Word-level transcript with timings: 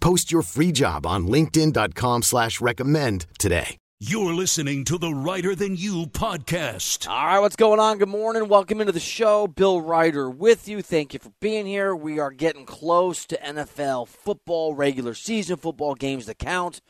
Post 0.00 0.32
your 0.32 0.42
free 0.42 0.72
job 0.72 1.06
on 1.06 1.26
linkedin.com 1.26 2.22
slash 2.22 2.60
recommend 2.60 3.26
today. 3.38 3.76
You're 4.02 4.32
listening 4.32 4.84
to 4.86 4.96
the 4.96 5.12
Reiter 5.12 5.54
Than 5.54 5.76
You 5.76 6.06
podcast. 6.06 7.06
All 7.06 7.26
right, 7.26 7.38
what's 7.38 7.54
going 7.54 7.78
on? 7.78 7.98
Good 7.98 8.08
morning. 8.08 8.48
Welcome 8.48 8.80
into 8.80 8.94
the 8.94 8.98
show. 8.98 9.46
Bill 9.46 9.82
Reiter 9.82 10.30
with 10.30 10.66
you. 10.68 10.80
Thank 10.80 11.12
you 11.12 11.20
for 11.20 11.30
being 11.38 11.66
here. 11.66 11.94
We 11.94 12.18
are 12.18 12.30
getting 12.30 12.64
close 12.64 13.26
to 13.26 13.36
NFL 13.36 14.08
football, 14.08 14.74
regular 14.74 15.12
season 15.12 15.58
football 15.58 15.94
games 15.94 16.24
that 16.26 16.38
count. 16.38 16.80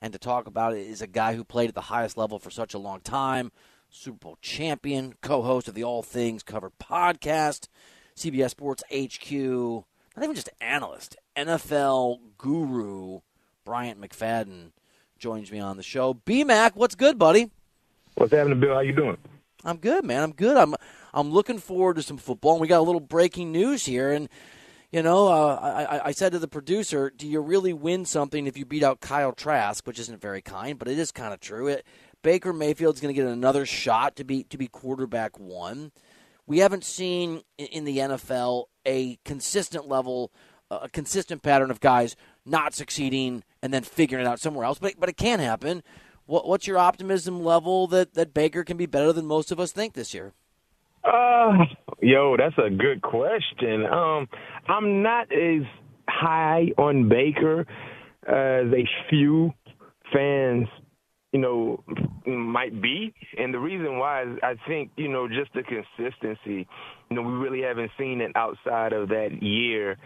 And 0.00 0.12
to 0.12 0.18
talk 0.20 0.46
about 0.46 0.74
it 0.74 0.86
is 0.86 1.02
a 1.02 1.08
guy 1.08 1.34
who 1.34 1.42
played 1.42 1.70
at 1.70 1.74
the 1.74 1.80
highest 1.80 2.16
level 2.16 2.38
for 2.38 2.50
such 2.50 2.72
a 2.72 2.78
long 2.78 3.00
time, 3.00 3.50
Super 3.90 4.18
Bowl 4.18 4.38
champion, 4.40 5.14
co 5.22 5.42
host 5.42 5.66
of 5.66 5.74
the 5.74 5.82
All 5.82 6.04
Things 6.04 6.44
Covered 6.44 6.78
podcast, 6.80 7.66
CBS 8.16 8.50
Sports 8.50 8.84
HQ, 8.94 9.84
not 10.16 10.24
even 10.24 10.34
just 10.34 10.50
analyst, 10.60 11.16
NFL 11.36 12.18
guru, 12.38 13.20
Bryant 13.64 14.00
McFadden 14.00 14.70
joins 15.18 15.50
me 15.50 15.58
on 15.58 15.76
the 15.76 15.82
show. 15.82 16.14
BMAC, 16.14 16.72
what's 16.74 16.94
good, 16.94 17.18
buddy? 17.18 17.50
What's 18.14 18.32
happening, 18.32 18.60
Bill? 18.60 18.74
How 18.74 18.80
you 18.80 18.92
doing? 18.92 19.16
I'm 19.64 19.78
good, 19.78 20.04
man. 20.04 20.22
I'm 20.22 20.32
good. 20.32 20.56
I'm 20.56 20.74
I'm 21.12 21.30
looking 21.30 21.58
forward 21.58 21.96
to 21.96 22.02
some 22.02 22.18
football. 22.18 22.52
And 22.52 22.60
we 22.60 22.68
got 22.68 22.80
a 22.80 22.82
little 22.82 23.00
breaking 23.00 23.50
news 23.50 23.86
here, 23.86 24.12
and 24.12 24.28
you 24.92 25.02
know, 25.02 25.26
uh, 25.28 25.86
I, 25.90 26.08
I 26.08 26.10
said 26.12 26.32
to 26.32 26.38
the 26.38 26.46
producer, 26.46 27.10
"Do 27.16 27.26
you 27.26 27.40
really 27.40 27.72
win 27.72 28.04
something 28.04 28.46
if 28.46 28.56
you 28.56 28.64
beat 28.64 28.82
out 28.82 29.00
Kyle 29.00 29.32
Trask?" 29.32 29.86
Which 29.86 29.98
isn't 29.98 30.20
very 30.20 30.42
kind, 30.42 30.78
but 30.78 30.86
it 30.88 30.98
is 30.98 31.10
kind 31.10 31.32
of 31.32 31.40
true. 31.40 31.68
It, 31.68 31.86
Baker 32.22 32.52
Mayfield's 32.52 33.00
going 33.00 33.14
to 33.14 33.20
get 33.20 33.28
another 33.28 33.66
shot 33.66 34.16
to 34.16 34.24
be 34.24 34.44
to 34.44 34.58
be 34.58 34.68
quarterback 34.68 35.38
one. 35.38 35.92
We 36.46 36.58
haven't 36.58 36.84
seen 36.84 37.42
in 37.56 37.84
the 37.84 37.98
NFL 37.98 38.66
a 38.86 39.18
consistent 39.24 39.88
level, 39.88 40.32
a 40.70 40.88
consistent 40.88 41.42
pattern 41.42 41.70
of 41.70 41.80
guys 41.80 42.16
not 42.46 42.74
succeeding 42.74 43.42
and 43.62 43.72
then 43.72 43.82
figuring 43.82 44.24
it 44.24 44.28
out 44.28 44.40
somewhere 44.40 44.64
else. 44.64 44.78
But 44.78 44.94
but 44.98 45.08
it 45.08 45.16
can 45.16 45.40
happen. 45.40 45.82
What, 46.26 46.48
what's 46.48 46.66
your 46.66 46.78
optimism 46.78 47.42
level 47.42 47.86
that 47.88 48.14
that 48.14 48.34
Baker 48.34 48.64
can 48.64 48.76
be 48.76 48.86
better 48.86 49.12
than 49.12 49.26
most 49.26 49.50
of 49.50 49.60
us 49.60 49.72
think 49.72 49.94
this 49.94 50.14
year? 50.14 50.32
Uh, 51.04 51.64
yo, 52.00 52.36
that's 52.36 52.56
a 52.58 52.70
good 52.70 53.02
question. 53.02 53.84
Um, 53.84 54.26
I'm 54.68 55.02
not 55.02 55.30
as 55.32 55.62
high 56.08 56.72
on 56.78 57.08
Baker 57.08 57.66
as 58.26 58.72
a 58.72 58.88
few 59.10 59.52
fans, 60.12 60.66
you 61.34 61.40
know, 61.40 61.82
might 62.26 62.80
be. 62.80 63.12
And 63.36 63.52
the 63.52 63.58
reason 63.58 63.98
why 63.98 64.22
is 64.22 64.38
I 64.42 64.54
think, 64.68 64.92
you 64.96 65.08
know, 65.08 65.26
just 65.26 65.52
the 65.52 65.64
consistency. 65.64 66.66
You 67.10 67.16
know, 67.16 67.22
we 67.22 67.32
really 67.32 67.60
haven't 67.60 67.90
seen 67.98 68.20
it 68.20 68.30
outside 68.36 68.92
of 68.92 69.08
that 69.08 69.42
year 69.42 69.98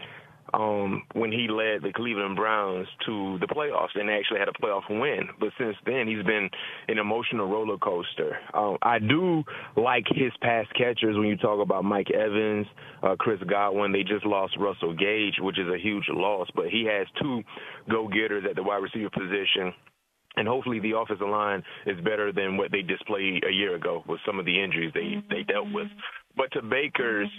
um, 0.55 1.03
when 1.13 1.31
he 1.31 1.47
led 1.47 1.83
the 1.83 1.93
Cleveland 1.95 2.35
Browns 2.35 2.87
to 3.05 3.37
the 3.41 3.45
playoffs 3.45 3.93
and 3.93 4.09
actually 4.09 4.39
had 4.39 4.47
a 4.47 4.53
playoff 4.53 4.89
win. 4.89 5.29
But 5.39 5.49
since 5.59 5.75
then, 5.85 6.07
he's 6.07 6.25
been 6.25 6.49
an 6.87 6.97
emotional 6.97 7.47
roller 7.47 7.77
coaster. 7.77 8.39
Um, 8.55 8.77
I 8.81 8.97
do 8.97 9.43
like 9.77 10.05
his 10.07 10.31
pass 10.41 10.65
catchers 10.75 11.15
when 11.15 11.27
you 11.27 11.37
talk 11.37 11.61
about 11.61 11.85
Mike 11.85 12.09
Evans, 12.09 12.65
uh, 13.03 13.15
Chris 13.19 13.39
Godwin. 13.47 13.91
They 13.91 14.01
just 14.01 14.25
lost 14.25 14.57
Russell 14.59 14.95
Gage, 14.95 15.35
which 15.39 15.59
is 15.59 15.67
a 15.67 15.77
huge 15.77 16.05
loss, 16.09 16.47
but 16.55 16.69
he 16.69 16.89
has 16.89 17.05
two 17.21 17.43
go 17.87 18.07
getters 18.07 18.45
at 18.49 18.55
the 18.55 18.63
wide 18.63 18.81
receiver 18.81 19.11
position 19.11 19.75
and 20.39 20.47
hopefully 20.47 20.79
the 20.79 20.97
offensive 20.97 21.27
line 21.27 21.61
is 21.85 21.99
better 21.99 22.31
than 22.31 22.55
what 22.55 22.71
they 22.71 22.81
displayed 22.81 23.43
a 23.43 23.51
year 23.51 23.75
ago 23.75 24.03
with 24.07 24.21
some 24.25 24.39
of 24.39 24.45
the 24.45 24.63
injuries 24.63 24.91
they 24.93 25.21
they 25.29 25.43
dealt 25.43 25.67
with. 25.71 25.87
But 26.37 26.49
to 26.53 26.61
Baker's 26.61 27.29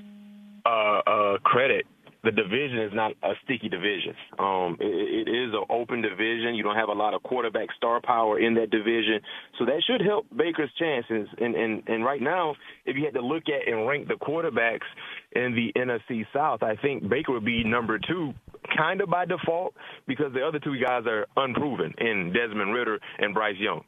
uh, 0.66 1.00
uh, 1.06 1.38
credit, 1.38 1.86
the 2.22 2.30
division 2.30 2.80
is 2.80 2.92
not 2.92 3.12
a 3.22 3.32
sticky 3.44 3.68
division. 3.68 4.14
Um, 4.38 4.76
it, 4.78 5.26
it 5.26 5.30
is 5.30 5.52
an 5.54 5.64
open 5.70 6.02
division. 6.02 6.54
You 6.54 6.62
don't 6.62 6.76
have 6.76 6.88
a 6.88 6.94
lot 6.94 7.14
of 7.14 7.22
quarterback 7.22 7.68
star 7.76 8.00
power 8.02 8.38
in 8.38 8.54
that 8.54 8.70
division, 8.70 9.20
so 9.58 9.64
that 9.64 9.82
should 9.86 10.04
help 10.04 10.26
Baker's 10.36 10.70
chances. 10.78 11.28
And 11.38 11.54
and 11.54 11.82
and 11.86 12.04
right 12.04 12.20
now, 12.20 12.54
if 12.84 12.96
you 12.96 13.04
had 13.04 13.14
to 13.14 13.22
look 13.22 13.44
at 13.48 13.66
and 13.66 13.86
rank 13.86 14.08
the 14.08 14.14
quarterbacks 14.14 14.88
in 15.32 15.54
the 15.54 15.72
NFC 15.80 16.26
South, 16.32 16.62
I 16.62 16.76
think 16.76 17.08
Baker 17.08 17.32
would 17.32 17.44
be 17.44 17.64
number 17.64 17.98
two, 17.98 18.34
kind 18.76 19.00
of 19.00 19.08
by 19.08 19.24
default, 19.24 19.74
because 20.06 20.32
the 20.34 20.46
other 20.46 20.58
two 20.58 20.76
guys 20.78 21.04
are 21.06 21.26
unproven 21.36 21.94
in 21.98 22.32
Desmond 22.32 22.74
Ridder 22.74 22.98
and 23.18 23.32
Bryce 23.34 23.56
Young. 23.58 23.84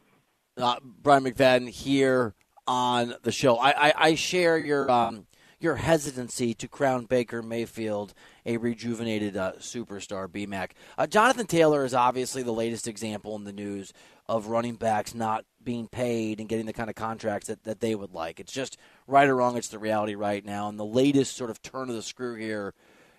Uh, 0.57 0.77
Bryant 1.03 1.27
McFadden 1.27 1.69
here 1.69 2.35
on 2.67 3.15
the 3.23 3.33
show. 3.33 3.57
I, 3.57 3.89
I, 3.89 3.95
I 3.97 4.15
share 4.15 4.59
your 4.59 4.91
um, 4.91 5.27
your 5.63 5.77
hesitancy 5.77 6.55
to 6.55 6.69
crown 6.69 7.05
Baker 7.05 7.43
Mayfield 7.43 8.15
a 8.45 8.57
rejuvenated 8.57 9.37
uh, 9.37 9.53
superstar, 9.59 10.29
BMAC. 10.29 10.71
Uh, 10.99 11.07
Jonathan 11.07 11.47
Taylor 11.47 11.85
is 11.85 11.95
obviously 11.95 12.43
the 12.43 12.53
latest 12.53 12.89
example 12.89 13.37
in 13.37 13.45
the 13.45 13.53
news 13.53 13.93
of 14.29 14.47
running 14.47 14.75
backs 14.75 15.15
not 15.15 15.45
being 15.63 15.89
paid 15.89 16.41
and 16.41 16.49
getting 16.49 16.67
the 16.67 16.73
kind 16.73 16.91
of 16.91 16.97
contracts 16.97 17.49
that, 17.49 17.65
that 17.65 17.81
they 17.81 17.95
would 17.95 18.13
like. 18.13 18.41
It's 18.41 18.53
just 18.53 18.77
right 19.07 19.29
or 19.29 19.37
wrong, 19.37 19.57
it's 19.57 19.69
the 19.69 19.79
reality 19.79 20.15
right 20.15 20.45
now. 20.45 20.69
And 20.69 20.79
the 20.79 20.85
latest 20.85 21.37
sort 21.37 21.51
of 21.51 21.63
turn 21.63 21.89
of 21.89 21.95
the 21.95 22.03
screw 22.03 22.35
here 22.35 22.75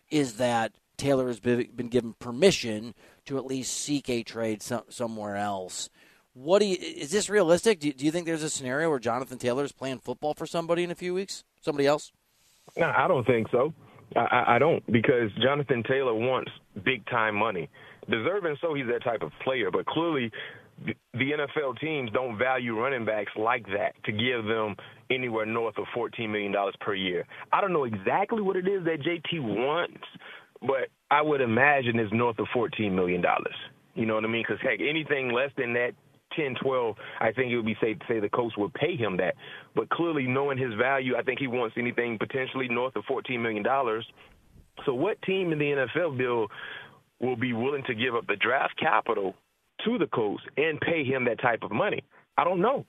is 0.10 0.36
that 0.36 0.74
Taylor 0.98 1.28
has 1.28 1.40
been, 1.40 1.68
given 1.90 2.14
permission 2.14 2.94
to 3.26 3.38
at 3.38 3.46
least 3.46 3.74
seek 3.74 4.10
a 4.10 4.24
trade 4.24 4.62
some, 4.62 4.84
somewhere 4.90 5.36
else. 5.36 5.90
What 6.34 6.60
do 6.60 6.66
you, 6.66 6.78
is 6.80 7.12
this 7.12 7.30
realistic? 7.30 7.80
Do 7.80 7.88
you, 7.88 7.94
do 7.94 8.06
you 8.06 8.12
think 8.12 8.26
there's 8.26 8.44
a 8.44 8.50
scenario 8.50 8.90
where 8.90 9.00
Jonathan 9.00 9.38
Taylor 9.38 9.64
is 9.64 9.72
playing 9.72 10.00
football 10.00 10.34
for 10.34 10.46
somebody 10.46 10.84
in 10.84 10.92
a 10.92 10.96
few 10.96 11.14
weeks? 11.14 11.44
Somebody 11.62 11.88
else? 11.88 12.12
No, 12.78 12.92
I 12.96 13.08
don't 13.08 13.26
think 13.26 13.48
so. 13.52 13.74
I, 14.16 14.56
I 14.56 14.60
don't 14.60 14.86
because 14.92 15.32
Jonathan 15.42 15.84
Taylor 15.84 16.14
wants 16.14 16.52
big 16.84 17.06
time 17.08 17.36
money. 17.36 17.70
Deserving 18.10 18.58
so, 18.62 18.74
he's 18.74 18.88
that 18.88 19.04
type 19.04 19.22
of 19.22 19.32
player. 19.44 19.72
But 19.72 19.86
clearly, 19.86 20.32
the 20.86 20.96
NFL 21.14 21.80
teams 21.80 22.12
don't 22.12 22.38
value 22.38 22.78
running 22.80 23.06
backs 23.06 23.32
like 23.38 23.66
that 23.68 23.94
to 24.06 24.12
give 24.12 24.46
them 24.46 24.76
anywhere 25.10 25.46
north 25.46 25.78
of 25.78 25.86
$14 25.96 26.30
million 26.30 26.54
per 26.82 26.94
year. 26.94 27.26
I 27.52 27.62
don't 27.62 27.74
know 27.74 27.86
exactly 27.86 28.42
what 28.42 28.56
it 28.56 28.68
is 28.68 28.84
that 28.86 29.00
JT 29.02 29.42
wants, 29.42 30.04
but 30.62 30.90
I 31.12 31.22
would 31.22 31.42
imagine 31.42 32.00
it's 32.00 32.12
north 32.12 32.40
of 32.40 32.48
$14 32.56 32.92
million. 32.92 33.24
You 33.96 34.06
know 34.06 34.16
what 34.16 34.26
I 34.26 34.28
mean? 34.28 34.44
Because, 34.48 34.62
heck, 34.62 34.80
anything 34.82 35.32
less 35.32 35.52
than 35.58 35.74
that 35.74 35.92
10, 36.36 36.56
12, 36.62 36.96
I 37.20 37.32
think 37.32 37.52
it 37.52 37.56
would 37.56 37.66
be 37.66 37.78
safe 37.82 38.00
to 38.00 38.06
say 38.08 38.20
the 38.20 38.30
Colts 38.30 38.58
would 38.58 38.74
pay 38.74 38.96
him 38.96 39.18
that. 39.18 39.36
But 39.76 39.90
clearly, 39.90 40.28
knowing 40.28 40.58
his 40.58 40.74
value, 40.74 41.16
I 41.16 41.24
think 41.24 41.40
he 41.40 41.48
wants 41.48 41.76
anything 41.78 42.18
potentially 42.18 42.68
north 42.68 42.96
of 42.96 43.04
$14 43.06 43.40
million. 43.42 43.66
So, 44.86 44.94
what 44.94 45.22
team 45.22 45.52
in 45.52 45.60
the 45.60 45.66
NFL, 45.96 46.18
Bill, 46.18 46.48
will 47.20 47.36
be 47.36 47.54
willing 47.54 47.84
to 47.88 47.94
give 47.94 48.16
up 48.16 48.28
the 48.28 48.36
draft 48.36 48.78
capital 48.80 49.36
to 49.86 49.98
the 49.98 50.08
Colts 50.08 50.44
and 50.58 50.80
pay 50.82 51.04
him 51.04 51.26
that 51.26 51.40
type 51.40 51.64
of 51.64 51.72
money? 51.72 52.04
I 52.38 52.44
don't 52.44 52.62
know. 52.62 52.86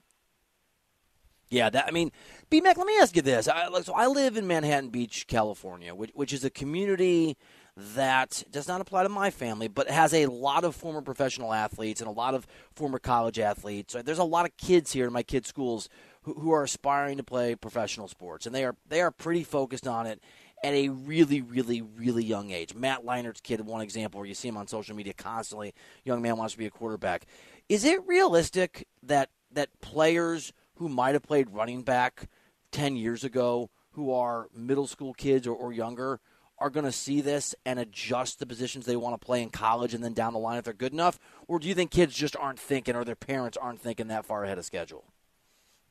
Yeah, 1.49 1.69
that 1.69 1.85
I 1.87 1.91
mean, 1.91 2.11
B 2.49 2.59
Mac. 2.59 2.77
Let 2.77 2.87
me 2.87 2.97
ask 2.99 3.15
you 3.15 3.21
this. 3.21 3.47
I, 3.47 3.69
so 3.81 3.93
I 3.93 4.07
live 4.07 4.35
in 4.35 4.47
Manhattan 4.47 4.89
Beach, 4.89 5.27
California, 5.27 5.93
which, 5.93 6.11
which 6.13 6.33
is 6.33 6.43
a 6.43 6.49
community 6.49 7.37
that 7.77 8.43
does 8.51 8.67
not 8.67 8.79
apply 8.79 9.03
to 9.03 9.09
my 9.09 9.29
family, 9.29 9.67
but 9.67 9.89
has 9.89 10.13
a 10.13 10.27
lot 10.27 10.63
of 10.63 10.75
former 10.75 11.01
professional 11.01 11.53
athletes 11.53 11.99
and 11.99 12.07
a 12.07 12.13
lot 12.13 12.33
of 12.33 12.47
former 12.73 12.99
college 12.99 13.37
athletes. 13.37 13.93
So 13.93 14.01
There's 14.01 14.17
a 14.17 14.23
lot 14.23 14.45
of 14.45 14.55
kids 14.57 14.93
here 14.93 15.07
in 15.07 15.13
my 15.13 15.23
kids' 15.23 15.49
schools 15.49 15.89
who, 16.23 16.33
who 16.35 16.51
are 16.51 16.63
aspiring 16.63 17.17
to 17.17 17.23
play 17.23 17.55
professional 17.55 18.07
sports, 18.07 18.45
and 18.45 18.55
they 18.55 18.63
are 18.63 18.75
they 18.87 19.01
are 19.01 19.11
pretty 19.11 19.43
focused 19.43 19.87
on 19.87 20.07
it 20.07 20.21
at 20.63 20.73
a 20.73 20.89
really, 20.89 21.41
really, 21.41 21.81
really 21.81 22.23
young 22.23 22.51
age. 22.51 22.73
Matt 22.73 23.05
Leinart's 23.05 23.41
kid, 23.41 23.61
one 23.61 23.81
example 23.81 24.19
where 24.19 24.27
you 24.27 24.33
see 24.33 24.47
him 24.47 24.57
on 24.57 24.67
social 24.67 24.95
media 24.95 25.13
constantly. 25.13 25.73
Young 26.05 26.21
man 26.21 26.37
wants 26.37 26.53
to 26.53 26.57
be 26.57 26.65
a 26.65 26.71
quarterback. 26.71 27.25
Is 27.67 27.83
it 27.83 28.05
realistic 28.07 28.87
that 29.03 29.29
that 29.51 29.69
players 29.81 30.53
who 30.75 30.87
might 30.87 31.13
have 31.13 31.23
played 31.23 31.49
running 31.49 31.83
back 31.83 32.29
10 32.71 32.95
years 32.95 33.23
ago 33.23 33.69
who 33.91 34.11
are 34.11 34.47
middle 34.53 34.87
school 34.87 35.13
kids 35.13 35.47
or, 35.47 35.55
or 35.55 35.71
younger 35.71 36.19
are 36.57 36.69
going 36.69 36.85
to 36.85 36.91
see 36.91 37.21
this 37.21 37.53
and 37.65 37.79
adjust 37.79 38.39
the 38.39 38.45
positions 38.45 38.85
they 38.85 38.95
want 38.95 39.19
to 39.19 39.25
play 39.25 39.41
in 39.41 39.49
college 39.49 39.93
and 39.93 40.03
then 40.03 40.13
down 40.13 40.33
the 40.33 40.39
line 40.39 40.57
if 40.57 40.63
they're 40.63 40.73
good 40.73 40.93
enough? 40.93 41.19
Or 41.47 41.59
do 41.59 41.67
you 41.67 41.75
think 41.75 41.91
kids 41.91 42.15
just 42.15 42.35
aren't 42.37 42.59
thinking 42.59 42.95
or 42.95 43.03
their 43.03 43.15
parents 43.15 43.57
aren't 43.57 43.81
thinking 43.81 44.07
that 44.07 44.25
far 44.25 44.45
ahead 44.45 44.57
of 44.57 44.65
schedule? 44.65 45.05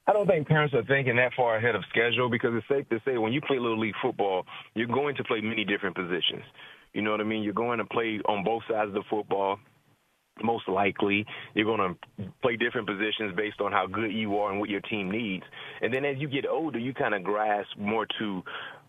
I 0.07 0.13
don't 0.13 0.27
think 0.27 0.47
parents 0.47 0.75
are 0.75 0.85
thinking 0.85 1.17
that 1.17 1.33
far 1.35 1.57
ahead 1.57 1.75
of 1.75 1.83
schedule 1.89 2.29
because 2.29 2.51
it's 2.55 2.69
safe 2.69 2.89
to 2.91 3.01
say 3.07 3.17
when 3.17 3.33
you 3.33 3.41
play 3.41 3.59
little 3.59 3.81
league 3.81 3.95
football, 4.03 4.45
you're 4.75 4.87
going 4.87 5.17
to 5.17 5.25
play 5.25 5.41
many 5.41 5.65
different 5.65 5.97
positions. 5.97 6.45
You 6.93 7.03
know 7.03 7.11
what 7.11 7.21
I 7.21 7.25
mean? 7.25 7.43
You're 7.43 7.55
going 7.55 7.79
to 7.79 7.87
play 7.87 8.21
on 8.27 8.45
both 8.45 8.63
sides 8.71 8.89
of 8.89 8.95
the 8.95 9.03
football. 9.09 9.59
Most 10.43 10.69
likely, 10.69 11.25
you're 11.55 11.65
going 11.65 11.97
to 12.19 12.31
play 12.43 12.57
different 12.57 12.87
positions 12.87 13.35
based 13.37 13.61
on 13.61 13.73
how 13.73 13.87
good 13.87 14.13
you 14.13 14.37
are 14.39 14.51
and 14.51 14.61
what 14.61 14.69
your 14.69 14.81
team 14.81 15.11
needs. 15.11 15.45
And 15.81 15.95
then 15.95 16.05
as 16.05 16.17
you 16.19 16.29
get 16.29 16.45
older, 16.47 16.79
you 16.79 16.93
kind 16.93 17.15
of 17.15 17.23
grasp 17.23 17.69
more 17.79 18.07
to 18.19 18.43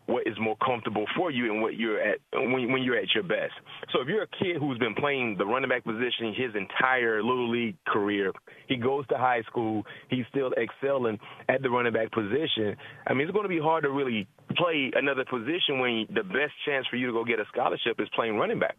what 0.07 0.28
is 0.28 0.36
more 0.40 0.56
comfortable 0.63 1.06
for 1.16 1.31
you 1.31 1.52
and 1.52 1.62
what 1.62 1.75
you're 1.75 2.00
at 2.00 2.19
when, 2.34 2.72
when 2.72 2.84
you're 2.84 2.98
at 2.98 3.13
your 3.13 3.24
best. 3.24 3.54
So 3.92 4.02
if 4.02 4.07
you're 4.07 4.24
a 4.24 4.28
kid 4.28 4.57
who's 4.60 4.78
been 4.78 4.96
playing 4.96 5.36
the 5.38 5.46
running 5.46 5.69
back 5.69 5.84
position 5.84 6.34
his 6.36 6.56
entire 6.56 7.24
little 7.24 7.50
league 7.50 7.75
career, 7.88 8.31
he 8.68 8.78
goes 8.78 9.07
to 9.07 9.18
high 9.18 9.42
school, 9.50 9.84
he's 10.10 10.25
still 10.30 10.52
excelling 10.54 11.19
at 11.50 11.62
the 11.62 11.69
running 11.69 11.94
back 11.94 12.12
position. 12.12 12.75
I 13.07 13.13
mean, 13.13 13.28
it's 13.28 13.34
going 13.34 13.46
to 13.46 13.50
be 13.50 13.60
hard 13.60 13.84
to 13.84 13.90
really 13.90 14.28
play 14.56 14.92
another 14.96 15.25
position 15.25 15.80
when 15.80 16.07
the 16.13 16.24
best 16.24 16.54
chance 16.66 16.86
for 16.90 16.96
you 16.96 17.07
to 17.07 17.13
go 17.13 17.24
get 17.24 17.40
a 17.40 17.46
scholarship 17.52 18.00
is 18.00 18.07
playing 18.16 18.38
running 18.38 18.60
back. 18.60 18.78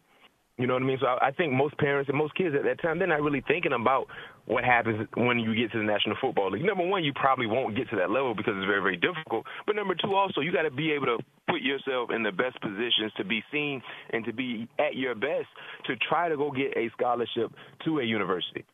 You 0.59 0.67
know 0.67 0.73
what 0.73 0.83
I 0.83 0.87
mean? 0.87 0.99
So 1.01 1.07
I, 1.07 1.29
I 1.29 1.31
think 1.33 1.53
most 1.53 1.77
parents 1.77 2.09
and 2.09 2.17
most 2.17 2.35
kids 2.35 2.55
at 2.57 2.65
that 2.65 2.81
time, 2.81 2.99
they're 2.99 3.09
not 3.09 3.21
really 3.21 3.45
thinking 3.47 3.73
about 3.73 4.07
what 4.47 4.65
happens 4.65 5.07
when 5.15 5.39
you 5.39 5.55
get 5.55 5.71
to 5.73 5.79
the 5.79 5.85
National 5.85 6.17
Football 6.21 6.53
League. 6.53 6.65
Number 6.65 6.87
one, 6.87 7.05
you 7.05 7.13
probably 7.13 7.47
won't 7.47 7.77
get 7.77 7.91
to 7.91 7.97
that 7.97 8.11
level 8.11 8.35
because 8.35 8.55
it's 8.57 8.67
very, 8.67 8.81
very 8.81 8.97
difficult. 8.97 9.45
But 9.67 9.77
number 9.77 9.95
two, 9.95 10.15
also, 10.15 10.41
you 10.41 10.53
got 10.53 10.63
to 10.63 10.71
be 10.71 10.93
able 10.93 11.07
to 11.07 11.19
put 11.49 11.61
yourself 11.61 12.11
in 12.11 12.23
the 12.23 12.33
best 12.33 12.61
positions 12.63 13.13
to 13.19 13.25
be 13.25 13.43
seen 13.53 13.83
and 14.11 14.25
to 14.25 14.33
be 14.33 14.67
at 14.79 14.97
your 14.97 15.15
best 15.15 15.49
to 15.87 15.97
try 15.97 16.29
to 16.29 16.37
go 16.37 16.51
get 16.51 16.77
a 16.77 16.89
scholarship 16.91 17.53
to 17.85 17.99
a 17.99 18.05
university. 18.05 18.65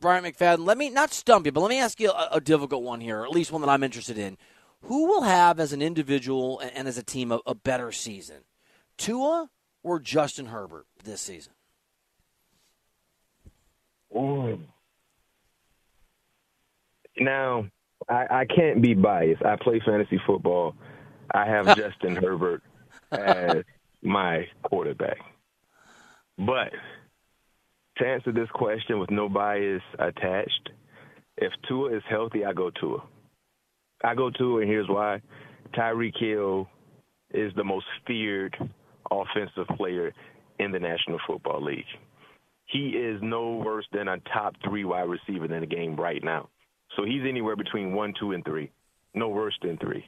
Bryant 0.00 0.24
McFadden, 0.24 0.64
let 0.64 0.78
me 0.78 0.88
not 0.88 1.12
stump 1.12 1.44
you, 1.44 1.52
but 1.52 1.60
let 1.60 1.68
me 1.68 1.78
ask 1.78 2.00
you 2.00 2.10
a, 2.10 2.28
a 2.32 2.40
difficult 2.40 2.82
one 2.82 3.00
here, 3.00 3.20
or 3.20 3.24
at 3.24 3.32
least 3.32 3.52
one 3.52 3.60
that 3.60 3.68
I'm 3.68 3.82
interested 3.82 4.16
in. 4.16 4.38
Who 4.82 5.06
will 5.06 5.22
have, 5.22 5.60
as 5.60 5.74
an 5.74 5.82
individual 5.82 6.60
and, 6.60 6.70
and 6.74 6.88
as 6.88 6.96
a 6.96 7.02
team, 7.02 7.32
a, 7.32 7.40
a 7.44 7.54
better 7.54 7.92
season? 7.92 8.44
Tua 8.96 9.50
or 9.82 9.98
Justin 9.98 10.46
Herbert 10.46 10.86
this 11.04 11.20
season? 11.20 11.52
Ooh. 14.14 14.58
Now, 17.18 17.66
I, 18.08 18.26
I 18.30 18.44
can't 18.44 18.80
be 18.80 18.94
biased. 18.94 19.44
I 19.44 19.56
play 19.60 19.80
fantasy 19.84 20.20
football. 20.26 20.74
I 21.34 21.46
have 21.46 21.66
Justin 21.76 22.16
Herbert 22.16 22.62
as 23.12 23.64
my 24.02 24.46
quarterback. 24.62 25.18
But 26.38 26.72
to 27.98 28.06
answer 28.06 28.32
this 28.32 28.48
question 28.54 28.98
with 28.98 29.10
no 29.10 29.28
bias 29.28 29.82
attached, 29.98 30.70
if 31.36 31.52
Tua 31.68 31.96
is 31.96 32.02
healthy, 32.08 32.44
I 32.44 32.52
go 32.52 32.70
Tua. 32.70 33.02
I 34.02 34.14
go 34.14 34.30
Tua, 34.30 34.60
and 34.60 34.70
here's 34.70 34.88
why. 34.88 35.20
Tyreek 35.74 36.18
Hill 36.18 36.68
is 37.32 37.52
the 37.56 37.64
most 37.64 37.86
feared 38.06 38.56
offensive 39.10 39.66
player 39.76 40.12
in 40.58 40.72
the 40.72 40.78
National 40.78 41.18
Football 41.26 41.64
League. 41.64 41.84
He 42.66 42.90
is 42.90 43.20
no 43.22 43.56
worse 43.56 43.86
than 43.92 44.08
a 44.08 44.18
top 44.32 44.54
three 44.64 44.84
wide 44.84 45.08
receiver 45.08 45.52
in 45.52 45.60
the 45.60 45.66
game 45.66 45.96
right 45.96 46.22
now. 46.22 46.48
So 46.96 47.04
he's 47.04 47.22
anywhere 47.26 47.56
between 47.56 47.92
one, 47.92 48.12
two, 48.18 48.32
and 48.32 48.44
three. 48.44 48.70
No 49.14 49.28
worse 49.28 49.56
than 49.62 49.78
three. 49.78 50.04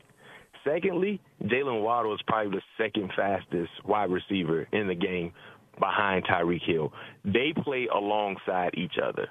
Secondly, 0.64 1.20
Jaylen 1.44 1.82
Waddle 1.82 2.14
is 2.14 2.20
probably 2.26 2.58
the 2.58 2.84
second 2.84 3.10
fastest 3.16 3.70
wide 3.84 4.10
receiver 4.10 4.68
in 4.72 4.88
the 4.88 4.94
game 4.94 5.32
behind 5.78 6.26
Tyreek 6.26 6.62
Hill. 6.66 6.92
They 7.24 7.54
play 7.64 7.88
alongside 7.94 8.74
each 8.76 8.98
other. 9.02 9.28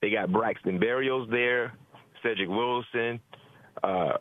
They 0.00 0.10
got 0.10 0.32
Braxton 0.32 0.78
Berrios 0.78 1.30
there, 1.30 1.74
Cedric 2.22 2.48
Wilson, 2.48 3.20
uh, 3.82 4.14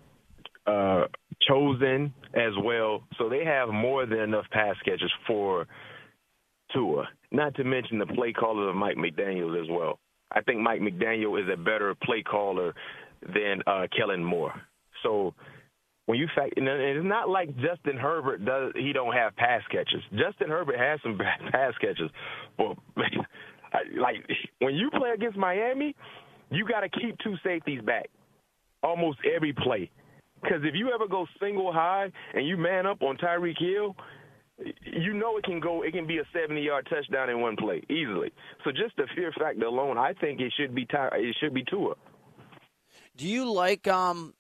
uh, 0.70 1.08
Chosen 1.48 2.14
as 2.36 2.52
well. 2.64 3.04
So 3.18 3.30
they 3.30 3.44
have 3.46 3.70
more 3.70 4.06
than 4.06 4.20
enough 4.20 4.46
pass 4.52 4.76
catchers 4.84 5.14
for 5.26 5.66
Tua. 6.74 7.08
Not 7.32 7.56
to 7.56 7.64
mention 7.64 7.98
the 7.98 8.06
play 8.06 8.34
caller 8.34 8.70
of 8.70 8.76
Mike 8.76 8.98
McDaniel 8.98 9.60
as 9.60 9.68
well. 9.70 10.00
I 10.32 10.42
think 10.42 10.60
Mike 10.60 10.82
McDaniel 10.82 11.42
is 11.42 11.48
a 11.52 11.58
better 11.58 11.96
play 12.04 12.22
caller 12.22 12.76
than 13.22 13.62
uh, 13.66 13.88
Kellen 13.96 14.24
Moore. 14.24 14.54
So 15.02 15.34
when 16.06 16.20
you 16.20 16.28
fact, 16.36 16.54
and 16.58 16.68
it's 16.68 17.06
not 17.06 17.30
like 17.30 17.56
Justin 17.56 17.98
Herbert 17.98 18.46
does. 18.46 18.74
He 18.76 18.94
don't 18.94 19.14
have 19.14 19.36
pass 19.36 19.62
catches. 19.72 20.02
Justin 20.12 20.50
Herbert 20.50 20.78
has 20.78 21.00
some 21.02 21.18
pass 21.52 21.74
catches, 21.80 22.12
but 22.58 22.78
like 23.98 24.18
when 24.60 24.76
you 24.76 24.90
play 24.92 25.12
against 25.12 25.38
Miami, 25.38 25.96
you 26.52 26.68
got 26.68 26.82
to 26.82 26.90
keep 26.90 27.16
two 27.24 27.36
safeties 27.44 27.82
back 27.82 28.10
almost 28.84 29.20
every 29.36 29.54
play. 29.54 29.90
Because 30.42 30.62
if 30.64 30.76
you 30.76 30.92
ever 30.94 31.08
go 31.08 31.26
single 31.42 31.72
high 31.74 32.12
and 32.34 32.48
you 32.48 32.58
man 32.58 32.86
up 32.86 33.02
on 33.02 33.18
Tyreek 33.18 33.60
Hill, 33.60 33.96
you 34.84 35.14
know 35.14 35.38
it 35.38 35.44
can 35.44 35.60
go. 35.60 35.84
It 35.84 35.92
can 35.92 36.06
be 36.08 36.18
a 36.18 36.38
70-yard 36.38 36.88
touchdown 36.90 37.30
in 37.30 37.42
one 37.42 37.56
play 37.56 37.82
easily. 37.90 38.32
So 38.64 38.72
just 38.72 38.96
the 38.98 39.08
fear 39.16 39.32
factor 39.38 39.66
alone, 39.66 39.98
I 39.98 40.14
think 40.14 40.40
it 40.40 40.54
should 40.58 40.76
be 40.76 40.86
Ty, 40.86 41.10
it 41.14 41.36
should 41.40 41.54
be 41.54 41.64
Tua. 41.70 41.96
Do 43.16 43.28
you 43.28 43.52
like 43.52 43.88
um, 43.88 44.34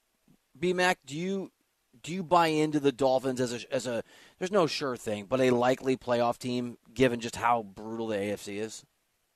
BMAC? 0.60 0.96
Do 1.06 1.18
you 1.18 1.52
do 2.02 2.14
you 2.14 2.24
buy 2.24 2.48
into 2.48 2.80
the 2.80 2.92
Dolphins 2.92 3.42
as 3.42 3.54
a 3.54 3.74
as 3.74 3.88
a? 3.88 4.04
There's 4.38 4.52
no 4.52 4.68
sure 4.68 4.96
thing, 4.96 5.26
but 5.28 5.42
a 5.42 5.52
likely 5.52 5.98
playoff 5.98 6.38
team 6.38 6.78
given 6.94 7.20
just 7.20 7.36
how 7.36 7.64
brutal 7.64 8.08
the 8.08 8.16
AFC 8.16 8.60
is. 8.60 8.86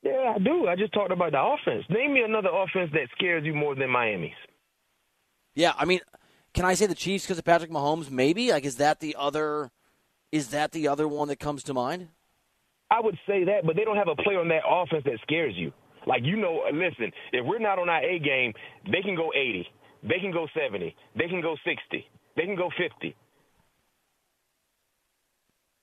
Yeah, 0.02 0.34
I 0.36 0.38
do. 0.38 0.66
I 0.66 0.76
just 0.76 0.92
talked 0.92 1.12
about 1.12 1.32
the 1.32 1.42
offense. 1.42 1.84
Name 1.88 2.14
me 2.14 2.22
another 2.22 2.50
offense 2.52 2.90
that 2.92 3.08
scares 3.16 3.44
you 3.44 3.54
more 3.54 3.74
than 3.74 3.90
Miami's. 3.90 4.32
Yeah, 5.54 5.72
I 5.76 5.84
mean, 5.84 6.00
can 6.54 6.64
I 6.64 6.74
say 6.74 6.86
the 6.86 6.94
Chiefs 6.94 7.24
because 7.24 7.38
of 7.38 7.44
Patrick 7.44 7.70
Mahomes? 7.70 8.10
Maybe. 8.10 8.52
Like, 8.52 8.64
is 8.64 8.76
that 8.76 9.00
the 9.00 9.16
other? 9.18 9.70
Is 10.32 10.48
that 10.48 10.72
the 10.72 10.88
other 10.88 11.06
one 11.06 11.28
that 11.28 11.38
comes 11.38 11.62
to 11.64 11.74
mind? 11.74 12.08
I 12.90 13.00
would 13.00 13.18
say 13.26 13.44
that, 13.44 13.66
but 13.66 13.76
they 13.76 13.84
don't 13.84 13.96
have 13.96 14.08
a 14.08 14.22
player 14.22 14.40
on 14.40 14.48
that 14.48 14.62
offense 14.68 15.04
that 15.04 15.18
scares 15.22 15.54
you. 15.56 15.72
Like 16.06 16.22
you 16.22 16.36
know, 16.36 16.62
listen, 16.72 17.10
if 17.32 17.44
we're 17.44 17.58
not 17.58 17.78
on 17.78 17.88
our 17.88 18.02
A 18.02 18.18
game, 18.18 18.52
they 18.84 19.00
can 19.02 19.16
go 19.16 19.32
80, 19.34 19.66
they 20.02 20.20
can 20.20 20.32
go 20.32 20.46
70, 20.54 20.94
they 21.16 21.28
can 21.28 21.40
go 21.40 21.56
60, 21.64 22.06
they 22.36 22.42
can 22.44 22.56
go 22.56 22.68
50. 22.76 23.16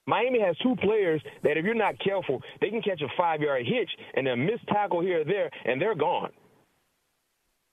Miami 0.05 0.39
has 0.41 0.55
two 0.57 0.75
players 0.81 1.21
that, 1.43 1.57
if 1.57 1.65
you're 1.65 1.73
not 1.73 1.95
careful, 2.03 2.41
they 2.59 2.69
can 2.69 2.81
catch 2.81 3.01
a 3.01 3.07
five-yard 3.17 3.65
hitch 3.65 3.89
and 4.15 4.27
a 4.27 4.35
missed 4.35 4.67
tackle 4.67 5.01
here 5.01 5.21
or 5.21 5.23
there, 5.23 5.49
and 5.65 5.81
they're 5.81 5.95
gone. 5.95 6.31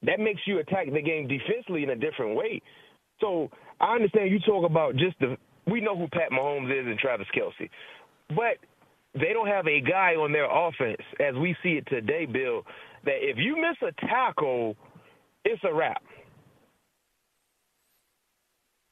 That 0.03 0.21
makes 0.21 0.41
you 0.47 0.59
attack 0.61 0.87
the 0.93 1.03
game 1.03 1.27
defensively 1.27 1.83
in 1.83 1.91
a 1.91 1.97
different 1.97 2.37
way. 2.37 2.63
So 3.21 3.51
I 3.81 3.95
understand 3.95 4.31
you 4.31 4.41
talk 4.41 4.65
about 4.65 4.97
just 4.97 5.19
the 5.21 5.37
we 5.67 5.81
know 5.81 5.97
who 5.97 6.09
Pat 6.09 6.31
Mahomes 6.33 6.71
is 6.71 6.87
and 6.87 6.99
Travis 6.99 7.27
Kelce, 7.37 7.69
but 8.29 8.57
they 9.15 9.33
don't 9.33 9.49
have 9.49 9.67
a 9.67 9.81
guy 9.81 10.15
on 10.15 10.33
their 10.33 10.49
offense 10.51 11.03
as 11.21 11.35
we 11.35 11.57
see 11.63 11.73
it 11.73 11.87
today, 11.89 12.27
Bill. 12.27 12.63
That 13.05 13.17
if 13.21 13.37
you 13.37 13.57
miss 13.57 13.77
a 13.83 14.07
tackle, 14.07 14.77
it's 15.45 15.63
a 15.65 15.73
wrap. 15.73 16.03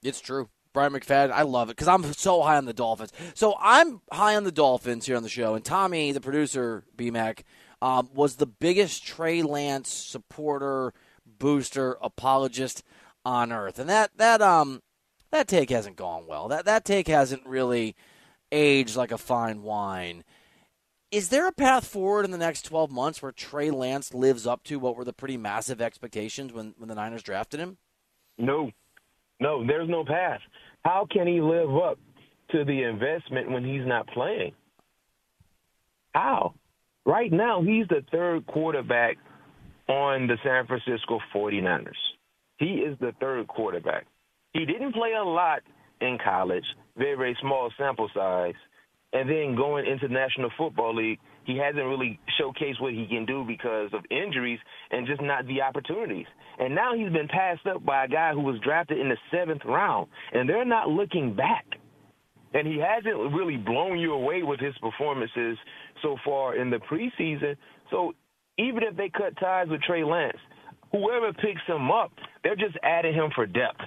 It's 0.03 0.21
true. 0.21 0.49
Bryant 0.73 0.95
McFadden, 0.95 1.33
I 1.33 1.43
love 1.43 1.71
it 1.71 1.77
because 1.77 1.89
I'm 1.89 2.13
so 2.13 2.43
high 2.43 2.59
on 2.59 2.67
the 2.67 2.75
Dolphins. 2.75 3.13
So 3.35 3.57
I'm 3.59 4.03
high 4.13 4.37
on 4.37 4.45
the 4.45 4.53
Dolphins 4.53 5.07
here 5.07 5.17
on 5.17 5.23
the 5.23 5.29
show, 5.29 5.55
and 5.55 5.65
Tommy, 5.65 6.13
the 6.13 6.21
producer, 6.21 6.85
BMAC, 6.99 7.45
um, 7.81 8.11
was 8.13 8.37
the 8.37 8.47
biggest 8.47 9.05
Trey 9.05 9.43
Lance 9.43 9.91
supporter, 9.91 10.93
booster, 11.39 11.97
apologist 12.03 12.83
on 13.27 13.51
earth, 13.51 13.81
and 13.81 13.91
that 13.91 14.17
that 14.17 14.41
um 14.41 14.81
that 15.33 15.49
take 15.49 15.69
hasn't 15.69 15.97
gone 15.97 16.27
well. 16.29 16.47
That 16.47 16.65
that 16.65 16.85
take 16.85 17.09
hasn't 17.09 17.45
really 17.45 17.97
aged 18.53 18.95
like 18.95 19.11
a 19.11 19.19
fine 19.19 19.63
wine. 19.63 20.23
Is 21.11 21.29
there 21.29 21.49
a 21.49 21.53
path 21.53 21.87
forward 21.87 22.25
in 22.25 22.31
the 22.31 22.39
next 22.39 22.63
12 22.63 22.91
months 22.91 23.21
where 23.21 23.33
Trey 23.33 23.71
Lance 23.71 24.15
lives 24.15 24.47
up 24.47 24.63
to 24.65 24.79
what 24.79 24.97
were 24.97 25.05
the 25.05 25.13
pretty 25.13 25.37
massive 25.37 25.81
expectations 25.81 26.53
when, 26.53 26.75
when 26.79 26.89
the 26.89 26.95
Niners 26.95 27.23
drafted 27.23 27.61
him? 27.61 27.79
No. 28.39 28.71
No, 29.41 29.67
there's 29.67 29.89
no 29.89 30.05
path. 30.05 30.41
How 30.85 31.07
can 31.11 31.27
he 31.27 31.41
live 31.41 31.75
up 31.77 31.99
to 32.51 32.65
the 32.65 32.83
investment 32.83 33.51
when 33.51 33.65
he's 33.65 33.87
not 33.87 34.09
playing? 34.09 34.53
How? 36.13 36.55
Right 37.05 37.33
now, 37.33 37.63
he's 37.63 37.87
the 37.89 38.05
third 38.11 38.47
quarterback 38.47 39.17
on 39.89 40.27
the 40.27 40.39
San 40.43 40.67
Francisco 40.67 41.21
49ers. 41.35 41.93
He 42.59 42.77
is 42.77 42.99
the 43.01 43.13
third 43.21 43.47
quarterback. 43.49 44.07
He 44.53 44.65
didn't 44.65 44.93
play 44.93 45.13
a 45.13 45.25
lot 45.25 45.61
in 46.01 46.19
college, 46.23 46.65
very, 46.97 47.17
very 47.17 47.37
small 47.41 47.71
sample 47.79 48.09
size. 48.15 48.55
And 49.13 49.29
then 49.29 49.55
going 49.57 49.87
into 49.87 50.09
National 50.09 50.51
Football 50.59 50.97
League, 50.97 51.19
he 51.45 51.57
hasn't 51.57 51.85
really 51.85 52.19
showcased 52.41 52.81
what 52.81 52.93
he 52.93 53.07
can 53.07 53.25
do 53.25 53.45
because 53.47 53.91
of 53.93 54.01
injuries 54.11 54.59
and 54.91 55.07
just 55.07 55.23
not 55.23 55.47
the 55.47 55.63
opportunities. 55.63 56.27
And 56.59 56.75
now 56.75 56.95
he's 56.95 57.13
been 57.13 57.29
passed 57.29 57.67
up 57.67 57.85
by 57.85 58.05
a 58.05 58.09
guy 58.09 58.33
who 58.33 58.41
was 58.41 58.61
drafted 58.65 58.99
in 58.99 59.09
the 59.09 59.17
seventh 59.31 59.63
round, 59.65 60.09
and 60.33 60.49
they're 60.49 60.65
not 60.65 60.89
looking 60.89 61.35
back. 61.35 61.65
And 62.53 62.67
he 62.67 62.79
hasn't 62.79 63.33
really 63.33 63.57
blown 63.57 63.99
you 63.99 64.13
away 64.13 64.43
with 64.43 64.61
his 64.61 64.75
performances 64.81 65.57
so 66.03 66.17
far 66.25 66.57
in 66.57 66.71
the 66.71 66.79
preseason. 66.79 67.57
So 67.91 68.13
even 68.59 68.83
if 68.83 68.97
they 68.97 69.11
cut 69.11 69.39
ties 69.39 69.69
with 69.69 69.83
Trey 69.83 70.05
Lance, 70.05 70.39
whoever 71.01 71.33
picks 71.33 71.63
him 71.67 71.91
up, 71.91 72.13
they're 72.43 72.57
just 72.57 72.77
adding 72.83 73.15
him 73.15 73.31
for 73.35 73.47
depth. 73.47 73.81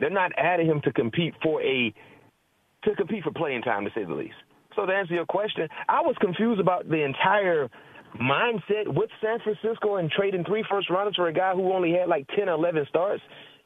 They're 0.00 0.10
not 0.10 0.32
adding 0.36 0.66
him 0.66 0.80
to 0.82 0.92
compete 0.92 1.34
for 1.42 1.62
a 1.62 1.92
to 2.84 2.94
compete 2.94 3.24
for 3.24 3.32
playing 3.32 3.62
time, 3.62 3.84
to 3.84 3.90
say 3.94 4.04
the 4.04 4.14
least. 4.14 4.34
So 4.76 4.86
to 4.86 4.92
answer 4.92 5.14
your 5.14 5.26
question, 5.26 5.68
I 5.88 6.02
was 6.02 6.14
confused 6.20 6.60
about 6.60 6.88
the 6.88 7.02
entire 7.02 7.68
mindset 8.20 8.86
with 8.86 9.10
San 9.20 9.38
Francisco 9.40 9.96
and 9.96 10.10
trading 10.10 10.44
three 10.44 10.64
first 10.70 10.90
rounders 10.90 11.16
for 11.16 11.28
a 11.28 11.32
guy 11.32 11.54
who 11.54 11.72
only 11.72 11.92
had 11.92 12.08
like 12.08 12.26
10 12.36 12.48
or 12.48 12.52
11 12.52 12.86
starts. 12.88 13.22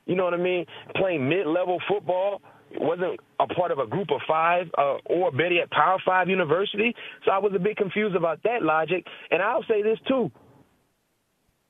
You 0.07 0.15
know 0.15 0.25
what 0.25 0.35
I 0.35 0.39
mean? 0.39 0.65
Playing 0.97 1.29
mid-level 1.29 1.79
football 1.89 2.41
wasn't 2.79 3.19
a 3.41 3.47
part 3.47 3.71
of 3.71 3.79
a 3.79 3.87
group 3.87 4.11
of 4.11 4.21
five 4.27 4.67
uh, 4.79 4.97
or 5.07 5.31
better 5.33 5.61
at 5.63 5.71
Power 5.71 5.99
Five 6.07 6.29
university. 6.29 6.95
So 7.25 7.33
I 7.33 7.39
was 7.39 7.53
a 7.55 7.59
bit 7.59 7.77
confused 7.77 8.17
about 8.17 8.43
that 8.45 8.63
logic. 8.63 9.05
And 9.31 9.43
I'll 9.43 9.65
say 9.69 9.83
this 9.83 9.99
too: 10.09 10.31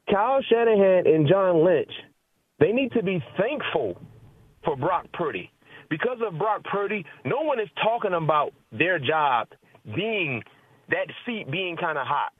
Kyle 0.08 0.40
Shanahan 0.48 1.06
and 1.06 1.28
John 1.28 1.64
Lynch, 1.64 1.90
they 2.58 2.72
need 2.72 2.92
to 2.92 3.02
be 3.02 3.22
thankful 3.38 4.00
for 4.64 4.76
Brock 4.76 5.06
Purdy 5.12 5.50
because 5.90 6.18
of 6.26 6.38
Brock 6.38 6.64
Purdy, 6.64 7.04
no 7.24 7.42
one 7.42 7.60
is 7.60 7.68
talking 7.82 8.14
about 8.14 8.52
their 8.72 8.98
job 8.98 9.48
being 9.94 10.42
that 10.88 11.06
seat 11.26 11.50
being 11.50 11.76
kind 11.76 11.98
of 11.98 12.06
hot 12.06 12.32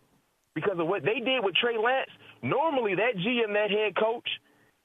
because 0.55 0.79
of 0.79 0.87
what 0.87 1.03
they 1.03 1.21
did 1.21 1.45
with 1.45 1.55
Trey 1.57 1.77
Lance. 1.77 2.11
Normally, 2.43 2.95
that 2.95 3.17
GM, 3.17 3.53
that 3.53 3.71
head 3.71 3.95
coach, 3.97 4.29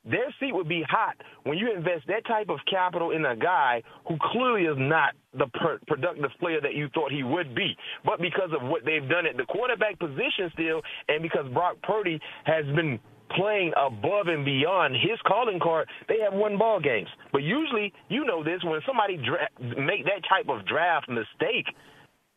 their 0.06 0.34
seat 0.40 0.54
would 0.54 0.70
be 0.70 0.84
hot 0.88 1.16
when 1.44 1.58
you 1.58 1.74
invest 1.76 2.08
that 2.08 2.26
type 2.26 2.50
of 2.50 2.60
capital 2.70 3.12
in 3.12 3.26
a 3.26 3.36
guy 3.36 3.82
who 4.08 4.18
clearly 4.32 4.64
is 4.64 4.78
not 4.78 5.14
the 5.34 5.48
per- 5.48 5.80
productive 5.88 6.30
player 6.40 6.62
that 6.62 6.76
you 6.76 6.90
thought 6.94 7.12
he 7.12 7.24
would 7.24 7.56
be. 7.56 7.76
But 8.04 8.22
because 8.22 8.52
of 8.54 8.68
what 8.68 8.86
they've 8.86 9.08
done 9.08 9.26
at 9.26 9.38
the 9.38 9.46
quarterback 9.46 10.00
position 10.00 10.52
still, 10.54 10.82
and 11.10 11.22
because 11.22 11.46
Brock 11.54 11.78
Purdy 11.84 12.20
has 12.46 12.66
been 12.76 13.00
playing 13.36 13.74
above 13.76 14.28
and 14.28 14.46
beyond 14.46 14.96
his 14.96 15.20
calling 15.28 15.60
card, 15.60 15.90
they 16.08 16.20
have 16.24 16.34
won 16.34 16.58
ball 16.58 16.80
games. 16.80 17.10
But 17.32 17.42
usually, 17.42 17.92
you 18.08 18.26
know 18.26 18.44
this, 18.44 18.64
when 18.64 18.80
somebody 18.86 19.18
dra- 19.18 19.50
make 19.60 20.06
that 20.06 20.22
type 20.30 20.48
of 20.50 20.66
draft 20.68 21.10
mistake, 21.10 21.66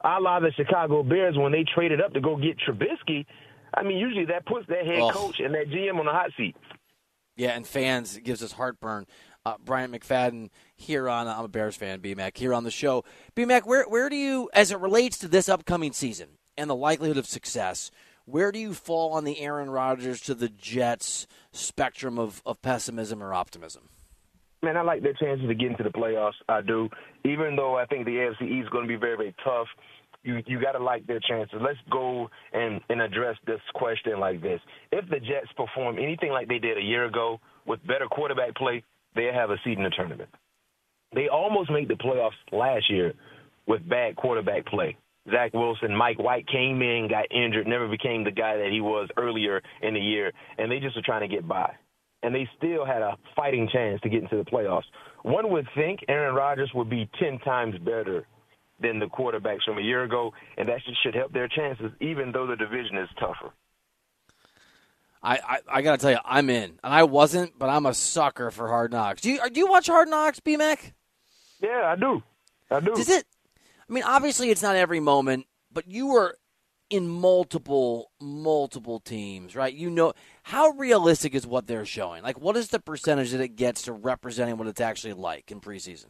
a 0.02 0.18
la 0.20 0.40
the 0.40 0.52
Chicago 0.52 1.02
Bears 1.02 1.36
when 1.36 1.52
they 1.52 1.64
traded 1.74 2.00
up 2.00 2.14
to 2.14 2.20
go 2.20 2.36
get 2.36 2.56
Trubisky, 2.58 3.26
I 3.74 3.82
mean, 3.82 3.98
usually 3.98 4.24
that 4.26 4.46
puts 4.46 4.66
that 4.68 4.86
head 4.86 5.00
Ugh. 5.02 5.12
coach 5.12 5.40
and 5.40 5.54
that 5.54 5.68
GM 5.68 5.98
on 5.98 6.06
the 6.06 6.12
hot 6.12 6.30
seat. 6.36 6.56
Yeah, 7.38 7.50
and 7.50 7.66
fans 7.66 8.16
it 8.16 8.24
gives 8.24 8.42
us 8.42 8.52
heartburn. 8.52 9.06
Uh, 9.46 9.54
Bryant 9.64 9.94
McFadden 9.94 10.50
here 10.74 11.08
on 11.08 11.28
I'm 11.28 11.44
a 11.44 11.48
Bears 11.48 11.76
fan, 11.76 12.00
BMAC 12.00 12.36
here 12.36 12.52
on 12.52 12.64
the 12.64 12.70
show. 12.70 13.04
BMAC, 13.36 13.64
where 13.64 13.84
where 13.84 14.08
do 14.10 14.16
you, 14.16 14.50
as 14.52 14.72
it 14.72 14.80
relates 14.80 15.16
to 15.18 15.28
this 15.28 15.48
upcoming 15.48 15.92
season 15.92 16.30
and 16.58 16.68
the 16.68 16.74
likelihood 16.74 17.16
of 17.16 17.26
success, 17.26 17.92
where 18.24 18.50
do 18.50 18.58
you 18.58 18.74
fall 18.74 19.12
on 19.12 19.24
the 19.24 19.40
Aaron 19.40 19.70
Rodgers 19.70 20.20
to 20.22 20.34
the 20.34 20.48
Jets 20.48 21.28
spectrum 21.52 22.18
of, 22.18 22.42
of 22.44 22.60
pessimism 22.60 23.22
or 23.22 23.32
optimism? 23.32 23.88
Man, 24.60 24.76
I 24.76 24.82
like 24.82 25.02
their 25.02 25.14
chances 25.14 25.46
to 25.46 25.54
get 25.54 25.70
into 25.70 25.84
the 25.84 25.90
playoffs. 25.90 26.32
I 26.48 26.60
do. 26.60 26.88
Even 27.24 27.54
though 27.54 27.76
I 27.76 27.86
think 27.86 28.04
the 28.04 28.16
AFC 28.16 28.42
East 28.42 28.64
is 28.64 28.68
going 28.70 28.82
to 28.82 28.88
be 28.88 28.96
very, 28.96 29.16
very 29.16 29.34
tough, 29.44 29.68
you 30.22 30.42
you 30.46 30.60
got 30.60 30.72
to 30.72 30.82
like 30.82 31.06
their 31.06 31.20
chances. 31.20 31.58
Let's 31.60 31.78
go 31.90 32.28
and 32.52 32.80
and 32.88 33.00
address 33.00 33.36
this 33.46 33.60
question 33.74 34.18
like 34.20 34.42
this: 34.42 34.60
If 34.92 35.08
the 35.08 35.20
Jets 35.20 35.48
perform 35.56 35.98
anything 35.98 36.30
like 36.30 36.48
they 36.48 36.58
did 36.58 36.78
a 36.78 36.82
year 36.82 37.04
ago 37.04 37.40
with 37.66 37.86
better 37.86 38.06
quarterback 38.10 38.54
play, 38.56 38.82
they 39.14 39.30
have 39.32 39.50
a 39.50 39.56
seat 39.64 39.78
in 39.78 39.84
the 39.84 39.90
tournament. 39.90 40.30
They 41.14 41.28
almost 41.28 41.70
made 41.70 41.88
the 41.88 41.94
playoffs 41.94 42.32
last 42.52 42.90
year 42.90 43.14
with 43.66 43.88
bad 43.88 44.16
quarterback 44.16 44.66
play. 44.66 44.96
Zach 45.30 45.52
Wilson, 45.52 45.94
Mike 45.94 46.18
White 46.18 46.46
came 46.46 46.80
in, 46.80 47.08
got 47.08 47.30
injured, 47.30 47.66
never 47.66 47.88
became 47.88 48.24
the 48.24 48.30
guy 48.30 48.56
that 48.56 48.70
he 48.70 48.80
was 48.80 49.08
earlier 49.16 49.62
in 49.82 49.94
the 49.94 50.00
year, 50.00 50.32
and 50.56 50.70
they 50.70 50.80
just 50.80 50.96
were 50.96 51.02
trying 51.04 51.28
to 51.28 51.34
get 51.34 51.46
by. 51.46 51.70
And 52.22 52.34
they 52.34 52.48
still 52.56 52.84
had 52.84 53.02
a 53.02 53.16
fighting 53.36 53.68
chance 53.72 54.00
to 54.02 54.08
get 54.08 54.22
into 54.22 54.36
the 54.36 54.50
playoffs. 54.50 54.84
One 55.22 55.50
would 55.50 55.66
think 55.74 56.00
Aaron 56.08 56.34
Rodgers 56.34 56.70
would 56.74 56.90
be 56.90 57.08
10 57.20 57.38
times 57.40 57.76
better 57.78 58.26
than 58.80 58.98
the 58.98 59.06
quarterbacks 59.06 59.64
from 59.64 59.78
a 59.78 59.82
year 59.82 60.04
ago, 60.04 60.32
and 60.56 60.68
that 60.68 60.80
should- 61.02 61.14
help 61.14 61.32
their 61.32 61.48
chances, 61.48 61.90
even 62.00 62.32
though 62.32 62.46
the 62.46 62.56
division 62.56 62.96
is 62.98 63.08
tougher. 63.18 63.50
I, 65.22 65.36
I, 65.36 65.58
I 65.68 65.82
got 65.82 65.98
to 65.98 65.98
tell 66.02 66.12
you, 66.12 66.18
I'm 66.24 66.48
in. 66.48 66.78
And 66.84 66.94
I 66.94 67.02
wasn't, 67.02 67.58
but 67.58 67.68
I'm 67.68 67.86
a 67.86 67.94
sucker 67.94 68.50
for 68.50 68.68
Hard 68.68 68.92
Knocks. 68.92 69.20
Do 69.20 69.30
you, 69.30 69.40
do 69.50 69.58
you 69.58 69.66
watch 69.66 69.88
Hard 69.88 70.08
Knocks, 70.08 70.38
BMAC? 70.40 70.92
Yeah, 71.60 71.92
I 71.92 71.96
do. 71.96 72.22
I 72.70 72.80
do. 72.80 72.94
Does 72.94 73.08
it? 73.08 73.24
I 73.88 73.92
mean, 73.92 74.04
obviously, 74.04 74.50
it's 74.50 74.62
not 74.62 74.76
every 74.76 75.00
moment, 75.00 75.46
but 75.72 75.88
you 75.88 76.08
were 76.08 76.38
in 76.90 77.08
multiple, 77.08 78.12
multiple 78.20 79.00
teams, 79.00 79.56
right? 79.56 79.74
You 79.74 79.90
know, 79.90 80.12
how 80.42 80.70
realistic 80.70 81.34
is 81.34 81.46
what 81.46 81.66
they're 81.66 81.84
showing? 81.84 82.22
Like, 82.22 82.40
what 82.40 82.56
is 82.56 82.68
the 82.68 82.78
percentage 82.78 83.32
that 83.32 83.40
it 83.40 83.56
gets 83.56 83.82
to 83.82 83.92
representing 83.92 84.56
what 84.56 84.68
it's 84.68 84.80
actually 84.80 85.14
like 85.14 85.50
in 85.50 85.60
preseason? 85.60 86.06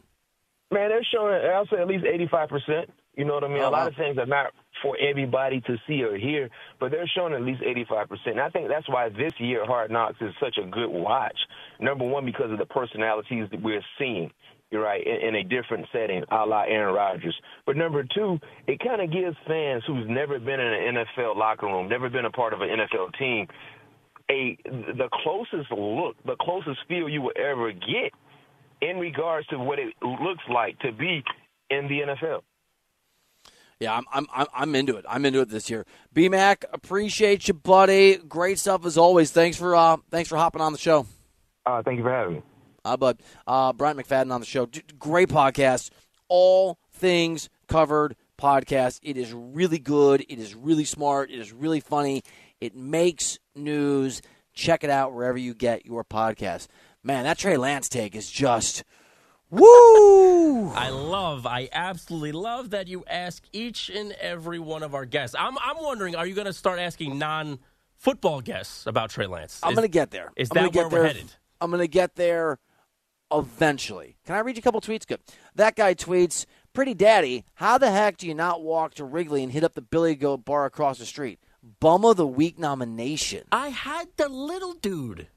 Man, 0.71 0.89
they're 0.89 1.03
showing, 1.11 1.33
I'll 1.51 1.65
say 1.67 1.77
at 1.81 1.87
least 1.87 2.05
85%. 2.05 2.85
You 3.15 3.25
know 3.25 3.33
what 3.33 3.43
I 3.43 3.47
mean? 3.47 3.57
Oh, 3.57 3.69
a 3.69 3.71
lot 3.71 3.81
wow. 3.81 3.87
of 3.87 3.95
things 3.95 4.17
are 4.17 4.25
not 4.25 4.53
for 4.81 4.95
everybody 4.97 5.61
to 5.61 5.77
see 5.87 6.03
or 6.03 6.15
hear, 6.17 6.49
but 6.79 6.91
they're 6.91 7.09
showing 7.13 7.33
at 7.33 7.41
least 7.41 7.61
85%. 7.61 8.07
And 8.27 8.39
I 8.39 8.49
think 8.49 8.69
that's 8.69 8.87
why 8.87 9.09
this 9.09 9.33
year 9.39 9.65
Hard 9.65 9.91
Knocks 9.91 10.17
is 10.21 10.33
such 10.39 10.57
a 10.57 10.65
good 10.65 10.89
watch. 10.89 11.37
Number 11.79 12.05
one, 12.05 12.23
because 12.25 12.51
of 12.51 12.59
the 12.59 12.65
personalities 12.65 13.47
that 13.51 13.61
we're 13.61 13.83
seeing. 13.97 14.31
You're 14.71 14.83
right, 14.83 15.05
in, 15.05 15.29
in 15.29 15.35
a 15.35 15.43
different 15.43 15.87
setting, 15.91 16.23
a 16.29 16.45
la 16.45 16.61
Aaron 16.61 16.93
Rodgers. 16.93 17.35
But 17.65 17.75
number 17.75 18.03
two, 18.03 18.39
it 18.67 18.79
kind 18.79 19.01
of 19.01 19.11
gives 19.11 19.35
fans 19.47 19.83
who's 19.87 20.05
never 20.07 20.37
been 20.37 20.59
in 20.59 20.67
an 20.67 20.95
NFL 21.17 21.35
locker 21.35 21.65
room, 21.65 21.89
never 21.89 22.07
been 22.07 22.25
a 22.25 22.29
part 22.29 22.53
of 22.53 22.61
an 22.61 22.69
NFL 22.69 23.17
team, 23.17 23.47
a 24.29 24.57
the 24.63 25.09
closest 25.23 25.71
look, 25.71 26.15
the 26.23 26.35
closest 26.39 26.79
feel 26.87 27.09
you 27.09 27.23
will 27.23 27.33
ever 27.35 27.71
get 27.71 28.13
in 28.81 28.97
regards 28.97 29.47
to 29.47 29.57
what 29.59 29.79
it 29.79 29.93
looks 30.01 30.43
like 30.51 30.79
to 30.79 30.91
be 30.91 31.23
in 31.69 31.87
the 31.87 32.01
NFL. 32.01 32.41
Yeah, 33.79 33.95
I'm, 33.95 34.27
I'm, 34.33 34.47
I'm- 34.53 34.75
into 34.75 34.97
it. 34.97 35.05
I'm 35.07 35.25
into 35.25 35.39
it 35.41 35.49
this 35.49 35.69
year. 35.69 35.85
BMAC, 36.13 36.65
appreciate 36.73 37.47
you, 37.47 37.53
buddy. 37.53 38.17
Great 38.17 38.59
stuff 38.59 38.85
as 38.85 38.97
always. 38.97 39.31
Thanks 39.31 39.55
for, 39.57 39.73
uh, 39.75 39.97
thanks 40.09 40.27
for 40.29 40.37
hopping 40.37 40.61
on 40.61 40.73
the 40.73 40.77
show. 40.79 41.05
Uh, 41.65 41.81
thank 41.83 41.97
you 41.97 42.03
for 42.03 42.11
having 42.11 42.33
me. 42.35 42.41
Uh, 42.83 42.97
but 42.97 43.19
uh, 43.47 43.71
Bryant 43.73 43.99
McFadden 43.99 44.33
on 44.33 44.39
the 44.41 44.45
show. 44.45 44.65
D- 44.65 44.81
Great 44.97 45.29
podcast. 45.29 45.91
All 46.27 46.77
things 46.91 47.49
covered 47.67 48.15
podcast. 48.37 48.99
It 49.01 49.15
is 49.17 49.31
really 49.33 49.79
good. 49.79 50.21
It 50.27 50.39
is 50.39 50.55
really 50.55 50.85
smart. 50.85 51.29
It 51.31 51.39
is 51.39 51.53
really 51.53 51.79
funny. 51.79 52.23
It 52.59 52.75
makes 52.75 53.39
news. 53.55 54.21
Check 54.53 54.83
it 54.83 54.89
out 54.89 55.13
wherever 55.13 55.37
you 55.37 55.53
get 55.53 55.85
your 55.85 56.03
podcast. 56.03 56.67
Man, 57.01 57.23
that 57.23 57.37
Trey 57.37 57.55
Lance 57.55 57.87
take 57.87 58.13
is 58.13 58.29
just 58.29 58.83
woo. 59.49 60.69
I 60.71 60.89
love, 60.89 61.45
I 61.45 61.69
absolutely 61.71 62.33
love 62.33 62.71
that 62.71 62.87
you 62.87 63.05
ask 63.07 63.43
each 63.53 63.89
and 63.89 64.11
every 64.13 64.59
one 64.59 64.83
of 64.83 64.93
our 64.93 65.05
guests. 65.05 65.35
I'm, 65.39 65.57
I'm 65.59 65.77
wondering, 65.81 66.15
are 66.15 66.27
you 66.27 66.35
going 66.35 66.47
to 66.47 66.53
start 66.53 66.77
asking 66.77 67.17
non 67.17 67.59
football 67.95 68.41
guests 68.41 68.85
about 68.85 69.11
Trey 69.11 69.27
Lance? 69.27 69.61
I'm 69.63 69.75
going 69.75 69.85
to 69.85 69.91
get 69.91 70.11
there. 70.11 70.31
Is 70.35 70.49
that 70.49 70.73
get 70.73 70.75
where 70.75 70.89
we're 70.89 70.99
there. 70.99 71.07
headed? 71.07 71.33
I'm 71.61 71.71
going 71.71 71.81
to 71.81 71.87
get 71.87 72.15
there 72.15 72.59
eventually. 73.31 74.17
Can 74.25 74.35
I 74.35 74.39
read 74.39 74.57
you 74.57 74.61
a 74.61 74.63
couple 74.63 74.81
tweets? 74.81 75.07
Good. 75.07 75.21
That 75.55 75.77
guy 75.77 75.93
tweets, 75.93 76.45
Pretty 76.73 76.93
Daddy, 76.93 77.45
how 77.55 77.77
the 77.77 77.91
heck 77.91 78.17
do 78.17 78.27
you 78.27 78.33
not 78.33 78.61
walk 78.61 78.95
to 78.95 79.05
Wrigley 79.05 79.41
and 79.41 79.53
hit 79.53 79.63
up 79.63 79.73
the 79.73 79.81
Billy 79.81 80.15
Goat 80.15 80.43
bar 80.43 80.65
across 80.65 80.97
the 80.97 81.05
street? 81.05 81.39
Bum 81.79 82.03
of 82.03 82.17
the 82.17 82.27
Week 82.27 82.59
nomination. 82.59 83.43
I 83.53 83.69
had 83.69 84.09
the 84.17 84.27
little 84.27 84.73
dude. 84.73 85.27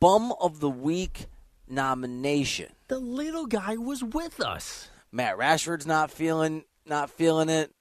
Bum 0.00 0.32
of 0.40 0.60
the 0.60 0.70
Week 0.70 1.26
nomination. 1.68 2.68
The 2.88 2.98
little 2.98 3.46
guy 3.46 3.76
was 3.76 4.02
with 4.02 4.40
us. 4.40 4.88
Matt 5.12 5.38
Rashford's 5.38 5.86
not 5.86 6.10
feeling 6.10 6.64
not 6.84 7.10
feeling 7.10 7.48
it. 7.48 7.72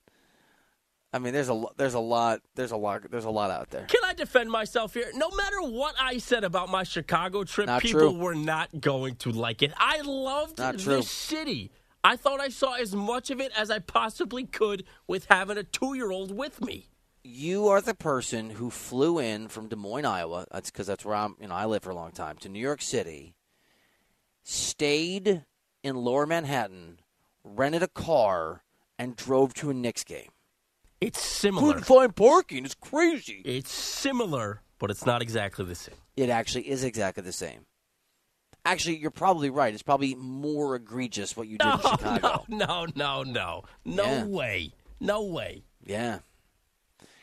I 1.13 1.19
mean, 1.19 1.33
there's 1.33 1.49
a 1.49 1.63
there's 1.77 1.93
a 1.93 1.99
lot 1.99 2.41
there's 2.55 2.71
a 2.71 2.77
lot 2.77 3.09
there's 3.09 3.25
a 3.25 3.29
lot 3.29 3.51
out 3.51 3.69
there. 3.69 3.85
Can 3.85 4.01
I 4.03 4.13
defend 4.13 4.51
myself 4.51 4.93
here? 4.93 5.09
No 5.15 5.29
matter 5.31 5.61
what 5.61 5.95
I 5.99 6.17
said 6.17 6.43
about 6.43 6.69
my 6.69 6.83
Chicago 6.83 7.43
trip, 7.43 7.67
Not 7.67 7.81
people 7.81 8.11
true. 8.11 8.11
were 8.19 8.35
not 8.35 8.81
going 8.81 9.15
to 9.17 9.31
like 9.31 9.61
it. 9.61 9.71
I 9.77 10.01
loved 10.01 10.57
this 10.57 11.09
city. 11.09 11.71
I 12.03 12.17
thought 12.17 12.39
I 12.39 12.49
saw 12.49 12.73
as 12.73 12.93
much 12.93 13.31
of 13.31 13.39
it 13.39 13.51
as 13.57 13.71
I 13.71 13.79
possibly 13.79 14.43
could 14.43 14.83
with 15.07 15.25
having 15.29 15.57
a 15.57 15.63
two 15.63 15.93
year 15.95 16.11
old 16.11 16.35
with 16.35 16.61
me. 16.61 16.89
You 17.25 17.67
are 17.67 17.81
the 17.81 17.95
person 17.95 18.51
who 18.51 18.69
flew 18.69 19.19
in 19.19 19.47
from 19.47 19.67
Des 19.67 19.75
Moines, 19.75 20.05
Iowa. 20.05 20.45
That's 20.51 20.69
because 20.71 20.87
that's 20.87 21.03
where 21.03 21.15
I'm. 21.15 21.35
You 21.41 21.47
know, 21.47 21.55
I 21.55 21.65
lived 21.65 21.83
for 21.83 21.89
a 21.89 21.95
long 21.95 22.11
time 22.11 22.37
to 22.37 22.49
New 22.49 22.59
York 22.59 22.81
City. 22.81 23.35
Stayed 24.43 25.43
in 25.83 25.95
Lower 25.95 26.25
Manhattan, 26.25 26.99
rented 27.43 27.81
a 27.83 27.87
car, 27.87 28.63
and 28.99 29.15
drove 29.15 29.53
to 29.55 29.69
a 29.69 29.73
Knicks 29.73 30.03
game. 30.03 30.29
It's 31.01 31.19
similar. 31.19 31.67
Couldn't 31.67 31.83
find 31.85 32.15
parking. 32.15 32.63
It's 32.65 32.75
crazy. 32.75 33.41
It's 33.43 33.71
similar, 33.71 34.61
but 34.79 34.91
it's 34.91 35.05
not 35.05 35.21
exactly 35.21 35.65
the 35.65 35.75
same. 35.75 35.95
It 36.15 36.29
actually 36.29 36.69
is 36.69 36.83
exactly 36.83 37.23
the 37.23 37.31
same. 37.33 37.65
Actually, 38.63 38.97
you're 38.97 39.11
probably 39.11 39.49
right. 39.49 39.73
It's 39.73 39.83
probably 39.83 40.15
more 40.15 40.75
egregious 40.75 41.35
what 41.35 41.47
you 41.47 41.57
did 41.57 41.73
in 41.73 41.79
Chicago. 41.81 42.45
No, 42.47 42.85
no, 42.85 42.85
no, 42.95 43.23
no. 43.23 43.63
No 43.83 44.03
Yeah. 44.03 44.25
way. 44.25 44.73
No 44.99 45.23
way. 45.23 45.63
Yeah. 45.83 46.19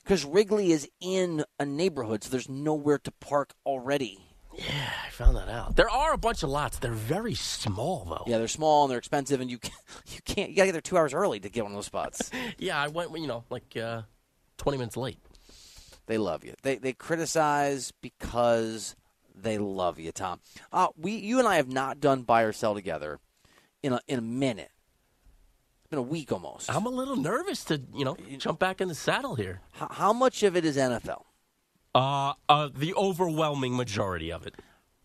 Because 0.02 0.24
Wrigley 0.24 0.72
is 0.72 0.88
in 1.00 1.44
a 1.60 1.64
neighborhood, 1.64 2.24
so 2.24 2.30
there's 2.30 2.48
nowhere 2.48 2.98
to 2.98 3.10
park 3.12 3.52
already. 3.64 4.18
Yeah, 4.54 4.90
I 5.06 5.10
found 5.10 5.36
that 5.36 5.48
out. 5.48 5.76
There 5.76 5.88
are 5.88 6.12
a 6.12 6.18
bunch 6.18 6.42
of 6.42 6.50
lots. 6.50 6.78
They're 6.78 6.90
very 6.92 7.34
small, 7.34 8.04
though. 8.04 8.24
Yeah, 8.30 8.38
they're 8.38 8.48
small 8.48 8.84
and 8.84 8.90
they're 8.90 8.98
expensive, 8.98 9.40
and 9.40 9.50
you 9.50 9.58
can't, 9.58 9.74
you 10.08 10.20
can't 10.24 10.50
you 10.50 10.56
gotta 10.56 10.66
get 10.68 10.72
there 10.72 10.80
two 10.80 10.98
hours 10.98 11.14
early 11.14 11.40
to 11.40 11.48
get 11.48 11.62
one 11.62 11.72
of 11.72 11.76
those 11.76 11.86
spots. 11.86 12.30
Yeah, 12.58 12.78
I 12.82 12.88
went, 12.88 13.16
you 13.16 13.26
know, 13.26 13.44
like 13.48 13.76
uh, 13.76 14.02
20 14.58 14.78
minutes 14.78 14.96
late. 14.96 15.18
they 16.06 16.18
love 16.18 16.44
you. 16.44 16.54
They 16.62 16.76
they 16.76 16.92
criticize 16.92 17.92
because 18.02 18.94
they 19.34 19.56
love 19.56 19.98
you, 19.98 20.12
Tom. 20.12 20.40
Uh, 20.72 20.88
we 20.96 21.12
you 21.12 21.38
and 21.38 21.46
I 21.48 21.56
have 21.56 21.72
not 21.72 22.00
done 22.00 22.22
buy 22.22 22.42
or 22.42 22.52
sell 22.52 22.74
together 22.74 23.20
in 23.82 23.92
a 23.94 24.00
in 24.08 24.18
a 24.18 24.22
minute. 24.22 24.71
It's 25.92 25.96
been 25.98 26.08
a 26.08 26.10
week 26.10 26.32
almost. 26.32 26.74
I'm 26.74 26.86
a 26.86 26.88
little 26.88 27.16
nervous 27.16 27.64
to, 27.64 27.78
you 27.94 28.06
know, 28.06 28.16
jump 28.38 28.58
back 28.58 28.80
in 28.80 28.88
the 28.88 28.94
saddle 28.94 29.34
here. 29.34 29.60
How, 29.72 29.88
how 29.90 30.12
much 30.14 30.42
of 30.42 30.56
it 30.56 30.64
is 30.64 30.78
NFL? 30.78 31.24
Uh, 31.94 32.32
uh, 32.48 32.70
the 32.74 32.94
overwhelming 32.94 33.76
majority 33.76 34.32
of 34.32 34.46
it. 34.46 34.54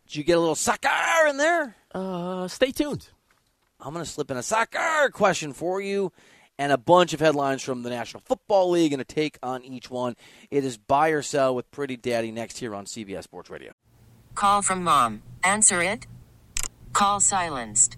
Did 0.08 0.16
you 0.16 0.24
get 0.24 0.38
a 0.38 0.40
little 0.40 0.56
soccer 0.56 1.28
in 1.28 1.36
there? 1.36 1.76
Uh, 1.94 2.48
stay 2.48 2.72
tuned. 2.72 3.10
I'm 3.82 3.92
going 3.92 4.06
to 4.06 4.10
slip 4.10 4.32
in 4.32 4.38
a 4.38 4.42
soccer 4.42 5.10
question 5.12 5.52
for 5.52 5.82
you 5.82 6.14
and 6.58 6.72
a 6.72 6.78
bunch 6.78 7.12
of 7.14 7.20
headlines 7.20 7.62
from 7.62 7.84
the 7.84 7.90
National 7.90 8.24
Football 8.26 8.70
League 8.70 8.94
and 8.94 9.02
a 9.02 9.06
take 9.06 9.38
on 9.44 9.66
each 9.66 9.90
one. 9.92 10.16
It 10.50 10.64
is 10.64 10.78
buy 10.78 11.10
or 11.10 11.22
sell 11.22 11.54
with 11.54 11.70
Pretty 11.70 11.98
Daddy 11.98 12.32
next 12.32 12.60
here 12.60 12.74
on 12.74 12.86
CBS 12.86 13.24
Sports 13.24 13.50
Radio. 13.50 13.74
Call 14.36 14.62
from 14.62 14.86
mom. 14.86 15.22
Answer 15.44 15.82
it. 15.82 16.08
Call 16.94 17.20
silenced. 17.20 17.98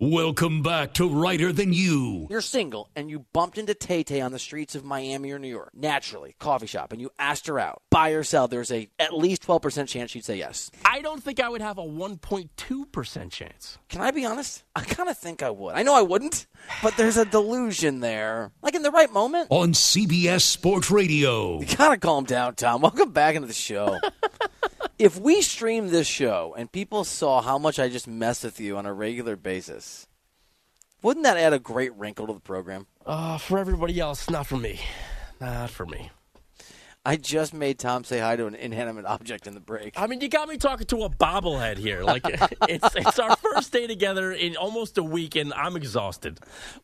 Welcome 0.00 0.60
back 0.62 0.94
to 0.94 1.08
Reiter 1.08 1.52
Than 1.52 1.72
You. 1.72 2.26
You're 2.28 2.40
single 2.40 2.90
and 2.96 3.08
you 3.08 3.26
bumped 3.32 3.58
into 3.58 3.74
Tay 3.74 4.02
Tay 4.02 4.20
on 4.20 4.32
the 4.32 4.40
streets 4.40 4.74
of 4.74 4.84
Miami 4.84 5.30
or 5.30 5.38
New 5.38 5.46
York, 5.48 5.70
naturally, 5.72 6.34
coffee 6.40 6.66
shop, 6.66 6.90
and 6.90 7.00
you 7.00 7.10
asked 7.16 7.46
her 7.46 7.60
out. 7.60 7.80
Buy 7.92 8.08
or 8.10 8.24
sell, 8.24 8.48
there's 8.48 8.72
a 8.72 8.88
at 8.98 9.14
least 9.16 9.46
12% 9.46 9.86
chance 9.86 10.10
she'd 10.10 10.24
say 10.24 10.36
yes. 10.36 10.72
I 10.84 11.00
don't 11.00 11.22
think 11.22 11.38
I 11.38 11.48
would 11.48 11.60
have 11.60 11.78
a 11.78 11.82
1.2% 11.82 13.30
chance. 13.30 13.78
Can 13.88 14.00
I 14.00 14.10
be 14.10 14.24
honest? 14.24 14.64
I 14.74 14.80
kind 14.80 15.08
of 15.08 15.16
think 15.16 15.44
I 15.44 15.50
would. 15.50 15.76
I 15.76 15.84
know 15.84 15.94
I 15.94 16.02
wouldn't, 16.02 16.48
but 16.82 16.96
there's 16.96 17.16
a 17.16 17.24
delusion 17.24 18.00
there. 18.00 18.50
Like 18.62 18.74
in 18.74 18.82
the 18.82 18.90
right 18.90 19.12
moment. 19.12 19.46
On 19.50 19.72
CBS 19.74 20.40
Sports 20.40 20.90
Radio. 20.90 21.60
You 21.64 21.76
gotta 21.76 21.98
calm 21.98 22.24
down, 22.24 22.56
Tom. 22.56 22.80
Welcome 22.80 23.12
back 23.12 23.36
into 23.36 23.46
the 23.46 23.54
show. 23.54 24.00
if 24.98 25.18
we 25.18 25.42
stream 25.42 25.88
this 25.88 26.06
show 26.06 26.54
and 26.56 26.70
people 26.70 27.04
saw 27.04 27.42
how 27.42 27.58
much 27.58 27.78
I 27.78 27.88
just 27.88 28.06
mess 28.06 28.44
with 28.44 28.60
you 28.60 28.76
on 28.76 28.86
a 28.86 28.92
regular 28.92 29.36
basis, 29.36 30.06
wouldn't 31.02 31.24
that 31.24 31.36
add 31.36 31.52
a 31.52 31.58
great 31.58 31.94
wrinkle 31.96 32.26
to 32.26 32.32
the 32.32 32.40
program? 32.40 32.86
Uh, 33.04 33.38
for 33.38 33.58
everybody 33.58 34.00
else, 34.00 34.30
not 34.30 34.46
for 34.46 34.56
me. 34.56 34.80
Not 35.40 35.70
for 35.70 35.84
me. 35.84 36.10
I 37.06 37.16
just 37.16 37.52
made 37.52 37.78
Tom 37.78 38.02
say 38.02 38.18
hi 38.18 38.34
to 38.36 38.46
an 38.46 38.54
inanimate 38.54 39.04
object 39.04 39.46
in 39.46 39.52
the 39.52 39.60
break. 39.60 39.92
I 40.00 40.06
mean, 40.06 40.22
you 40.22 40.28
got 40.28 40.48
me 40.48 40.56
talking 40.56 40.86
to 40.86 41.02
a 41.02 41.10
bobblehead 41.10 41.76
here. 41.76 42.02
Like 42.02 42.22
it's 42.68 42.96
it's 42.96 43.18
our 43.18 43.36
first 43.36 43.72
day 43.72 43.86
together 43.86 44.32
in 44.32 44.56
almost 44.56 44.96
a 44.96 45.02
week, 45.02 45.36
and 45.36 45.52
I'm 45.52 45.76
exhausted. 45.76 46.40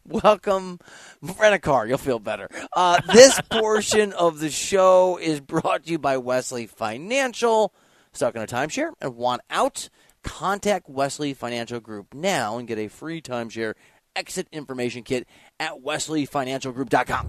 Welcome, 0.07 0.79
rent 1.23 1.55
a 1.55 1.59
car. 1.59 1.87
You'll 1.87 1.97
feel 1.97 2.19
better. 2.19 2.51
Uh, 2.75 3.01
this 3.15 3.41
portion 3.51 4.13
of 4.13 4.41
the 4.41 4.51
show 4.51 5.17
is 5.17 5.41
brought 5.41 5.85
to 5.85 5.93
you 5.93 5.99
by 5.99 6.19
Wesley 6.19 6.67
Financial. 6.67 7.73
Stuck 8.13 8.35
in 8.35 8.43
a 8.43 8.47
timeshare 8.47 8.93
and 9.01 9.17
want 9.17 9.43
out? 9.51 9.89
Contact 10.23 10.89
Wesley 10.89 11.33
Financial 11.33 11.81
Group 11.81 12.13
now 12.13 12.59
and 12.59 12.69
get 12.69 12.79
a 12.79 12.89
free 12.89 13.23
timeshare 13.23 13.75
exit 14.17 14.49
information 14.53 15.03
kit 15.03 15.27
at 15.59 15.83
wesleyfinancialgroup.com. 15.83 17.27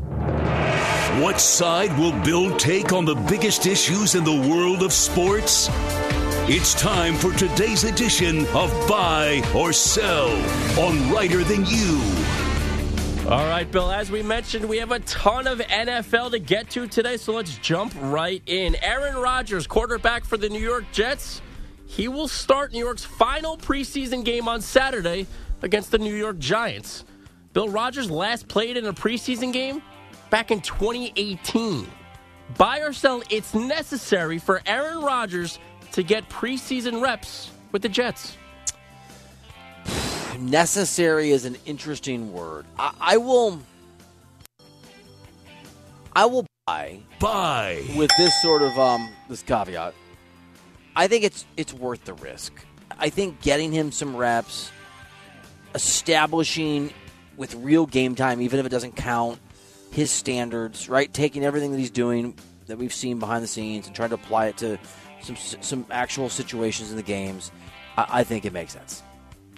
What 1.22 1.40
side 1.40 1.98
will 2.00 2.18
Bill 2.24 2.56
take 2.58 2.94
on 2.94 3.06
the 3.06 3.16
biggest 3.16 3.66
issues 3.66 4.16
in 4.16 4.24
the 4.24 4.50
world 4.50 4.82
of 4.82 4.92
sports? 4.92 5.70
It's 6.50 6.74
time 6.74 7.16
for 7.16 7.32
today's 7.34 7.84
edition 7.84 8.48
of 8.48 8.72
Buy 8.88 9.44
or 9.56 9.74
Sell 9.74 10.30
on 10.80 11.14
Reiter 11.14 11.44
Than 11.44 11.66
You. 11.66 12.02
All 13.32 13.48
right, 13.48 13.72
Bill, 13.72 13.90
as 13.90 14.12
we 14.12 14.22
mentioned, 14.22 14.68
we 14.68 14.76
have 14.80 14.92
a 14.92 15.00
ton 15.00 15.48
of 15.48 15.60
NFL 15.60 16.32
to 16.32 16.40
get 16.40 16.70
to 16.72 16.86
today, 16.86 17.16
so 17.16 17.32
let's 17.32 17.58
jump 17.60 17.94
right 17.98 18.44
in. 18.46 18.76
Aaron 18.84 19.16
Rodgers, 19.16 19.68
quarterback 19.68 20.26
for 20.26 20.36
the 20.36 20.50
New 20.50 20.60
York 20.60 20.84
Jets, 20.92 21.42
he 21.86 22.10
will 22.10 22.28
start 22.28 22.74
New 22.74 22.80
York's 22.80 23.06
final 23.06 23.56
preseason 23.56 24.26
game 24.26 24.50
on 24.50 24.60
Saturday 24.60 25.28
against 25.62 25.92
the 25.92 25.98
New 25.98 26.14
York 26.14 26.40
Giants. 26.40 27.06
Bill 27.54 27.70
Rodgers 27.70 28.12
last 28.12 28.50
played 28.50 28.76
in 28.76 28.86
a 28.88 28.94
preseason 28.94 29.54
game 29.54 29.82
back 30.30 30.52
in 30.52 30.60
2018. 30.60 31.88
Buy 32.58 32.80
or 32.80 32.92
sell, 32.92 33.24
it's 33.30 33.54
necessary 33.54 34.40
for 34.40 34.62
Aaron 34.66 35.00
Rodgers 35.00 35.58
to 35.94 36.04
get 36.04 36.28
preseason 36.28 37.02
reps 37.02 37.50
with 37.72 37.82
the 37.82 37.88
Jets. 37.88 38.36
Necessary 40.42 41.30
is 41.30 41.46
an 41.46 41.56
interesting 41.68 42.34
word. 42.34 42.66
I, 42.80 42.94
I 43.00 43.18
will. 43.18 43.62
I 46.14 46.26
will 46.26 46.48
buy 46.66 47.00
Buy. 47.20 47.84
with 47.96 48.10
this 48.18 48.34
sort 48.42 48.64
of 48.64 48.78
um 48.78 49.08
this 49.30 49.44
caveat. 49.44 49.94
I 50.96 51.08
think 51.08 51.24
it's 51.24 51.46
it's 51.58 51.74
worth 51.74 52.06
the 52.06 52.14
risk. 52.16 52.54
I 52.98 53.10
think 53.10 53.42
getting 53.42 53.72
him 53.72 53.92
some 53.92 54.16
reps, 54.16 54.72
establishing 55.76 56.92
with 57.38 57.54
real 57.56 57.86
game 57.86 58.16
time, 58.16 58.42
even 58.42 58.60
if 58.60 58.66
it 58.66 58.70
doesn't 58.70 58.96
count, 58.96 59.40
his 59.92 60.10
standards, 60.10 60.90
right? 60.90 61.14
Taking 61.14 61.46
everything 61.46 61.72
that 61.72 61.78
he's 61.78 61.92
doing 61.92 62.36
that 62.66 62.80
we've 62.80 62.94
seen 62.94 63.20
behind 63.20 63.44
the 63.44 63.48
scenes 63.48 63.86
and 63.86 63.96
trying 63.96 64.10
to 64.10 64.16
apply 64.16 64.48
it 64.48 64.58
to 64.58 64.80
some 65.22 65.36
some 65.36 65.86
actual 65.92 66.30
situations 66.30 66.90
in 66.90 66.98
the 66.98 67.04
games. 67.04 67.52
I, 67.96 68.08
I 68.10 68.24
think 68.24 68.44
it 68.46 68.54
makes 68.54 68.74
sense. 68.74 69.04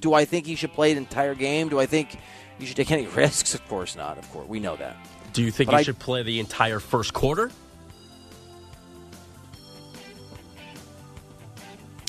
Do 0.04 0.14
I 0.14 0.26
think 0.26 0.46
he 0.46 0.56
should 0.56 0.74
play 0.74 0.94
the 0.94 0.98
entire 0.98 1.34
game? 1.34 1.70
Do 1.70 1.80
I 1.80 1.86
think 1.86 2.18
you 2.60 2.66
should 2.68 2.76
take 2.76 2.92
any 2.92 3.08
risks? 3.16 3.56
Of 3.56 3.66
course 3.70 3.96
not. 3.96 4.18
Of 4.18 4.30
course, 4.32 4.46
we 4.50 4.60
know 4.60 4.76
that. 4.76 4.98
Do 5.32 5.42
you 5.42 5.50
think 5.50 5.70
But 5.70 5.78
he 5.78 5.80
I- 5.80 5.84
should 5.84 5.98
play 5.98 6.24
the 6.24 6.42
entire 6.42 6.80
first 6.82 7.14
quarter? 7.14 7.50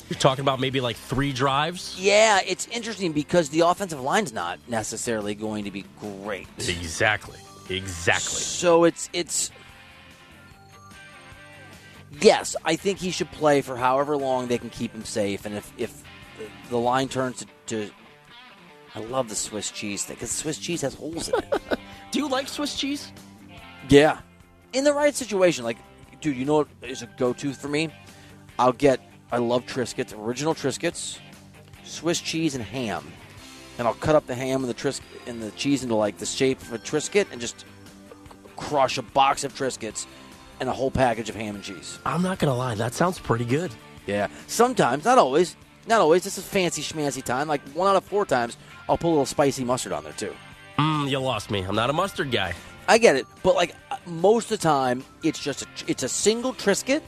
You're 0.09 0.19
talking 0.19 0.41
about 0.43 0.59
maybe 0.59 0.81
like 0.81 0.97
three 0.97 1.31
drives? 1.31 1.95
Yeah, 1.97 2.41
it's 2.45 2.67
interesting 2.67 3.13
because 3.13 3.47
the 3.49 3.61
offensive 3.61 4.01
line's 4.01 4.33
not 4.33 4.59
necessarily 4.67 5.33
going 5.33 5.63
to 5.63 5.71
be 5.71 5.85
great. 6.01 6.47
Exactly. 6.59 7.39
Exactly. 7.69 8.41
So 8.41 8.83
it's 8.83 9.09
it's 9.13 9.51
yes, 12.21 12.57
I 12.65 12.75
think 12.75 12.99
he 12.99 13.09
should 13.09 13.31
play 13.31 13.61
for 13.61 13.77
however 13.77 14.17
long 14.17 14.47
they 14.47 14.57
can 14.57 14.69
keep 14.69 14.93
him 14.93 15.05
safe, 15.05 15.45
and 15.45 15.55
if 15.55 15.71
if 15.77 16.03
the 16.69 16.77
line 16.77 17.07
turns 17.07 17.37
to, 17.39 17.45
to 17.67 17.89
I 18.93 18.99
love 18.99 19.29
the 19.29 19.35
Swiss 19.35 19.71
cheese 19.71 20.05
thing 20.05 20.15
because 20.15 20.31
Swiss 20.31 20.57
cheese 20.57 20.81
has 20.81 20.93
holes 20.93 21.29
in 21.29 21.35
it. 21.35 21.53
Do 22.11 22.19
you 22.19 22.29
like 22.29 22.47
Swiss 22.47 22.75
cheese? 22.77 23.11
yeah, 23.89 24.19
in 24.73 24.83
the 24.83 24.93
right 24.93 25.13
situation, 25.13 25.63
like 25.63 25.77
dude, 26.21 26.37
you 26.37 26.45
know 26.45 26.55
what 26.55 26.67
is 26.81 27.01
a 27.01 27.07
go-to 27.17 27.53
for 27.53 27.67
me? 27.67 27.89
I'll 28.57 28.71
get 28.71 28.99
I 29.31 29.37
love 29.37 29.65
Triscuits, 29.65 30.17
original 30.17 30.55
Triscuits, 30.55 31.19
Swiss 31.83 32.21
cheese 32.21 32.55
and 32.55 32.63
ham, 32.63 33.05
and 33.77 33.87
I'll 33.87 33.93
cut 33.95 34.15
up 34.15 34.27
the 34.27 34.35
ham 34.35 34.61
and 34.61 34.69
the 34.69 34.73
Tris 34.73 35.01
and 35.27 35.41
the 35.41 35.51
cheese 35.51 35.83
into 35.83 35.95
like 35.95 36.17
the 36.17 36.25
shape 36.25 36.61
of 36.61 36.73
a 36.73 36.79
Triscuit 36.79 37.27
and 37.31 37.41
just 37.41 37.65
crush 38.55 38.97
a 38.97 39.01
box 39.01 39.43
of 39.43 39.53
Triscuits 39.53 40.05
and 40.59 40.69
a 40.69 40.71
whole 40.71 40.91
package 40.91 41.29
of 41.29 41.35
ham 41.35 41.55
and 41.55 41.63
cheese. 41.63 41.99
I'm 42.05 42.21
not 42.21 42.39
going 42.39 42.51
to 42.51 42.57
lie. 42.57 42.75
That 42.75 42.93
sounds 42.93 43.19
pretty 43.19 43.45
good. 43.45 43.71
Yeah. 44.07 44.27
Sometimes, 44.47 45.03
not 45.03 45.17
always. 45.17 45.55
Not 45.87 46.01
always. 46.01 46.23
This 46.23 46.37
is 46.37 46.45
fancy 46.45 46.81
schmancy 46.81 47.23
time. 47.23 47.47
Like 47.47 47.61
one 47.69 47.87
out 47.87 47.95
of 47.95 48.03
four 48.03 48.25
times, 48.25 48.57
I'll 48.89 48.97
put 48.97 49.07
a 49.07 49.09
little 49.09 49.25
spicy 49.25 49.63
mustard 49.63 49.91
on 49.91 50.03
there 50.03 50.13
too. 50.13 50.33
Mm, 50.79 51.09
you 51.09 51.19
lost 51.19 51.51
me. 51.51 51.61
I'm 51.61 51.75
not 51.75 51.89
a 51.89 51.93
mustard 51.93 52.31
guy. 52.31 52.53
I 52.87 52.97
get 52.97 53.15
it, 53.15 53.25
but 53.43 53.55
like 53.55 53.73
uh, 53.91 53.97
most 54.05 54.45
of 54.51 54.59
the 54.59 54.63
time, 54.63 55.03
it's 55.23 55.39
just 55.39 55.63
a, 55.63 55.67
it's 55.87 56.03
a 56.03 56.09
single 56.09 56.53
Triscuit, 56.53 57.01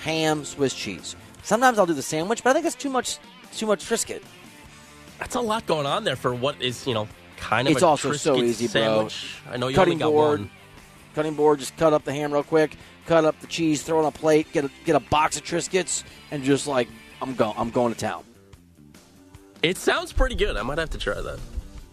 ham, 0.00 0.44
Swiss 0.44 0.74
cheese. 0.74 1.16
Sometimes 1.42 1.78
I'll 1.78 1.86
do 1.86 1.94
the 1.94 2.02
sandwich, 2.02 2.42
but 2.42 2.50
I 2.50 2.52
think 2.54 2.66
it's 2.66 2.74
too 2.74 2.90
much 2.90 3.18
too 3.52 3.66
much 3.66 3.84
Triscuit. 3.84 4.22
That's 5.18 5.34
a 5.36 5.40
lot 5.40 5.66
going 5.66 5.86
on 5.86 6.02
there 6.04 6.16
for 6.16 6.34
what 6.34 6.60
is, 6.60 6.86
you 6.86 6.94
know, 6.94 7.06
kind 7.36 7.68
of 7.68 7.72
It's 7.74 7.82
also 7.82 8.12
so 8.12 8.36
Triscuit 8.36 8.42
easy, 8.44 8.66
bro. 8.66 8.72
sandwich. 8.72 9.36
I 9.50 9.56
know 9.56 9.68
you 9.68 9.76
Cutting 9.76 9.94
only 9.94 10.02
got 10.04 10.10
board, 10.10 10.40
one. 10.40 10.50
cutting 11.14 11.34
board. 11.34 11.58
Just 11.60 11.76
cut 11.76 11.92
up 11.92 12.04
the 12.04 12.12
ham 12.12 12.32
real 12.32 12.42
quick. 12.42 12.76
Cut 13.06 13.24
up 13.24 13.38
the 13.40 13.46
cheese. 13.46 13.82
Throw 13.82 13.98
it 13.98 14.02
on 14.02 14.06
a 14.06 14.10
plate. 14.10 14.50
Get 14.52 14.64
a, 14.64 14.70
get 14.84 14.96
a 14.96 15.00
box 15.00 15.36
of 15.36 15.44
Triscuits, 15.44 16.02
and 16.32 16.42
just 16.42 16.66
like 16.66 16.88
I'm 17.24 17.34
going. 17.34 17.54
I'm 17.56 17.70
going 17.70 17.90
to 17.94 17.98
town. 17.98 18.22
It 19.62 19.78
sounds 19.78 20.12
pretty 20.12 20.34
good. 20.34 20.58
I 20.58 20.62
might 20.62 20.76
have 20.76 20.90
to 20.90 20.98
try 20.98 21.18
that. 21.22 21.38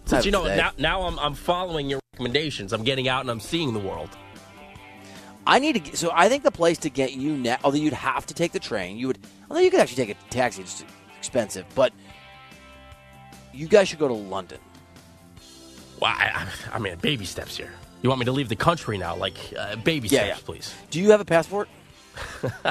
Since 0.03 0.25
you 0.25 0.31
know 0.31 0.43
today. 0.43 0.57
now, 0.57 0.71
now 0.77 1.01
I'm 1.03 1.17
I'm 1.19 1.33
following 1.35 1.89
your 1.89 2.01
recommendations. 2.13 2.73
I'm 2.73 2.83
getting 2.83 3.07
out 3.07 3.21
and 3.21 3.31
I'm 3.31 3.39
seeing 3.39 3.73
the 3.73 3.79
world. 3.79 4.09
I 5.47 5.59
need 5.59 5.73
to. 5.73 5.79
Get, 5.79 5.97
so 5.97 6.11
I 6.13 6.27
think 6.27 6.43
the 6.43 6.51
place 6.51 6.77
to 6.79 6.89
get 6.89 7.13
you 7.13 7.37
now, 7.37 7.57
although 7.63 7.77
you'd 7.77 7.93
have 7.93 8.25
to 8.25 8.33
take 8.33 8.51
the 8.51 8.59
train, 8.59 8.97
you 8.97 9.07
would. 9.07 9.19
Although 9.49 9.61
you 9.61 9.71
could 9.71 9.79
actually 9.79 10.05
take 10.05 10.17
a 10.17 10.29
taxi, 10.29 10.63
it's 10.63 10.83
expensive, 11.17 11.65
but 11.75 11.93
you 13.53 13.67
guys 13.69 13.87
should 13.87 13.99
go 13.99 14.09
to 14.09 14.13
London. 14.13 14.59
Well, 16.01 16.11
I, 16.13 16.45
I 16.71 16.75
I 16.75 16.79
mean, 16.79 16.97
baby 16.97 17.23
steps 17.23 17.55
here. 17.55 17.71
You 18.01 18.09
want 18.09 18.19
me 18.19 18.25
to 18.25 18.33
leave 18.33 18.49
the 18.49 18.55
country 18.57 18.97
now? 18.97 19.15
Like 19.15 19.37
uh, 19.57 19.77
baby 19.77 20.09
Yeah, 20.09 20.23
steps, 20.25 20.39
yeah. 20.41 20.45
please. 20.45 20.73
Do 20.89 20.99
you 20.99 21.11
have 21.11 21.21
a 21.21 21.25
passport? 21.25 21.69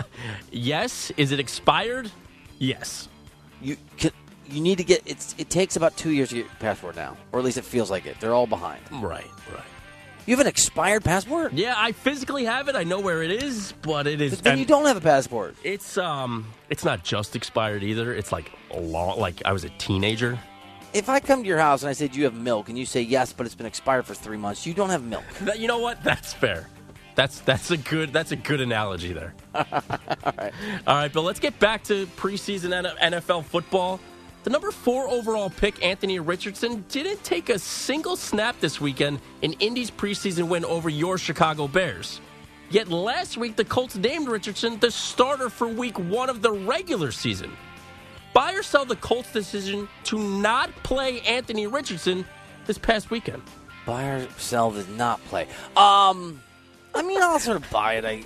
Yes. 0.52 1.10
Is 1.16 1.32
it 1.32 1.40
expired? 1.40 2.10
Yes. 2.60 3.08
You 3.60 3.76
can, 3.96 4.12
you 4.48 4.60
need 4.60 4.78
to 4.78 4.84
get. 4.84 5.02
It's 5.06 5.34
it 5.38 5.50
takes 5.50 5.74
about 5.76 5.96
two 5.96 6.10
years 6.10 6.28
to 6.28 6.36
get 6.36 6.44
your 6.44 6.54
passport 6.60 6.94
now, 6.94 7.16
or 7.32 7.40
at 7.40 7.44
least 7.44 7.58
it 7.58 7.64
feels 7.64 7.90
like 7.90 8.06
it. 8.06 8.20
They're 8.20 8.32
all 8.34 8.46
behind. 8.46 8.80
Right. 8.92 9.26
Right. 9.52 9.64
You 10.26 10.36
have 10.36 10.40
an 10.40 10.46
expired 10.46 11.02
passport? 11.02 11.52
Yeah, 11.54 11.74
I 11.76 11.92
physically 11.92 12.44
have 12.44 12.68
it. 12.68 12.76
I 12.76 12.84
know 12.84 13.00
where 13.00 13.22
it 13.22 13.30
is, 13.42 13.72
but 13.82 14.06
it 14.06 14.20
is. 14.20 14.40
Then 14.42 14.52
and 14.52 14.60
you 14.60 14.66
don't 14.66 14.84
have 14.84 14.96
a 14.96 15.00
passport. 15.00 15.56
It's 15.64 15.96
um, 15.98 16.46
it's 16.68 16.84
not 16.84 17.02
just 17.02 17.34
expired 17.34 17.82
either. 17.82 18.14
It's 18.14 18.30
like 18.30 18.52
a 18.70 18.78
long. 18.78 19.18
Like 19.18 19.42
I 19.44 19.52
was 19.52 19.64
a 19.64 19.70
teenager. 19.70 20.38
If 20.92 21.08
I 21.08 21.20
come 21.20 21.42
to 21.42 21.48
your 21.48 21.58
house 21.58 21.82
and 21.82 21.88
I 21.90 21.92
say, 21.94 22.08
"Do 22.08 22.18
you 22.18 22.24
have 22.24 22.34
milk?" 22.34 22.68
and 22.68 22.78
you 22.78 22.84
say 22.86 23.00
yes, 23.00 23.32
but 23.32 23.46
it's 23.46 23.54
been 23.54 23.66
expired 23.66 24.04
for 24.06 24.14
three 24.14 24.36
months, 24.36 24.66
you 24.66 24.74
don't 24.74 24.90
have 24.90 25.02
milk. 25.04 25.24
That- 25.42 25.58
You 25.58 25.68
know 25.68 25.78
what? 25.78 26.02
That's 26.04 26.32
fair. 26.32 26.68
That's 27.20 27.40
that's 27.40 27.70
a 27.70 27.76
good 27.76 28.14
that's 28.14 28.32
a 28.32 28.36
good 28.36 28.62
analogy 28.62 29.12
there. 29.12 29.34
All 29.54 29.62
right, 30.38 30.52
all 30.86 30.96
right, 30.96 31.12
but 31.12 31.20
let's 31.20 31.38
get 31.38 31.58
back 31.58 31.84
to 31.84 32.06
preseason 32.16 32.70
NFL 32.98 33.44
football. 33.44 34.00
The 34.44 34.48
number 34.48 34.70
four 34.70 35.06
overall 35.06 35.50
pick, 35.50 35.84
Anthony 35.84 36.18
Richardson, 36.18 36.82
didn't 36.88 37.22
take 37.22 37.50
a 37.50 37.58
single 37.58 38.16
snap 38.16 38.58
this 38.60 38.80
weekend 38.80 39.20
in 39.42 39.52
Indy's 39.60 39.90
preseason 39.90 40.48
win 40.48 40.64
over 40.64 40.88
your 40.88 41.18
Chicago 41.18 41.68
Bears. 41.68 42.22
Yet 42.70 42.88
last 42.88 43.36
week, 43.36 43.54
the 43.54 43.66
Colts 43.66 43.96
named 43.96 44.26
Richardson 44.26 44.78
the 44.78 44.90
starter 44.90 45.50
for 45.50 45.68
Week 45.68 45.98
One 45.98 46.30
of 46.30 46.40
the 46.40 46.52
regular 46.52 47.12
season. 47.12 47.52
Buy 48.32 48.54
or 48.54 48.62
sell 48.62 48.86
the 48.86 48.96
Colts' 48.96 49.30
decision 49.30 49.90
to 50.04 50.18
not 50.18 50.74
play 50.84 51.20
Anthony 51.20 51.66
Richardson 51.66 52.24
this 52.64 52.78
past 52.78 53.10
weekend. 53.10 53.42
Buy 53.84 54.04
or 54.04 54.28
sell 54.38 54.70
did 54.70 54.88
not 54.88 55.22
play. 55.26 55.48
Um, 55.76 56.40
I 56.94 57.02
mean, 57.02 57.22
I'll 57.22 57.38
sort 57.38 57.56
of 57.56 57.70
buy 57.70 57.94
it. 57.94 58.04
I, 58.04 58.22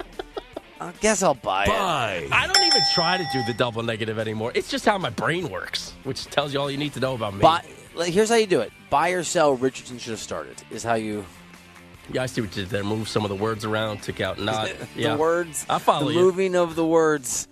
I 0.81 0.93
guess 1.01 1.23
I'll 1.23 1.35
buy 1.35 1.65
it. 1.65 1.71
I 1.71 2.47
don't 2.47 2.67
even 2.67 2.83
try 2.95 3.17
to 3.17 3.27
do 3.33 3.43
the 3.47 3.55
double 3.55 3.83
negative 3.83 4.19
anymore. 4.19 4.53
It's 4.55 4.71
just 4.71 4.85
how 4.85 4.99
my 4.99 5.11
brain 5.11 5.49
works, 5.49 5.93
which 6.05 6.25
tells 6.27 6.53
you 6.53 6.61
all 6.61 6.71
you 6.71 6.79
need 6.79 6.95
to 6.95 7.01
know 7.01 7.15
about 7.15 7.35
me. 7.35 7.41
Buy. 7.41 7.65
like, 7.95 8.13
Here's 8.13 8.29
how 8.29 8.37
you 8.37 8.47
do 8.47 8.61
it: 8.61 8.73
buy 8.91 9.11
or 9.11 9.23
sell. 9.23 9.55
Richardson 9.55 9.99
should 9.99 10.11
have 10.11 10.21
started. 10.21 10.63
Is 10.71 10.83
how 10.83 10.95
you 10.95 11.25
yeah, 12.13 12.23
I 12.23 12.27
see 12.27 12.41
what 12.41 12.55
you 12.57 12.63
did 12.63 12.71
there. 12.71 12.85
Move 12.85 13.09
some 13.09 13.25
of 13.25 13.31
the 13.31 13.37
words 13.37 13.65
around, 13.65 14.03
took 14.03 14.21
out 14.21 14.39
not. 14.39 14.71
Yeah. 14.95 15.13
the 15.13 15.19
words. 15.19 15.65
I 15.69 15.79
follow 15.79 16.09
the 16.09 16.15
you. 16.15 16.21
moving 16.21 16.55
of 16.55 16.77
the 16.77 16.85
words. 16.85 17.49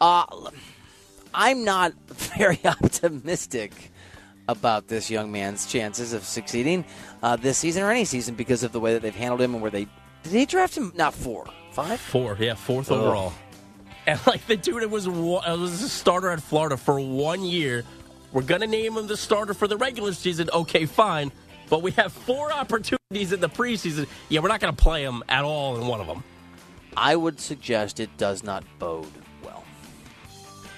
Uh, 0.00 0.24
I'm 1.32 1.64
not 1.64 1.92
very 2.36 2.58
optimistic 2.64 3.92
about 4.48 4.88
this 4.88 5.10
young 5.10 5.30
man's 5.30 5.66
chances 5.66 6.12
of 6.12 6.24
succeeding 6.24 6.84
uh, 7.22 7.36
this 7.36 7.58
season 7.58 7.84
or 7.84 7.90
any 7.90 8.04
season 8.04 8.34
because 8.34 8.64
of 8.64 8.72
the 8.72 8.80
way 8.80 8.94
that 8.94 9.02
they've 9.02 9.14
handled 9.14 9.40
him 9.40 9.54
and 9.54 9.62
where 9.62 9.70
they 9.70 9.86
did 10.22 10.32
they 10.32 10.44
draft 10.46 10.76
him 10.76 10.92
not 10.96 11.14
four 11.14 11.46
five 11.72 12.00
Four, 12.00 12.36
yeah, 12.40 12.54
fourth 12.54 12.90
Ugh. 12.90 12.98
overall. 12.98 13.32
And 14.06 14.18
like 14.26 14.46
the 14.46 14.56
dude, 14.56 14.82
it 14.82 14.90
was 14.90 15.08
one- 15.08 15.44
it 15.48 15.58
was 15.58 15.82
a 15.82 15.88
starter 15.88 16.30
at 16.30 16.42
Florida 16.42 16.76
for 16.76 16.98
one 17.00 17.44
year. 17.44 17.84
We're 18.32 18.42
gonna 18.42 18.66
name 18.66 18.96
him 18.96 19.06
the 19.06 19.16
starter 19.16 19.54
for 19.54 19.68
the 19.68 19.76
regular 19.76 20.12
season. 20.12 20.48
Okay, 20.52 20.86
fine, 20.86 21.30
but 21.68 21.82
we 21.82 21.90
have 21.92 22.12
four 22.12 22.52
opportunities 22.52 23.32
in 23.32 23.40
the 23.40 23.48
preseason. 23.48 24.06
Yeah, 24.28 24.40
we're 24.40 24.48
not 24.48 24.60
gonna 24.60 24.72
play 24.72 25.02
him 25.04 25.22
at 25.28 25.44
all 25.44 25.76
in 25.80 25.86
one 25.86 26.00
of 26.00 26.06
them. 26.06 26.22
I 26.96 27.14
would 27.14 27.38
suggest 27.40 28.00
it 28.00 28.16
does 28.16 28.42
not 28.42 28.64
bode 28.78 29.06
well. 29.44 29.62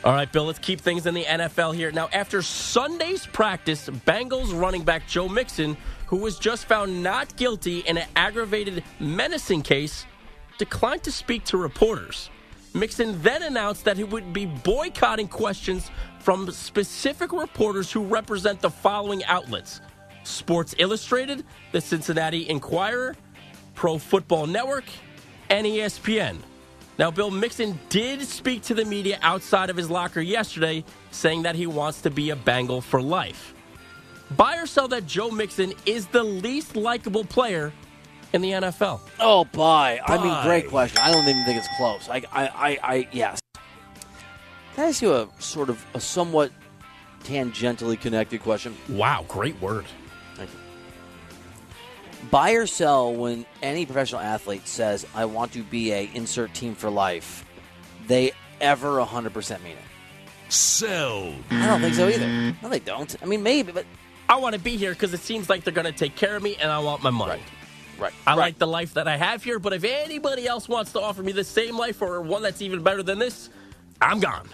All 0.05 0.13
right, 0.13 0.31
Bill, 0.31 0.45
let's 0.45 0.59
keep 0.59 0.81
things 0.81 1.07
in 1.07 1.15
the 1.15 1.25
NFL 1.25 1.73
here. 1.73 1.91
Now, 1.93 2.09
after 2.13 2.43
Sunday's 2.43 3.27
practice, 3.27 3.89
Bengals 3.89 4.59
running 4.59 4.83
back 4.83 5.07
Joe 5.09 5.29
Mixon, 5.29 5.77
who 6.13 6.19
was 6.19 6.39
just 6.39 6.67
found 6.67 7.03
not 7.03 7.35
guilty 7.37 7.79
in 7.79 7.97
an 7.97 8.07
aggravated 8.17 8.85
menacing 9.01 9.63
case, 9.63 10.05
declined 10.59 11.03
to 11.03 11.11
speak 11.11 11.43
to 11.43 11.57
reporters. 11.57 12.29
Mixon 12.75 13.19
then 13.23 13.43
announced 13.43 13.87
that 13.87 13.97
he 13.97 14.05
would 14.05 14.31
be 14.31 14.45
boycotting 14.45 15.27
questions 15.27 15.91
from 16.19 16.51
specific 16.51 17.33
reporters 17.33 17.91
who 17.91 18.05
represent 18.05 18.61
the 18.61 18.69
following 18.69 19.25
outlets 19.25 19.81
Sports 20.23 20.75
Illustrated, 20.77 21.47
the 21.73 21.81
Cincinnati 21.81 22.47
Enquirer, 22.47 23.17
Pro 23.75 23.97
Football 23.97 24.47
Network, 24.47 24.85
and 25.49 25.67
ESPN. 25.67 26.37
Now, 26.99 27.11
Bill 27.11 27.31
Mixon 27.31 27.81
did 27.89 28.21
speak 28.21 28.61
to 28.65 28.75
the 28.75 28.85
media 28.85 29.19
outside 29.23 29.71
of 29.71 29.79
his 29.79 29.89
locker 29.89 30.21
yesterday, 30.21 30.85
saying 31.11 31.45
that 31.45 31.55
he 31.55 31.67
wants 31.67 32.03
to 32.03 32.11
be 32.11 32.29
a 32.29 32.37
Bengal 32.37 32.83
for 32.83 33.01
life. 33.01 33.55
Buy 34.37 34.57
or 34.57 34.67
sell 34.67 34.89
that 34.89 35.07
Joe 35.07 35.31
Mixon 35.31 35.73
is 35.87 36.07
the 36.07 36.23
least 36.23 36.77
likable 36.77 37.25
player 37.25 37.73
in 38.33 38.41
the 38.43 38.51
NFL. 38.53 39.01
Oh, 39.21 39.45
buy. 39.45 40.01
I 40.07 40.23
mean, 40.23 40.43
great 40.45 40.69
question. 40.69 40.99
I 40.99 41.13
don't 41.13 41.27
even 41.29 41.45
think 41.45 41.59
it's 41.59 41.69
close. 41.77 42.09
I, 42.09 42.23
I, 42.33 42.47
I, 42.49 42.79
I 42.83 43.09
yes. 43.13 43.41
Can 44.75 44.85
I 44.85 44.89
ask 44.89 45.03
you 45.03 45.13
a 45.15 45.29
sort 45.39 45.69
of 45.69 45.85
a 45.95 46.01
somewhat 46.01 46.51
tangentially 47.25 48.01
connected 48.01 48.41
question? 48.43 48.77
Wow, 48.89 49.25
great 49.29 49.61
word. 49.61 49.85
buy 52.31 52.53
or 52.53 52.67
sell 52.67 53.13
when 53.13 53.45
any 53.63 53.85
professional 53.85 54.21
athlete 54.21 54.67
says 54.67 55.05
i 55.15 55.25
want 55.25 55.53
to 55.53 55.63
be 55.65 55.93
a 55.93 56.09
insert 56.15 56.55
team 56.55 56.75
for 56.75 56.89
life 56.89 57.45
they 58.07 58.31
ever 58.61 58.99
100% 58.99 59.63
mean 59.65 59.73
it 59.73 59.79
Sell. 60.49 61.35
i 61.51 61.67
don't 61.67 61.81
think 61.81 61.95
so 61.95 62.09
either 62.09 62.55
no 62.63 62.69
they 62.69 62.79
don't 62.79 63.17
i 63.23 63.27
mean 63.27 63.43
maybe 63.43 63.73
but 63.73 63.85
I 64.33 64.37
want 64.37 64.55
to 64.55 64.61
be 64.61 64.79
here 64.79 64.93
because 64.93 65.13
it 65.13 65.21
seems 65.21 65.51
like 65.51 65.63
they're 65.63 65.75
going 65.75 65.85
to 65.85 65.93
take 65.93 66.17
care 66.17 66.35
of 66.35 66.43
me 66.43 66.57
and 66.57 66.73
I 66.73 66.79
want 66.79 67.03
my 67.03 67.11
money. 67.11 67.33
right 67.33 67.43
Right. 67.99 68.15
I 68.27 68.31
right. 68.31 68.37
like 68.39 68.59
the 68.59 68.67
life 68.67 68.95
that 68.95 69.07
I 69.07 69.19
have 69.19 69.45
here, 69.45 69.59
but 69.59 69.75
if 69.75 69.85
anybody 69.85 70.47
else 70.47 70.71
wants 70.71 70.93
to 70.93 71.03
offer 71.03 71.23
me 71.23 71.33
the 71.33 71.45
same 71.45 71.77
life 71.77 72.01
or 72.01 72.19
one 72.23 72.41
that's 72.43 72.63
even 72.63 72.83
better 72.83 73.03
than 73.03 73.19
this, 73.19 73.51
I'm 74.01 74.21
gone. 74.21 74.49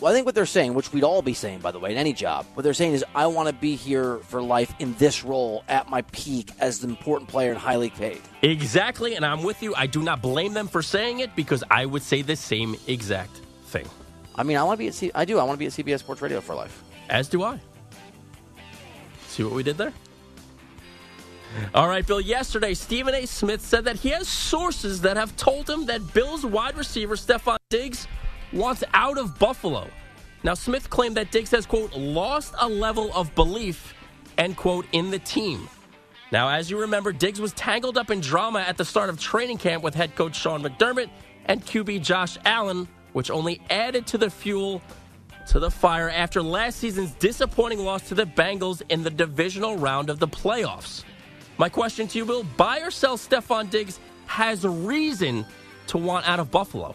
Well, 0.00 0.12
I 0.12 0.14
think 0.14 0.24
what 0.24 0.36
they're 0.36 0.46
saying, 0.46 0.74
which 0.74 0.92
we'd 0.92 1.02
all 1.02 1.20
be 1.20 1.34
saying, 1.34 1.58
by 1.58 1.72
the 1.72 1.80
way, 1.80 1.90
in 1.90 1.98
any 1.98 2.12
job, 2.12 2.46
what 2.54 2.62
they're 2.62 2.74
saying 2.74 2.92
is, 2.92 3.04
I 3.12 3.26
want 3.26 3.48
to 3.48 3.54
be 3.54 3.74
here 3.74 4.18
for 4.18 4.40
life 4.40 4.72
in 4.78 4.94
this 4.94 5.24
role 5.24 5.64
at 5.68 5.90
my 5.90 6.02
peak 6.02 6.52
as 6.60 6.84
an 6.84 6.90
important 6.90 7.28
player 7.28 7.50
and 7.50 7.58
highly 7.58 7.90
paid. 7.90 8.22
Exactly, 8.42 9.16
and 9.16 9.26
I'm 9.26 9.42
with 9.42 9.64
you. 9.64 9.74
I 9.74 9.88
do 9.88 10.00
not 10.00 10.22
blame 10.22 10.52
them 10.52 10.68
for 10.68 10.80
saying 10.80 11.18
it 11.18 11.34
because 11.34 11.64
I 11.72 11.86
would 11.86 12.02
say 12.02 12.22
the 12.22 12.36
same 12.36 12.76
exact 12.86 13.40
thing. 13.66 13.88
I 14.36 14.44
mean, 14.44 14.56
I 14.58 14.62
want 14.62 14.78
to 14.78 14.78
be 14.78 14.86
at 14.86 14.94
C- 14.94 15.10
I 15.12 15.24
do. 15.24 15.40
I 15.40 15.42
want 15.42 15.54
to 15.54 15.58
be 15.58 15.66
at 15.66 15.72
CBS 15.72 15.98
Sports 15.98 16.22
Radio 16.22 16.40
for 16.40 16.54
life. 16.54 16.82
As 17.10 17.28
do 17.28 17.42
I. 17.42 17.60
See 19.34 19.42
what 19.42 19.52
we 19.52 19.64
did 19.64 19.76
there? 19.76 19.92
All 21.74 21.88
right, 21.88 22.06
Bill. 22.06 22.20
Yesterday, 22.20 22.72
Stephen 22.72 23.16
A. 23.16 23.26
Smith 23.26 23.60
said 23.60 23.84
that 23.84 23.96
he 23.96 24.10
has 24.10 24.28
sources 24.28 25.00
that 25.00 25.16
have 25.16 25.36
told 25.36 25.68
him 25.68 25.86
that 25.86 26.14
Bills 26.14 26.46
wide 26.46 26.76
receiver 26.76 27.16
Stefon 27.16 27.56
Diggs 27.68 28.06
wants 28.52 28.84
out 28.94 29.18
of 29.18 29.36
Buffalo. 29.40 29.88
Now, 30.44 30.54
Smith 30.54 30.88
claimed 30.88 31.16
that 31.16 31.32
Diggs 31.32 31.50
has, 31.50 31.66
quote, 31.66 31.92
lost 31.96 32.54
a 32.60 32.68
level 32.68 33.10
of 33.12 33.34
belief, 33.34 33.92
end 34.38 34.56
quote, 34.56 34.86
in 34.92 35.10
the 35.10 35.18
team. 35.18 35.68
Now, 36.30 36.48
as 36.50 36.70
you 36.70 36.78
remember, 36.78 37.10
Diggs 37.10 37.40
was 37.40 37.52
tangled 37.54 37.98
up 37.98 38.12
in 38.12 38.20
drama 38.20 38.60
at 38.60 38.76
the 38.76 38.84
start 38.84 39.08
of 39.08 39.18
training 39.18 39.58
camp 39.58 39.82
with 39.82 39.96
head 39.96 40.14
coach 40.14 40.36
Sean 40.36 40.62
McDermott 40.62 41.10
and 41.46 41.60
QB 41.60 42.04
Josh 42.04 42.38
Allen, 42.44 42.86
which 43.14 43.32
only 43.32 43.60
added 43.68 44.06
to 44.08 44.18
the 44.18 44.30
fuel 44.30 44.80
to 45.48 45.58
the 45.58 45.70
fire 45.70 46.10
after 46.10 46.42
last 46.42 46.78
season's 46.78 47.12
disappointing 47.12 47.78
loss 47.78 48.08
to 48.08 48.14
the 48.14 48.24
Bengals 48.24 48.82
in 48.88 49.02
the 49.02 49.10
divisional 49.10 49.76
round 49.76 50.10
of 50.10 50.18
the 50.18 50.28
playoffs. 50.28 51.04
My 51.58 51.68
question 51.68 52.08
to 52.08 52.18
you, 52.18 52.24
Bill, 52.24 52.44
buy 52.56 52.80
or 52.80 52.90
sell 52.90 53.16
Stefon 53.16 53.70
Diggs 53.70 54.00
has 54.26 54.64
a 54.64 54.70
reason 54.70 55.46
to 55.88 55.98
want 55.98 56.28
out 56.28 56.40
of 56.40 56.50
Buffalo. 56.50 56.94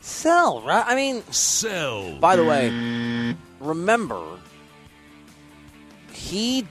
Sell, 0.00 0.62
right? 0.62 0.84
I 0.86 0.94
mean, 0.94 1.22
Sell. 1.30 2.16
by 2.18 2.36
the 2.36 2.44
way, 2.44 3.34
remember, 3.60 4.38
he 6.12 6.66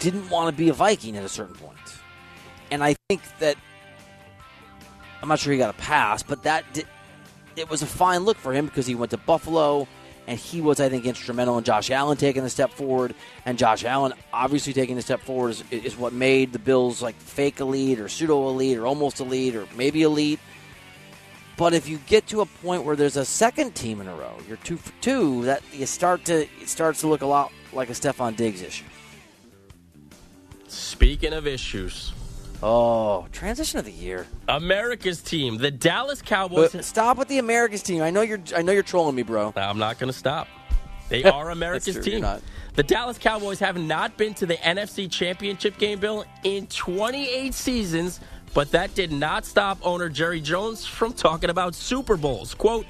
didn't 0.00 0.28
want 0.30 0.54
to 0.54 0.56
be 0.56 0.68
a 0.68 0.72
Viking 0.72 1.16
at 1.16 1.24
a 1.24 1.28
certain 1.28 1.54
point. 1.54 1.76
And 2.70 2.82
I 2.82 2.96
think 3.08 3.22
that, 3.38 3.56
I'm 5.22 5.28
not 5.28 5.38
sure 5.38 5.52
he 5.52 5.58
got 5.58 5.70
a 5.70 5.78
pass, 5.78 6.22
but 6.22 6.42
that 6.44 6.64
did, 6.72 6.86
it 7.56 7.70
was 7.70 7.82
a 7.82 7.86
fine 7.86 8.20
look 8.24 8.36
for 8.36 8.52
him 8.52 8.66
because 8.66 8.86
he 8.86 8.94
went 8.94 9.10
to 9.10 9.18
Buffalo 9.18 9.88
and 10.26 10.38
he 10.38 10.60
was, 10.60 10.80
I 10.80 10.88
think, 10.88 11.04
instrumental 11.04 11.56
in 11.58 11.64
Josh 11.64 11.90
Allen 11.90 12.16
taking 12.16 12.44
a 12.44 12.50
step 12.50 12.72
forward. 12.72 13.14
And 13.44 13.56
Josh 13.56 13.84
Allen, 13.84 14.12
obviously, 14.32 14.72
taking 14.72 14.98
a 14.98 15.02
step 15.02 15.20
forward 15.20 15.50
is, 15.50 15.64
is 15.70 15.96
what 15.96 16.12
made 16.12 16.52
the 16.52 16.58
Bills 16.58 17.00
like 17.00 17.14
fake 17.16 17.60
elite 17.60 18.00
or 18.00 18.08
pseudo 18.08 18.48
elite 18.48 18.76
or 18.76 18.86
almost 18.86 19.20
elite 19.20 19.54
or 19.54 19.66
maybe 19.76 20.02
elite. 20.02 20.40
But 21.56 21.72
if 21.72 21.88
you 21.88 21.98
get 22.06 22.26
to 22.28 22.42
a 22.42 22.46
point 22.46 22.84
where 22.84 22.96
there's 22.96 23.16
a 23.16 23.24
second 23.24 23.74
team 23.74 24.00
in 24.00 24.08
a 24.08 24.14
row, 24.14 24.34
you're 24.46 24.58
two 24.58 24.76
for 24.76 24.92
two. 25.00 25.44
That 25.44 25.62
you 25.72 25.86
start 25.86 26.24
to 26.26 26.42
it 26.42 26.68
starts 26.68 27.00
to 27.00 27.06
look 27.06 27.22
a 27.22 27.26
lot 27.26 27.50
like 27.72 27.88
a 27.88 27.92
Stefon 27.92 28.36
Diggs 28.36 28.60
issue. 28.60 28.84
Speaking 30.68 31.32
of 31.32 31.46
issues, 31.46 32.12
Oh, 32.62 33.26
transition 33.32 33.78
of 33.78 33.84
the 33.84 33.92
year. 33.92 34.26
America's 34.48 35.22
team, 35.22 35.58
the 35.58 35.70
Dallas 35.70 36.22
Cowboys. 36.22 36.72
But 36.72 36.84
stop 36.84 37.18
with 37.18 37.28
the 37.28 37.38
America's 37.38 37.82
team. 37.82 38.02
I 38.02 38.10
know 38.10 38.22
you're. 38.22 38.40
I 38.54 38.62
know 38.62 38.72
you're 38.72 38.82
trolling 38.82 39.14
me, 39.14 39.22
bro. 39.22 39.52
I'm 39.56 39.78
not 39.78 39.98
going 39.98 40.12
to 40.12 40.18
stop. 40.18 40.48
They 41.08 41.22
are 41.24 41.50
America's 41.50 41.94
true, 41.94 42.02
team. 42.02 42.26
The 42.74 42.82
Dallas 42.82 43.18
Cowboys 43.18 43.58
have 43.60 43.78
not 43.78 44.16
been 44.16 44.34
to 44.34 44.46
the 44.46 44.56
NFC 44.56 45.10
Championship 45.10 45.78
game, 45.78 45.98
Bill, 45.98 46.24
in 46.44 46.66
28 46.66 47.54
seasons, 47.54 48.20
but 48.52 48.70
that 48.72 48.94
did 48.94 49.12
not 49.12 49.44
stop 49.46 49.78
owner 49.82 50.08
Jerry 50.08 50.40
Jones 50.40 50.84
from 50.84 51.12
talking 51.12 51.48
about 51.48 51.74
Super 51.74 52.16
Bowls. 52.16 52.54
Quote, 52.54 52.86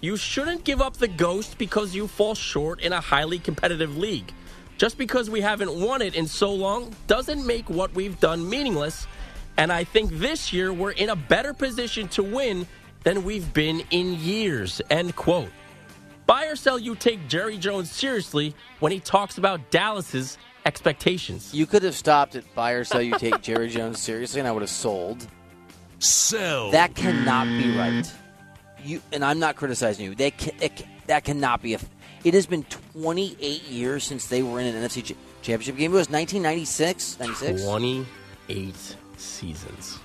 You 0.00 0.16
shouldn't 0.16 0.64
give 0.64 0.80
up 0.80 0.96
the 0.96 1.08
ghost 1.08 1.58
because 1.58 1.94
you 1.94 2.06
fall 2.06 2.34
short 2.34 2.80
in 2.80 2.92
a 2.92 3.00
highly 3.00 3.38
competitive 3.38 3.96
league. 3.96 4.32
Just 4.78 4.98
because 4.98 5.30
we 5.30 5.40
haven't 5.40 5.74
won 5.74 6.02
it 6.02 6.14
in 6.14 6.26
so 6.26 6.52
long 6.52 6.94
doesn't 7.06 7.46
make 7.46 7.68
what 7.70 7.94
we've 7.94 8.18
done 8.20 8.48
meaningless. 8.48 9.06
And 9.56 9.72
I 9.72 9.84
think 9.84 10.10
this 10.12 10.52
year 10.52 10.72
we're 10.72 10.90
in 10.90 11.08
a 11.08 11.16
better 11.16 11.54
position 11.54 12.08
to 12.08 12.22
win 12.22 12.66
than 13.04 13.24
we've 13.24 13.52
been 13.54 13.82
in 13.90 14.14
years. 14.14 14.82
End 14.90 15.16
quote. 15.16 15.48
Buy 16.26 16.46
or 16.46 16.56
sell, 16.56 16.78
you 16.78 16.94
take 16.94 17.28
Jerry 17.28 17.56
Jones 17.56 17.90
seriously 17.90 18.54
when 18.80 18.92
he 18.92 19.00
talks 19.00 19.38
about 19.38 19.70
Dallas's 19.70 20.36
expectations. 20.66 21.54
You 21.54 21.66
could 21.66 21.84
have 21.84 21.94
stopped 21.94 22.34
at 22.34 22.52
buy 22.54 22.72
or 22.72 22.84
sell. 22.84 23.00
You 23.00 23.16
take 23.16 23.40
Jerry 23.42 23.68
Jones 23.68 24.00
seriously, 24.00 24.40
and 24.40 24.48
I 24.48 24.52
would 24.52 24.62
have 24.62 24.70
sold. 24.70 25.26
Sell. 26.00 26.72
That 26.72 26.94
cannot 26.94 27.46
be 27.46 27.76
right. 27.78 28.12
You 28.84 29.00
and 29.12 29.24
I'm 29.24 29.38
not 29.38 29.56
criticizing 29.56 30.04
you. 30.04 30.14
They 30.14 30.32
can, 30.32 30.52
it, 30.60 30.84
that 31.06 31.24
cannot 31.24 31.62
be. 31.62 31.74
A, 31.74 31.80
it 32.26 32.34
has 32.34 32.44
been 32.46 32.64
28 32.94 33.62
years 33.68 34.02
since 34.04 34.26
they 34.26 34.42
were 34.42 34.58
in 34.58 34.66
an 34.66 34.74
NFC 34.84 35.02
ch- 35.04 35.14
championship 35.42 35.76
game. 35.76 35.92
It 35.92 35.96
was 35.96 36.10
1996, 36.10 37.20
96. 37.20 37.62
28 37.62 38.96
seasons. 39.16 39.98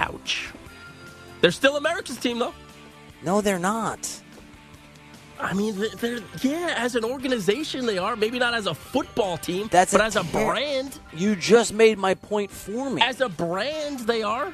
Ouch. 0.00 0.50
They're 1.40 1.50
still 1.50 1.76
America's 1.76 2.16
team, 2.18 2.38
though. 2.38 2.54
No, 3.22 3.40
they're 3.40 3.58
not. 3.58 4.08
I 5.38 5.54
mean, 5.54 5.74
they're, 6.00 6.20
yeah, 6.42 6.74
as 6.76 6.96
an 6.96 7.04
organization, 7.04 7.86
they 7.86 7.96
are. 7.98 8.16
Maybe 8.16 8.38
not 8.38 8.52
as 8.52 8.66
a 8.66 8.74
football 8.74 9.38
team, 9.38 9.68
That's 9.70 9.92
but 9.92 10.00
a 10.00 10.04
as 10.04 10.16
a 10.16 10.22
ter- 10.24 10.44
brand, 10.44 10.98
You 11.14 11.36
just 11.36 11.72
made 11.72 11.96
my 11.98 12.14
point 12.14 12.50
for 12.50 12.90
me. 12.90 13.00
as 13.02 13.20
a 13.20 13.28
brand, 13.28 14.00
they 14.00 14.22
are. 14.22 14.52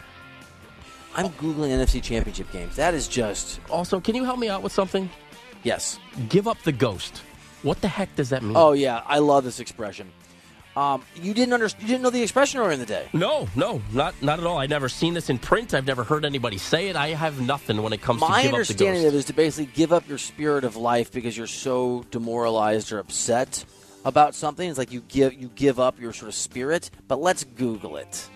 I'm 1.14 1.30
googling 1.30 1.70
NFC 1.70 2.02
championship 2.02 2.52
games. 2.52 2.76
That 2.76 2.92
is 2.94 3.08
just 3.08 3.58
Also, 3.70 3.98
can 4.00 4.14
you 4.14 4.24
help 4.24 4.38
me 4.38 4.48
out 4.50 4.62
with 4.62 4.72
something? 4.72 5.08
Yes. 5.66 5.98
Give 6.28 6.48
up 6.48 6.62
the 6.62 6.72
ghost. 6.72 7.22
What 7.62 7.80
the 7.80 7.88
heck 7.88 8.14
does 8.16 8.30
that 8.30 8.42
mean? 8.42 8.56
Oh 8.56 8.72
yeah, 8.72 9.02
I 9.06 9.18
love 9.18 9.44
this 9.44 9.60
expression. 9.60 10.10
Um, 10.76 11.02
you 11.16 11.32
didn't 11.32 11.54
understand. 11.54 11.82
You 11.82 11.88
didn't 11.88 12.02
know 12.02 12.10
the 12.10 12.22
expression 12.22 12.60
earlier 12.60 12.72
in 12.72 12.80
the 12.80 12.86
day. 12.86 13.08
No, 13.14 13.48
no, 13.56 13.80
not 13.92 14.14
not 14.22 14.38
at 14.38 14.46
all. 14.46 14.58
I've 14.58 14.70
never 14.70 14.90
seen 14.90 15.14
this 15.14 15.30
in 15.30 15.38
print. 15.38 15.72
I've 15.72 15.86
never 15.86 16.04
heard 16.04 16.24
anybody 16.24 16.58
say 16.58 16.88
it. 16.88 16.96
I 16.96 17.08
have 17.08 17.40
nothing 17.40 17.82
when 17.82 17.92
it 17.94 18.02
comes 18.02 18.20
My 18.20 18.26
to 18.26 18.32
give 18.32 18.36
up 18.36 18.50
the 18.50 18.56
understanding 18.56 19.06
of 19.06 19.14
it 19.14 19.16
is 19.16 19.24
to 19.26 19.32
basically 19.32 19.72
give 19.74 19.92
up 19.92 20.06
your 20.06 20.18
spirit 20.18 20.64
of 20.64 20.76
life 20.76 21.10
because 21.10 21.36
you're 21.36 21.46
so 21.46 22.04
demoralized 22.10 22.92
or 22.92 22.98
upset 22.98 23.64
about 24.04 24.34
something. 24.34 24.68
It's 24.68 24.78
like 24.78 24.92
you 24.92 25.00
give 25.08 25.32
you 25.34 25.50
give 25.54 25.80
up 25.80 25.98
your 25.98 26.12
sort 26.12 26.28
of 26.28 26.34
spirit. 26.34 26.90
But 27.08 27.20
let's 27.20 27.44
Google 27.44 27.96
it. 27.96 28.28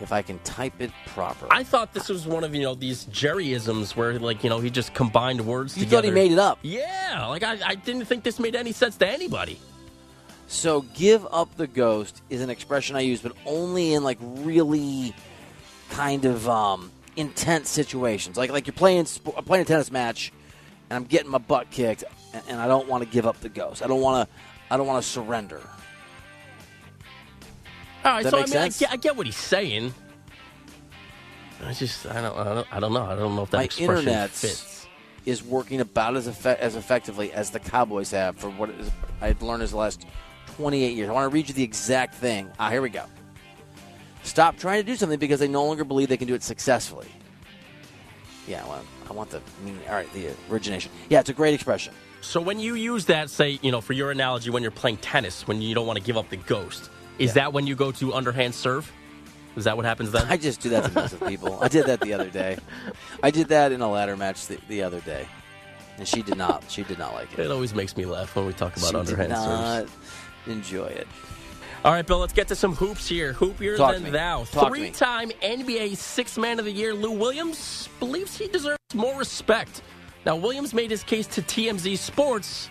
If 0.00 0.12
I 0.12 0.22
can 0.22 0.38
type 0.40 0.80
it 0.80 0.90
properly. 1.06 1.50
I 1.52 1.62
thought 1.62 1.94
this 1.94 2.08
was 2.08 2.26
one 2.26 2.44
of 2.44 2.54
you 2.54 2.62
know 2.62 2.74
these 2.74 3.04
Jerryisms 3.06 3.94
where 3.96 4.18
like 4.18 4.42
you 4.44 4.50
know 4.50 4.58
he 4.60 4.70
just 4.70 4.94
combined 4.94 5.46
words 5.46 5.76
you 5.76 5.84
together. 5.84 6.02
thought 6.02 6.08
he 6.08 6.14
made 6.14 6.32
it 6.32 6.38
up. 6.38 6.58
Yeah, 6.62 7.26
like 7.28 7.42
I, 7.42 7.58
I 7.64 7.74
didn't 7.74 8.04
think 8.06 8.24
this 8.24 8.38
made 8.38 8.54
any 8.56 8.72
sense 8.72 8.96
to 8.98 9.08
anybody. 9.08 9.58
So 10.46 10.82
give 10.82 11.26
up 11.30 11.56
the 11.56 11.66
ghost 11.66 12.22
is 12.28 12.40
an 12.40 12.50
expression 12.50 12.96
I 12.96 13.00
use, 13.00 13.20
but 13.20 13.32
only 13.46 13.94
in 13.94 14.04
like 14.04 14.18
really 14.20 15.14
kind 15.90 16.24
of 16.24 16.48
um, 16.48 16.90
intense 17.16 17.70
situations. 17.70 18.36
Like 18.36 18.50
like 18.50 18.66
you're 18.66 18.74
playing 18.74 19.06
sp- 19.06 19.40
playing 19.46 19.62
a 19.62 19.64
tennis 19.64 19.90
match, 19.90 20.32
and 20.90 20.96
I'm 20.96 21.04
getting 21.04 21.30
my 21.30 21.38
butt 21.38 21.70
kicked, 21.70 22.04
and, 22.32 22.42
and 22.48 22.60
I 22.60 22.66
don't 22.66 22.88
want 22.88 23.04
to 23.04 23.08
give 23.08 23.26
up 23.26 23.40
the 23.40 23.48
ghost. 23.48 23.82
I 23.82 23.86
don't 23.86 24.00
want 24.00 24.28
to. 24.28 24.34
I 24.70 24.76
don't 24.76 24.86
want 24.86 25.02
to 25.04 25.08
surrender. 25.08 25.60
All 28.04 28.12
right, 28.12 28.22
That 28.24 28.30
so 28.30 28.38
I 28.38 28.40
make 28.42 28.50
mean, 28.50 28.58
I 28.58 28.68
get, 28.68 28.92
I 28.92 28.96
get 28.96 29.16
what 29.16 29.26
he's 29.26 29.36
saying. 29.36 29.94
I 31.64 31.72
just 31.72 32.04
I 32.06 32.20
don't 32.20 32.36
I 32.36 32.44
don't, 32.54 32.66
I 32.72 32.80
don't 32.80 32.92
know. 32.92 33.04
I 33.04 33.14
don't 33.16 33.34
know 33.36 33.42
if 33.44 33.50
that 33.50 33.56
My 33.58 33.64
expression 33.64 33.98
internet 34.00 34.30
fits. 34.30 34.86
is 35.24 35.42
working 35.42 35.80
about 35.80 36.16
as 36.16 36.28
effe- 36.28 36.58
as 36.58 36.76
effectively 36.76 37.32
as 37.32 37.50
the 37.50 37.60
Cowboys 37.60 38.10
have 38.10 38.36
for 38.36 38.50
what 38.50 38.68
is, 38.70 38.90
I've 39.22 39.40
learned 39.40 39.62
is 39.62 39.70
the 39.70 39.78
last 39.78 40.04
28 40.56 40.94
years. 40.94 41.08
I 41.08 41.12
want 41.12 41.30
to 41.30 41.34
read 41.34 41.48
you 41.48 41.54
the 41.54 41.62
exact 41.62 42.16
thing. 42.16 42.50
Ah, 42.58 42.70
here 42.70 42.82
we 42.82 42.90
go. 42.90 43.04
Stop 44.24 44.58
trying 44.58 44.80
to 44.82 44.86
do 44.86 44.96
something 44.96 45.18
because 45.18 45.40
they 45.40 45.48
no 45.48 45.64
longer 45.64 45.84
believe 45.84 46.08
they 46.08 46.16
can 46.16 46.28
do 46.28 46.34
it 46.34 46.42
successfully. 46.42 47.08
Yeah, 48.46 48.66
well, 48.66 48.82
I 49.08 49.12
want 49.14 49.30
the 49.30 49.40
meaning. 49.64 49.80
All 49.88 49.94
right, 49.94 50.12
the 50.12 50.30
origination. 50.50 50.90
Yeah, 51.08 51.20
it's 51.20 51.30
a 51.30 51.34
great 51.34 51.54
expression. 51.54 51.94
So 52.20 52.40
when 52.40 52.58
you 52.58 52.74
use 52.74 53.06
that, 53.06 53.30
say 53.30 53.58
you 53.62 53.70
know 53.70 53.80
for 53.80 53.94
your 53.94 54.10
analogy, 54.10 54.50
when 54.50 54.62
you're 54.62 54.70
playing 54.72 54.98
tennis, 54.98 55.46
when 55.46 55.62
you 55.62 55.74
don't 55.74 55.86
want 55.86 55.98
to 55.98 56.04
give 56.04 56.16
up 56.18 56.28
the 56.28 56.36
ghost, 56.36 56.90
is 57.18 57.34
that 57.34 57.52
when 57.52 57.66
you 57.66 57.74
go 57.74 57.92
to 57.92 58.14
underhand 58.14 58.54
serve? 58.54 58.90
Is 59.56 59.64
that 59.64 59.76
what 59.76 59.86
happens 59.86 60.10
then? 60.10 60.26
I 60.28 60.36
just 60.36 60.60
do 60.60 60.70
that 60.70 60.84
to 60.84 60.90
mess 60.92 61.12
with 61.12 61.28
people. 61.28 61.58
I 61.60 61.68
did 61.68 61.86
that 61.86 62.00
the 62.00 62.12
other 62.12 62.28
day. 62.30 62.58
I 63.22 63.30
did 63.30 63.48
that 63.48 63.70
in 63.72 63.80
a 63.80 63.90
ladder 63.90 64.16
match 64.16 64.46
the, 64.48 64.58
the 64.68 64.82
other 64.82 65.00
day, 65.00 65.28
and 65.96 66.08
she 66.08 66.22
did 66.22 66.36
not. 66.36 66.64
She 66.68 66.82
did 66.82 66.98
not 66.98 67.14
like 67.14 67.32
it. 67.32 67.40
it 67.40 67.50
always 67.50 67.74
makes 67.74 67.96
me 67.96 68.04
laugh 68.04 68.34
when 68.34 68.46
we 68.46 68.52
talk 68.52 68.76
about 68.76 68.90
she 68.90 68.96
underhand 68.96 69.30
did 69.30 69.38
serves. 69.38 69.92
enjoy 70.48 70.86
it. 70.86 71.06
All 71.84 71.92
right, 71.92 72.06
Bill, 72.06 72.18
let's 72.18 72.32
get 72.32 72.48
to 72.48 72.56
some 72.56 72.74
hoops 72.74 73.06
here. 73.06 73.34
Hoopier 73.34 73.76
Talk 73.76 73.94
than 73.96 74.10
thou. 74.10 74.44
Talk 74.44 74.68
to 74.68 74.70
me. 74.72 74.78
Three 74.78 74.90
time 74.90 75.30
NBA 75.42 75.96
Sixth 75.98 76.38
Man 76.38 76.58
of 76.58 76.64
the 76.64 76.72
Year, 76.72 76.94
Lou 76.94 77.12
Williams, 77.12 77.88
believes 78.00 78.36
he 78.36 78.48
deserves 78.48 78.78
more 78.94 79.16
respect. 79.18 79.82
Now, 80.24 80.36
Williams 80.36 80.72
made 80.72 80.90
his 80.90 81.02
case 81.02 81.26
to 81.28 81.42
TMZ 81.42 81.98
Sports 81.98 82.70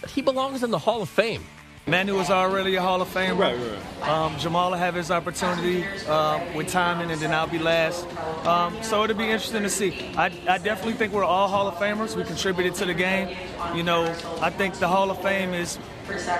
that 0.00 0.10
he 0.10 0.22
belongs 0.22 0.62
in 0.62 0.70
the 0.70 0.78
Hall 0.78 1.02
of 1.02 1.10
Fame. 1.10 1.44
Manu 1.86 2.16
was 2.16 2.30
already 2.30 2.76
a 2.76 2.80
Hall 2.80 3.02
of 3.02 3.08
Famer. 3.12 3.38
Right, 3.38 3.58
right. 3.58 4.08
Um, 4.08 4.38
Jamal 4.38 4.70
will 4.70 4.78
have 4.78 4.94
his 4.94 5.10
opportunity 5.10 5.84
uh, 6.08 6.40
with 6.56 6.68
timing, 6.68 7.10
and 7.10 7.20
then 7.20 7.30
I'll 7.30 7.46
be 7.46 7.58
last. 7.58 8.06
Um, 8.46 8.82
so 8.82 9.04
it'll 9.04 9.16
be 9.16 9.24
interesting 9.24 9.62
to 9.62 9.68
see. 9.68 10.10
I, 10.16 10.26
I, 10.48 10.56
definitely 10.56 10.94
think 10.94 11.12
we're 11.12 11.24
all 11.24 11.46
Hall 11.46 11.68
of 11.68 11.74
Famers. 11.74 12.16
We 12.16 12.24
contributed 12.24 12.74
to 12.76 12.86
the 12.86 12.94
game. 12.94 13.36
You 13.74 13.82
know, 13.82 14.04
I 14.40 14.48
think 14.48 14.76
the 14.76 14.88
Hall 14.88 15.10
of 15.10 15.20
Fame 15.20 15.52
is 15.52 15.76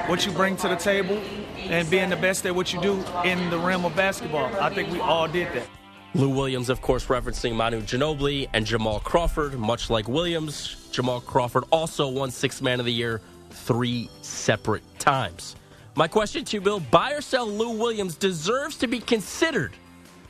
what 0.06 0.24
you 0.24 0.32
bring 0.32 0.56
to 0.56 0.68
the 0.68 0.76
table 0.76 1.20
and 1.58 1.90
being 1.90 2.08
the 2.08 2.16
best 2.16 2.46
at 2.46 2.54
what 2.54 2.72
you 2.72 2.80
do 2.80 3.04
in 3.24 3.50
the 3.50 3.58
realm 3.58 3.84
of 3.84 3.94
basketball. 3.94 4.50
I 4.58 4.70
think 4.70 4.90
we 4.90 5.00
all 5.00 5.28
did 5.28 5.52
that. 5.52 5.66
Lou 6.14 6.30
Williams, 6.30 6.70
of 6.70 6.80
course, 6.80 7.06
referencing 7.06 7.54
Manu 7.54 7.82
Ginobili 7.82 8.48
and 8.54 8.64
Jamal 8.64 9.00
Crawford. 9.00 9.58
Much 9.58 9.90
like 9.90 10.08
Williams, 10.08 10.88
Jamal 10.90 11.20
Crawford 11.20 11.64
also 11.70 12.08
won 12.08 12.30
Sixth 12.30 12.62
Man 12.62 12.80
of 12.80 12.86
the 12.86 12.92
Year 12.92 13.20
three 13.54 14.10
separate 14.20 14.82
times. 14.98 15.56
My 15.96 16.08
question 16.08 16.44
to 16.44 16.56
you, 16.56 16.60
Bill 16.60 16.80
buy 16.80 17.12
or 17.12 17.20
sell 17.20 17.46
Lou 17.46 17.70
Williams 17.70 18.16
deserves 18.16 18.76
to 18.78 18.86
be 18.86 18.98
considered 19.00 19.72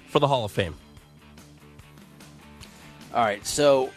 for 0.08 0.18
the 0.18 0.28
Hall 0.28 0.44
of 0.44 0.52
Fame? 0.52 0.74
All 3.12 3.24
right, 3.24 3.44
so 3.46 3.90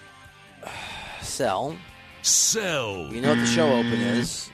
sell. 1.21 1.75
Sell. 2.21 3.07
You 3.11 3.21
know 3.21 3.29
what 3.29 3.39
the 3.39 3.45
show 3.45 3.67
open 3.67 3.93
is. 3.93 4.49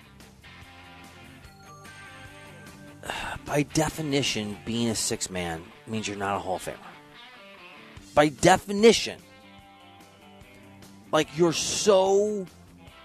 By 3.45 3.63
definition, 3.63 4.57
being 4.65 4.89
a 4.89 4.95
six 4.95 5.29
man 5.29 5.63
means 5.87 6.07
you're 6.07 6.17
not 6.17 6.35
a 6.35 6.39
Hall 6.39 6.55
of 6.55 6.65
Famer. 6.65 6.77
By 8.15 8.29
definition. 8.29 9.19
Like 11.11 11.27
you're 11.37 11.53
so 11.53 12.47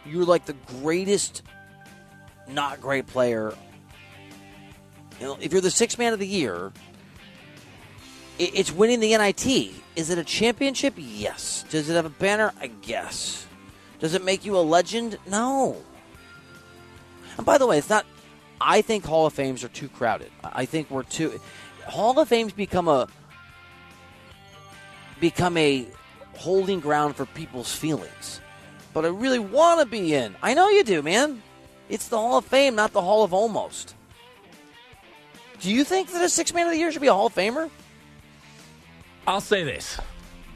you're 0.06 0.24
like 0.24 0.46
the 0.46 0.56
greatest 0.80 1.42
not 2.48 2.80
great 2.80 3.06
player. 3.06 3.54
You 5.20 5.26
know, 5.26 5.38
if 5.40 5.52
you're 5.52 5.60
the 5.60 5.70
sixth 5.70 5.98
man 5.98 6.12
of 6.12 6.18
the 6.18 6.26
year, 6.26 6.72
it's 8.38 8.72
winning 8.72 9.00
the 9.00 9.16
NIT. 9.16 9.72
Is 9.96 10.10
it 10.10 10.18
a 10.18 10.24
championship? 10.24 10.94
Yes. 10.96 11.64
Does 11.70 11.90
it 11.90 11.94
have 11.94 12.06
a 12.06 12.10
banner? 12.10 12.52
I 12.60 12.68
guess. 12.68 13.46
Does 13.98 14.14
it 14.14 14.24
make 14.24 14.44
you 14.44 14.56
a 14.56 14.60
legend? 14.60 15.18
No. 15.28 15.76
And 17.36 17.44
by 17.44 17.58
the 17.58 17.66
way, 17.66 17.78
it's 17.78 17.90
not. 17.90 18.06
I 18.60 18.82
think 18.82 19.04
Hall 19.04 19.26
of 19.26 19.32
Fames 19.32 19.64
are 19.64 19.68
too 19.68 19.88
crowded. 19.88 20.30
I 20.42 20.64
think 20.64 20.90
we're 20.90 21.02
too. 21.02 21.40
Hall 21.86 22.18
of 22.18 22.28
Fames 22.28 22.52
become 22.52 22.88
a 22.88 23.08
become 25.20 25.56
a 25.56 25.86
holding 26.36 26.80
ground 26.80 27.16
for 27.16 27.26
people's 27.26 27.74
feelings. 27.74 28.40
But 28.94 29.04
I 29.04 29.08
really 29.08 29.38
want 29.38 29.80
to 29.80 29.86
be 29.86 30.14
in. 30.14 30.36
I 30.42 30.54
know 30.54 30.68
you 30.68 30.84
do, 30.84 31.02
man. 31.02 31.42
It's 31.88 32.08
the 32.08 32.18
Hall 32.18 32.38
of 32.38 32.44
Fame, 32.44 32.74
not 32.74 32.92
the 32.92 33.00
Hall 33.00 33.24
of 33.24 33.32
Almost. 33.32 33.94
Do 35.60 35.72
you 35.72 35.84
think 35.84 36.12
that 36.12 36.24
a 36.24 36.28
six 36.28 36.52
man 36.52 36.66
of 36.66 36.72
the 36.72 36.78
year 36.78 36.92
should 36.92 37.00
be 37.02 37.08
a 37.08 37.12
Hall 37.12 37.26
of 37.26 37.34
Famer? 37.34 37.70
I'll 39.26 39.40
say 39.40 39.64
this. 39.64 39.98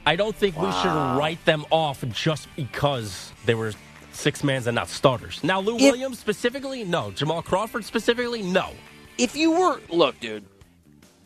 I 0.07 0.16
don't 0.16 0.35
think 0.35 0.57
wow. 0.57 0.66
we 0.66 0.73
should 0.73 1.18
write 1.18 1.45
them 1.45 1.64
off 1.71 2.05
just 2.11 2.49
because 2.57 3.33
they 3.45 3.55
were 3.55 3.73
six 4.12 4.45
mans 4.45 4.66
and 4.66 4.75
not 4.75 4.88
starters. 4.88 5.42
Now, 5.42 5.61
Lou 5.61 5.77
if, 5.77 5.83
Williams 5.83 6.18
specifically, 6.18 6.85
no. 6.85 7.11
Jamal 7.11 7.42
Crawford 7.42 7.85
specifically, 7.85 8.42
no. 8.42 8.71
If 9.18 9.37
you 9.37 9.53
were, 9.53 9.81
look, 9.90 10.18
dude, 10.21 10.45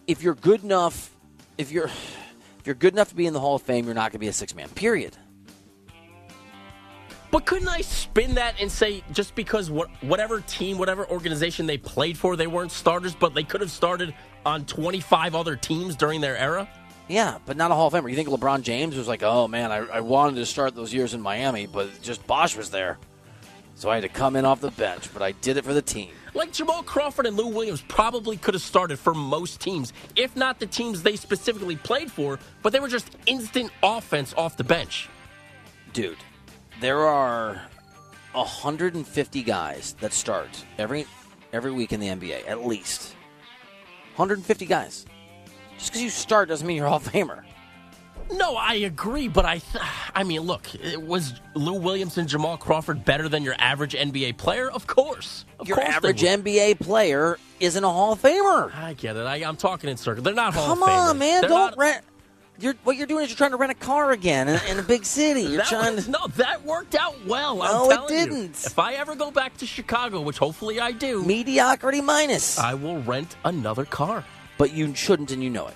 if 0.07 0.23
you're 0.23 0.35
good 0.35 0.63
enough, 0.63 1.11
if 1.59 1.73
you're, 1.73 1.87
if 2.61 2.67
you're 2.67 2.75
good 2.75 2.93
enough 2.93 3.09
to 3.11 3.15
be 3.15 3.27
in 3.27 3.33
the 3.33 3.41
Hall 3.41 3.57
of 3.57 3.63
Fame, 3.63 3.87
you're 3.87 3.95
not 3.95 4.13
going 4.13 4.13
to 4.13 4.19
be 4.19 4.29
a 4.29 4.33
six 4.33 4.55
man. 4.55 4.69
Period. 4.71 5.17
But 7.31 7.45
couldn't 7.45 7.69
I 7.69 7.81
spin 7.81 8.35
that 8.35 8.61
and 8.61 8.71
say 8.71 9.03
just 9.13 9.35
because 9.35 9.71
what, 9.71 9.91
whatever 10.03 10.41
team, 10.41 10.79
whatever 10.79 11.09
organization 11.09 11.67
they 11.67 11.79
played 11.79 12.17
for, 12.17 12.37
they 12.37 12.47
weren't 12.47 12.73
starters, 12.73 13.15
but 13.15 13.35
they 13.35 13.43
could 13.43 13.61
have 13.61 13.71
started 13.71 14.15
on 14.45 14.65
25 14.65 15.35
other 15.35 15.57
teams 15.57 15.97
during 15.97 16.21
their 16.21 16.37
era? 16.37 16.69
Yeah, 17.09 17.39
but 17.47 17.57
not 17.57 17.71
a 17.71 17.75
Hall 17.75 17.89
of 17.89 17.93
Famer. 17.93 18.11
You 18.11 18.17
think 18.17 18.29
LeBron 18.29 18.63
James 18.63 18.97
was 18.97 19.07
like, 19.07 19.23
oh 19.23 19.47
man, 19.49 19.71
I, 19.71 19.79
I 19.79 20.01
wanted 20.01 20.37
to 20.37 20.47
start 20.47 20.75
those 20.75 20.93
years 20.93 21.15
in 21.15 21.21
Miami, 21.21 21.67
but 21.67 22.03
just 22.03 22.27
Bosh 22.27 22.57
was 22.57 22.71
there. 22.71 22.99
So 23.75 23.91
I 23.91 23.97
had 23.97 24.03
to 24.03 24.09
come 24.09 24.37
in 24.37 24.45
off 24.45 24.61
the 24.61 24.71
bench, 24.71 25.13
but 25.13 25.21
I 25.21 25.33
did 25.33 25.59
it 25.59 25.65
for 25.65 25.75
the 25.75 25.83
team. 25.83 26.11
Like 26.33 26.53
Jamal 26.53 26.83
Crawford 26.83 27.27
and 27.27 27.37
Lou 27.37 27.49
Williams 27.49 27.83
probably 27.89 28.37
could 28.37 28.55
have 28.55 28.63
started 28.63 28.99
for 28.99 29.15
most 29.15 29.61
teams, 29.61 29.93
if 30.17 30.35
not 30.35 30.59
the 30.59 30.67
teams 30.67 31.03
they 31.03 31.17
specifically 31.17 31.77
played 31.77 32.11
for, 32.11 32.39
but 32.63 32.73
they 32.73 32.81
were 32.81 32.89
just 32.89 33.11
instant 33.27 33.71
offense 33.83 34.35
off 34.37 34.57
the 34.57 34.65
bench. 34.65 35.09
Dude, 35.93 36.17
there 36.81 37.07
are 37.07 37.61
150 38.33 39.43
guys 39.43 39.95
that 40.01 40.13
start 40.13 40.65
every 40.79 41.07
every 41.53 41.73
week 41.73 41.93
in 41.93 42.01
the 42.01 42.09
NBA, 42.09 42.49
at 42.49 42.67
least. 42.67 43.15
150 44.17 44.67
guys. 44.67 45.07
Just 45.79 45.91
because 45.91 46.03
you 46.03 46.11
start 46.11 46.49
doesn't 46.49 46.67
mean 46.67 46.77
you're 46.77 46.87
a 46.87 46.89
Hall 46.89 46.99
of 46.99 47.05
Famer. 47.05 47.43
No, 48.33 48.57
I 48.57 48.75
agree, 48.75 49.29
but 49.29 49.45
I, 49.45 49.59
th- 49.59 49.85
I 50.15 50.25
mean, 50.25 50.41
look, 50.41 50.67
was 50.97 51.35
Lou 51.55 51.75
Williams 51.75 52.19
and 52.19 52.29
Jamal 52.29 52.57
Crawford 52.57 53.05
better 53.05 53.29
than 53.29 53.45
your 53.45 53.55
average 53.59 53.95
NBA 53.95 54.37
player? 54.37 54.69
Of 54.71 54.87
course. 54.87 55.45
Of 55.61 55.69
your 55.69 55.77
course 55.77 55.89
average 55.89 56.23
NBA 56.23 56.81
player 56.81 57.39
isn't 57.61 57.85
a 57.85 57.89
Hall 57.89 58.15
of 58.15 58.21
Famer. 58.21 58.75
I 58.75 58.95
get 58.95 59.17
it. 59.17 59.27
I, 59.27 59.39
am 59.39 59.57
talking 59.57 59.89
in 59.89 59.97
circles. 59.97 60.25
They're 60.25 60.35
not 60.35 60.55
Hall 60.55 60.67
Come 60.67 60.83
of 60.83 60.89
Famers. 60.89 60.93
Come 60.93 61.09
on, 61.09 61.19
man. 61.19 61.41
They're 61.43 61.51
Don't 61.51 61.71
not... 61.71 61.79
rent. 61.79 62.05
You're, 62.59 62.75
what 62.85 62.97
you're 62.97 63.07
doing 63.07 63.25
is 63.25 63.31
you're 63.31 63.37
trying 63.37 63.51
to 63.51 63.57
rent 63.57 63.73
a 63.73 63.75
car 63.75 64.13
again 64.13 64.49
in, 64.49 64.61
in 64.69 64.79
a 64.79 64.83
big 64.83 65.05
city. 65.05 65.43
You're 65.43 65.63
trying 65.63 65.97
was, 65.97 66.07
to. 66.07 66.11
No, 66.11 66.27
that 66.37 66.65
worked 66.65 66.95
out 66.95 67.15
well. 67.27 67.59
No, 67.59 67.91
it 67.91 68.09
didn't. 68.09 68.39
You. 68.39 68.45
If 68.45 68.79
I 68.79 68.95
ever 68.95 69.15
go 69.15 69.31
back 69.31 69.57
to 69.59 69.67
Chicago, 69.67 70.21
which 70.21 70.39
hopefully 70.39 70.81
I 70.81 70.93
do, 70.93 71.23
mediocrity 71.23 72.01
minus, 72.01 72.59
I 72.59 72.75
will 72.75 73.03
rent 73.03 73.37
another 73.45 73.85
car. 73.85 74.25
But 74.59 74.73
you 74.73 74.95
shouldn't, 74.95 75.33
and 75.33 75.43
you 75.43 75.51
know 75.51 75.67
it. 75.67 75.75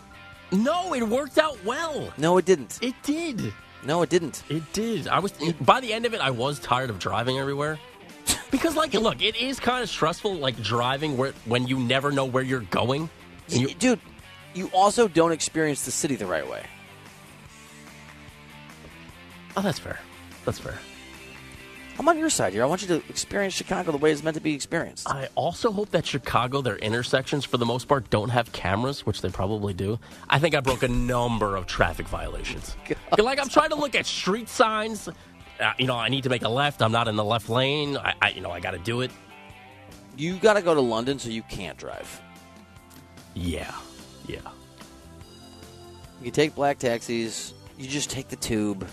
No, 0.52 0.94
it 0.94 1.02
worked 1.02 1.38
out 1.38 1.62
well. 1.64 2.12
No, 2.16 2.38
it 2.38 2.44
didn't. 2.46 2.78
It 2.82 2.94
did. 3.02 3.52
No, 3.84 4.02
it 4.02 4.08
didn't. 4.08 4.42
It 4.48 4.62
did. 4.72 5.06
I 5.08 5.18
was 5.18 5.32
by 5.60 5.80
the 5.80 5.92
end 5.92 6.06
of 6.06 6.14
it, 6.14 6.20
I 6.20 6.30
was 6.30 6.58
tired 6.58 6.90
of 6.90 6.98
driving 6.98 7.38
everywhere. 7.38 7.78
Because, 8.50 8.76
like, 8.76 8.92
look, 8.94 9.22
it 9.22 9.36
is 9.36 9.60
kind 9.60 9.82
of 9.82 9.88
stressful, 9.88 10.34
like 10.34 10.60
driving 10.62 11.16
where 11.16 11.32
when 11.44 11.66
you 11.66 11.78
never 11.78 12.10
know 12.10 12.24
where 12.24 12.42
you're 12.42 12.60
going. 12.60 13.08
You, 13.48 13.68
Dude, 13.74 14.00
you 14.54 14.70
also 14.72 15.08
don't 15.08 15.32
experience 15.32 15.84
the 15.84 15.90
city 15.90 16.16
the 16.16 16.26
right 16.26 16.48
way. 16.48 16.64
Oh, 19.56 19.62
that's 19.62 19.78
fair. 19.78 19.98
That's 20.44 20.58
fair. 20.58 20.78
I'm 21.98 22.08
on 22.08 22.16
your 22.16 22.30
side 22.30 22.54
here. 22.54 22.62
I 22.62 22.66
want 22.66 22.80
you 22.80 22.88
to 22.88 23.02
experience 23.10 23.52
Chicago 23.52 23.92
the 23.92 23.98
way 23.98 24.10
it's 24.10 24.22
meant 24.22 24.34
to 24.36 24.40
be 24.40 24.54
experienced. 24.54 25.06
I 25.06 25.28
also 25.34 25.70
hope 25.70 25.90
that 25.90 26.06
Chicago, 26.06 26.62
their 26.62 26.76
intersections, 26.76 27.44
for 27.44 27.58
the 27.58 27.66
most 27.66 27.88
part, 27.88 28.08
don't 28.08 28.30
have 28.30 28.50
cameras, 28.52 29.04
which 29.04 29.20
they 29.20 29.28
probably 29.28 29.74
do. 29.74 29.98
I 30.30 30.38
think 30.38 30.54
I 30.54 30.60
broke 30.60 30.82
a 30.82 30.88
number 30.88 31.56
of 31.56 31.66
traffic 31.66 32.08
violations. 32.08 32.74
God. 32.88 33.20
Like, 33.20 33.38
I'm 33.38 33.50
trying 33.50 33.68
to 33.68 33.74
look 33.74 33.94
at 33.94 34.06
street 34.06 34.48
signs. 34.48 35.08
Uh, 35.08 35.72
you 35.78 35.86
know, 35.86 35.94
I 35.94 36.08
need 36.08 36.22
to 36.22 36.30
make 36.30 36.42
a 36.42 36.48
left. 36.48 36.80
I'm 36.80 36.92
not 36.92 37.06
in 37.06 37.16
the 37.16 37.24
left 37.24 37.50
lane. 37.50 37.98
I, 37.98 38.14
I 38.22 38.30
you 38.30 38.40
know, 38.40 38.50
I 38.50 38.60
got 38.60 38.70
to 38.70 38.78
do 38.78 39.02
it. 39.02 39.10
You 40.16 40.36
got 40.36 40.54
to 40.54 40.62
go 40.62 40.74
to 40.74 40.80
London, 40.80 41.18
so 41.18 41.28
you 41.28 41.42
can't 41.42 41.76
drive. 41.76 42.22
Yeah, 43.34 43.74
yeah. 44.26 44.40
You 46.22 46.30
take 46.30 46.54
black 46.54 46.78
taxis. 46.78 47.54
You 47.78 47.88
just 47.88 48.11
take 48.11 48.28
the 48.28 48.37
tube. 48.37 48.87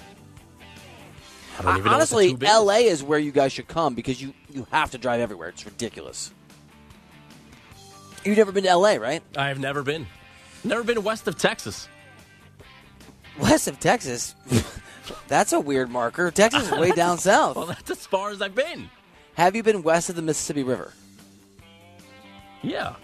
Honestly, 1.64 2.36
LA 2.36 2.78
is 2.78 3.04
where 3.04 3.20
you 3.20 3.32
guys 3.32 3.52
should 3.52 3.68
come 3.68 3.96
because 3.96 4.22
you, 4.22 4.34
you 4.50 4.68
have 4.72 4.92
to 4.92 4.98
drive 4.98 5.20
everywhere. 5.20 5.50
It's 5.50 5.66
ridiculous. 5.66 6.32
You've 8.24 8.38
never 8.38 8.52
been 8.52 8.64
to 8.66 8.76
LA, 8.76 8.96
right? 8.96 9.24
I 9.36 9.48
have 9.48 9.60
never 9.60 9.84
been. 9.84 10.06
Never 10.64 10.84
been 10.84 11.04
west 11.04 11.28
of 11.28 11.38
Texas. 11.38 11.88
West 13.40 13.68
of 13.68 13.80
Texas? 13.80 14.36
that's 15.28 15.54
a 15.54 15.60
weird 15.60 15.90
marker. 15.90 16.32
Texas 16.32 16.72
is 16.72 16.78
way 16.78 16.92
down 16.96 17.18
south. 17.18 17.56
Well, 17.56 17.68
that's 17.68 17.90
as 17.90 18.06
far 18.06 18.32
as 18.32 18.42
I've 18.42 18.56
been. 18.56 18.90
Have 19.36 19.56
you 19.56 19.64
been 19.64 19.84
west 19.84 20.10
of 20.10 20.16
the 20.16 20.22
Mississippi 20.22 20.64
River? 20.64 20.94
Yeah. 22.62 22.96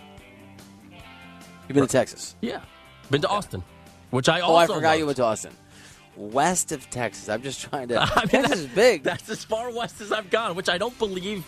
You've 1.73 1.81
been 1.81 1.87
to 1.87 1.91
Texas? 1.91 2.35
Yeah. 2.41 2.61
Been 3.09 3.21
to 3.21 3.27
Austin, 3.27 3.63
which 4.11 4.29
I 4.29 4.41
also. 4.41 4.53
Oh, 4.53 4.57
I 4.57 4.67
forgot 4.67 4.89
loved. 4.89 4.99
you 4.99 5.05
went 5.07 5.17
to 5.17 5.23
Austin 5.23 5.53
west 6.15 6.71
of 6.71 6.87
Texas. 6.89 7.29
I'm 7.29 7.41
just 7.41 7.61
trying 7.61 7.87
to. 7.89 7.99
I 8.01 8.21
mean, 8.21 8.27
Texas 8.27 8.59
is 8.59 8.67
big. 8.67 9.03
That's 9.03 9.29
as 9.29 9.43
far 9.43 9.71
west 9.71 10.01
as 10.01 10.11
I've 10.11 10.29
gone, 10.29 10.55
which 10.55 10.69
I 10.69 10.77
don't 10.77 10.97
believe 10.99 11.43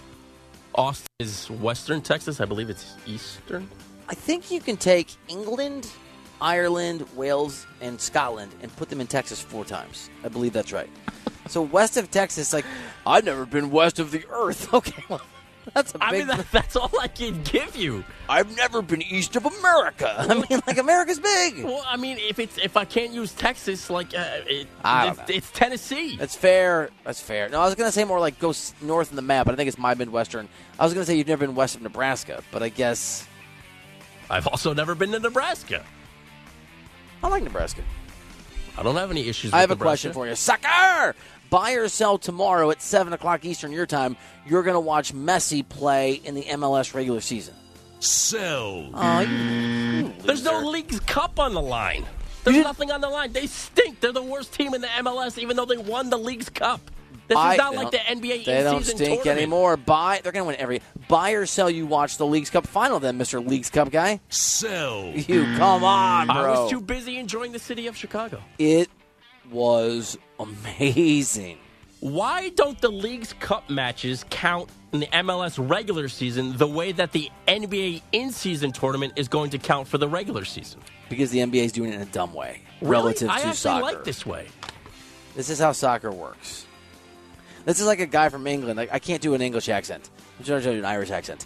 Austin 0.73 1.07
is 1.19 1.49
western 1.49 2.01
Texas. 2.01 2.41
I 2.41 2.45
believe 2.45 2.69
it's 2.69 2.95
eastern. 3.05 3.69
I 4.09 4.15
think 4.15 4.51
you 4.51 4.59
can 4.59 4.77
take 4.77 5.15
England, 5.27 5.89
Ireland, 6.41 7.05
Wales, 7.15 7.65
and 7.81 7.99
Scotland 7.99 8.51
and 8.61 8.75
put 8.75 8.89
them 8.89 9.01
in 9.01 9.07
Texas 9.07 9.41
four 9.41 9.65
times. 9.65 10.09
I 10.23 10.27
believe 10.27 10.53
that's 10.53 10.71
right. 10.71 10.89
so 11.47 11.61
west 11.61 11.97
of 11.97 12.11
Texas, 12.11 12.53
like 12.53 12.65
I've 13.05 13.25
never 13.25 13.45
been 13.45 13.71
west 13.71 13.99
of 13.99 14.11
the 14.11 14.25
earth. 14.29 14.73
Okay, 14.73 15.03
well, 15.09 15.21
That's 15.73 15.93
a 15.95 15.97
I 16.03 16.11
big. 16.11 16.19
mean, 16.19 16.27
that, 16.37 16.51
that's 16.51 16.75
all 16.75 16.91
I 17.01 17.07
can 17.07 17.41
give 17.43 17.75
you. 17.75 18.03
I've 18.29 18.55
never 18.55 18.81
been 18.81 19.01
east 19.01 19.35
of 19.35 19.45
America. 19.45 20.13
I 20.29 20.33
mean, 20.35 20.61
like 20.67 20.77
America's 20.77 21.19
big. 21.19 21.63
Well, 21.63 21.83
I 21.87 21.97
mean, 21.97 22.17
if 22.19 22.37
it's 22.39 22.57
if 22.59 22.77
I 22.77 22.85
can't 22.85 23.11
use 23.13 23.33
Texas, 23.33 23.89
like 23.89 24.13
uh, 24.13 24.41
it, 24.47 24.67
I 24.83 25.05
don't 25.05 25.19
it's, 25.19 25.29
know. 25.29 25.35
it's 25.35 25.51
Tennessee. 25.51 26.17
That's 26.17 26.35
fair. 26.35 26.89
That's 27.03 27.19
fair. 27.19 27.49
No, 27.49 27.61
I 27.61 27.65
was 27.65 27.75
going 27.75 27.87
to 27.87 27.91
say 27.91 28.03
more 28.03 28.19
like 28.19 28.37
go 28.39 28.51
s- 28.51 28.73
north 28.81 29.09
in 29.09 29.15
the 29.15 29.21
map, 29.21 29.45
but 29.47 29.53
I 29.53 29.55
think 29.55 29.67
it's 29.67 29.77
my 29.77 29.95
Midwestern. 29.95 30.47
I 30.79 30.83
was 30.83 30.93
going 30.93 31.03
to 31.03 31.11
say 31.11 31.17
you've 31.17 31.27
never 31.27 31.45
been 31.45 31.55
west 31.55 31.75
of 31.75 31.81
Nebraska, 31.81 32.43
but 32.51 32.61
I 32.61 32.69
guess 32.69 33.27
I've 34.29 34.47
also 34.47 34.73
never 34.73 34.93
been 34.95 35.11
to 35.13 35.19
Nebraska. 35.19 35.83
I 37.23 37.27
like 37.27 37.43
Nebraska. 37.43 37.81
I 38.77 38.83
don't 38.83 38.95
have 38.97 39.09
any 39.09 39.27
issues. 39.27 39.53
I 39.53 39.57
with 39.57 39.61
have 39.61 39.71
a 39.71 39.75
Nebraska. 39.75 40.09
question 40.09 40.13
for 40.13 40.27
you, 40.27 40.35
sucker. 40.35 41.15
Buy 41.55 41.71
or 41.75 41.87
sell 41.87 42.17
tomorrow 42.17 42.69
at 42.69 42.81
seven 42.81 43.13
o'clock 43.13 43.45
Eastern 43.45 43.71
your 43.71 43.85
time. 43.85 44.17
You're 44.45 44.61
going 44.63 44.73
to 44.73 44.79
watch 44.81 45.13
Messi 45.13 45.65
play 45.67 46.15
in 46.15 46.35
the 46.35 46.43
MLS 46.43 46.93
regular 46.93 47.21
season. 47.21 47.53
Sell. 48.01 48.89
Oh, 48.93 49.19
you, 49.21 50.11
There's 50.23 50.43
no 50.43 50.59
Leagues 50.67 50.99
Cup 50.99 51.39
on 51.39 51.53
the 51.53 51.61
line. 51.61 52.05
There's 52.43 52.57
nothing 52.57 52.91
on 52.91 52.99
the 52.99 53.07
line. 53.07 53.31
They 53.31 53.47
stink. 53.47 54.01
They're 54.01 54.11
the 54.11 54.21
worst 54.21 54.53
team 54.53 54.73
in 54.73 54.81
the 54.81 54.87
MLS, 54.87 55.37
even 55.37 55.55
though 55.55 55.63
they 55.65 55.77
won 55.77 56.09
the 56.09 56.17
Leagues 56.17 56.49
Cup. 56.49 56.81
This 57.29 57.37
I- 57.37 57.53
is 57.53 57.57
not 57.57 57.73
like 57.73 57.91
the 57.91 57.97
NBA 57.99 58.43
They 58.45 58.61
don't 58.61 58.75
in-season 58.75 58.97
stink 58.97 59.09
tournament. 59.23 59.37
anymore. 59.37 59.77
Buy. 59.77 60.19
They're 60.21 60.33
going 60.33 60.43
to 60.43 60.47
win 60.47 60.57
every. 60.59 60.81
Buy 61.07 61.31
or 61.31 61.45
sell. 61.45 61.69
You 61.69 61.85
watch 61.87 62.17
the 62.17 62.25
Leagues 62.25 62.49
Cup 62.49 62.67
final, 62.67 62.99
then, 62.99 63.17
Mister 63.17 63.39
Leagues 63.39 63.69
Cup 63.69 63.89
guy. 63.91 64.19
Sell. 64.29 65.05
You 65.15 65.43
come 65.55 65.83
on, 65.85 66.27
bro. 66.27 66.35
I 66.35 66.49
was 66.59 66.69
too 66.69 66.81
busy 66.81 67.17
enjoying 67.17 67.51
the 67.53 67.59
city 67.59 67.87
of 67.87 67.95
Chicago. 67.95 68.41
It 68.59 68.89
was 69.51 70.17
amazing. 70.39 71.57
Why 72.01 72.49
don't 72.49 72.79
the 72.81 72.89
Leagues 72.89 73.33
Cup 73.33 73.69
matches 73.69 74.25
count 74.29 74.69
in 74.91 74.99
the 74.99 75.07
MLS 75.07 75.57
regular 75.69 76.07
season 76.07 76.55
the 76.57 76.67
way 76.67 76.91
that 76.91 77.11
the 77.13 77.29
NBA 77.47 78.01
in-season 78.11 78.71
tournament 78.73 79.13
is 79.15 79.27
going 79.27 79.49
to 79.51 79.57
count 79.57 79.87
for 79.87 79.97
the 79.97 80.07
regular 80.07 80.45
season? 80.45 80.81
Because 81.09 81.31
the 81.31 81.39
NBA 81.39 81.63
is 81.65 81.71
doing 81.71 81.91
it 81.91 81.95
in 81.95 82.01
a 82.01 82.05
dumb 82.05 82.33
way 82.33 82.61
Really? 82.81 82.91
relative 82.91 83.29
I 83.29 83.39
to 83.39 83.45
actually 83.47 83.55
soccer. 83.55 83.81
like 83.83 84.03
this 84.03 84.25
way. 84.25 84.47
This 85.35 85.49
is 85.49 85.59
how 85.59 85.71
soccer 85.71 86.11
works. 86.11 86.65
This 87.65 87.79
is 87.79 87.87
like 87.87 87.99
a 87.99 88.05
guy 88.05 88.29
from 88.29 88.45
England. 88.45 88.77
Like 88.77 88.89
I 88.93 88.99
can't 88.99 89.21
do 89.21 89.33
an 89.33 89.41
English 89.41 89.69
accent. 89.69 90.09
I'm 90.37 90.45
trying 90.45 90.61
to 90.61 90.71
do 90.73 90.77
an 90.79 90.85
Irish 90.85 91.09
accent. 91.09 91.45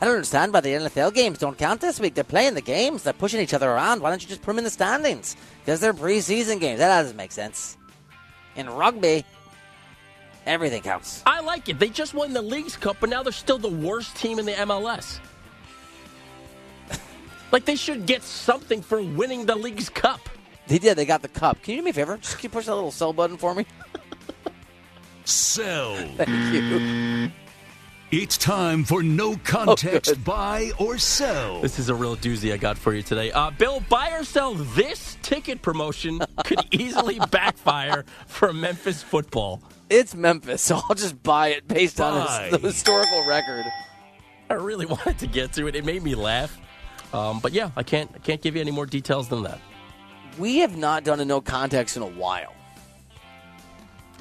I 0.00 0.06
don't 0.06 0.14
understand 0.16 0.52
why 0.52 0.60
the 0.60 0.70
NFL 0.70 1.14
games 1.14 1.38
don't 1.38 1.56
count 1.56 1.80
this 1.80 2.00
week. 2.00 2.14
They're 2.14 2.24
playing 2.24 2.54
the 2.54 2.60
games. 2.60 3.04
They're 3.04 3.12
pushing 3.12 3.40
each 3.40 3.54
other 3.54 3.70
around. 3.70 4.02
Why 4.02 4.10
don't 4.10 4.20
you 4.20 4.28
just 4.28 4.42
put 4.42 4.50
them 4.50 4.58
in 4.58 4.64
the 4.64 4.70
standings? 4.70 5.36
Because 5.60 5.80
they're 5.80 5.94
preseason 5.94 6.60
games. 6.60 6.78
That 6.78 6.88
doesn't 7.00 7.16
make 7.16 7.32
sense. 7.32 7.76
In 8.56 8.68
rugby, 8.68 9.24
everything 10.46 10.82
counts. 10.82 11.22
I 11.26 11.40
like 11.40 11.68
it. 11.68 11.78
They 11.78 11.88
just 11.88 12.12
won 12.14 12.32
the 12.32 12.42
Leagues 12.42 12.76
Cup, 12.76 12.98
but 13.00 13.08
now 13.08 13.22
they're 13.22 13.32
still 13.32 13.58
the 13.58 13.68
worst 13.68 14.14
team 14.16 14.38
in 14.38 14.46
the 14.46 14.52
MLS. 14.52 15.18
like 17.52 17.64
they 17.64 17.76
should 17.76 18.06
get 18.06 18.22
something 18.22 18.82
for 18.82 19.02
winning 19.02 19.46
the 19.46 19.56
Leagues 19.56 19.88
Cup. 19.88 20.20
They 20.66 20.78
did. 20.78 20.96
They 20.96 21.04
got 21.04 21.22
the 21.22 21.28
cup. 21.28 21.62
Can 21.62 21.72
you 21.72 21.80
do 21.80 21.84
me 21.84 21.90
a 21.90 21.94
favor? 21.94 22.16
Just 22.16 22.38
keep 22.38 22.52
pushing 22.52 22.70
that 22.70 22.74
little 22.74 22.90
sell 22.90 23.12
button 23.12 23.36
for 23.36 23.54
me. 23.54 23.66
Sell. 25.24 25.96
Thank 26.16 26.54
you. 26.54 27.30
It's 28.16 28.38
time 28.38 28.84
for 28.84 29.02
no 29.02 29.34
context 29.42 30.22
buy 30.22 30.70
or 30.78 30.98
sell. 30.98 31.60
This 31.60 31.80
is 31.80 31.88
a 31.88 31.96
real 31.96 32.16
doozy 32.16 32.52
I 32.52 32.56
got 32.56 32.78
for 32.78 32.94
you 32.94 33.02
today. 33.02 33.32
Uh, 33.32 33.50
Bill, 33.50 33.80
buy 33.88 34.12
or 34.12 34.22
sell 34.22 34.54
this 34.54 35.18
ticket 35.22 35.62
promotion 35.62 36.20
could 36.44 36.60
easily 36.70 37.18
backfire 37.32 38.04
for 38.28 38.52
Memphis 38.52 39.02
football. 39.02 39.60
It's 39.90 40.14
Memphis, 40.14 40.62
so 40.62 40.80
I'll 40.88 40.94
just 40.94 41.20
buy 41.24 41.48
it 41.48 41.66
based 41.66 42.00
on 42.00 42.24
Buy. 42.24 42.50
his, 42.50 42.60
the 42.60 42.68
historical 42.68 43.26
record. 43.26 43.64
I 44.48 44.54
really 44.54 44.86
wanted 44.94 45.18
to 45.18 45.26
get 45.26 45.52
to 45.54 45.66
it. 45.66 45.74
It 45.74 45.84
made 45.84 46.04
me 46.04 46.14
laugh. 46.14 46.56
Um, 47.12 47.40
but 47.40 47.52
yeah, 47.52 47.72
I 47.74 47.82
can't 47.82 48.08
I 48.14 48.18
can't 48.18 48.40
give 48.40 48.54
you 48.54 48.60
any 48.60 48.70
more 48.70 48.86
details 48.86 49.28
than 49.28 49.42
that. 49.42 49.58
We 50.38 50.58
have 50.58 50.76
not 50.76 51.02
done 51.02 51.18
a 51.18 51.24
no 51.24 51.40
context 51.40 51.96
in 51.96 52.04
a 52.04 52.06
while. 52.06 52.54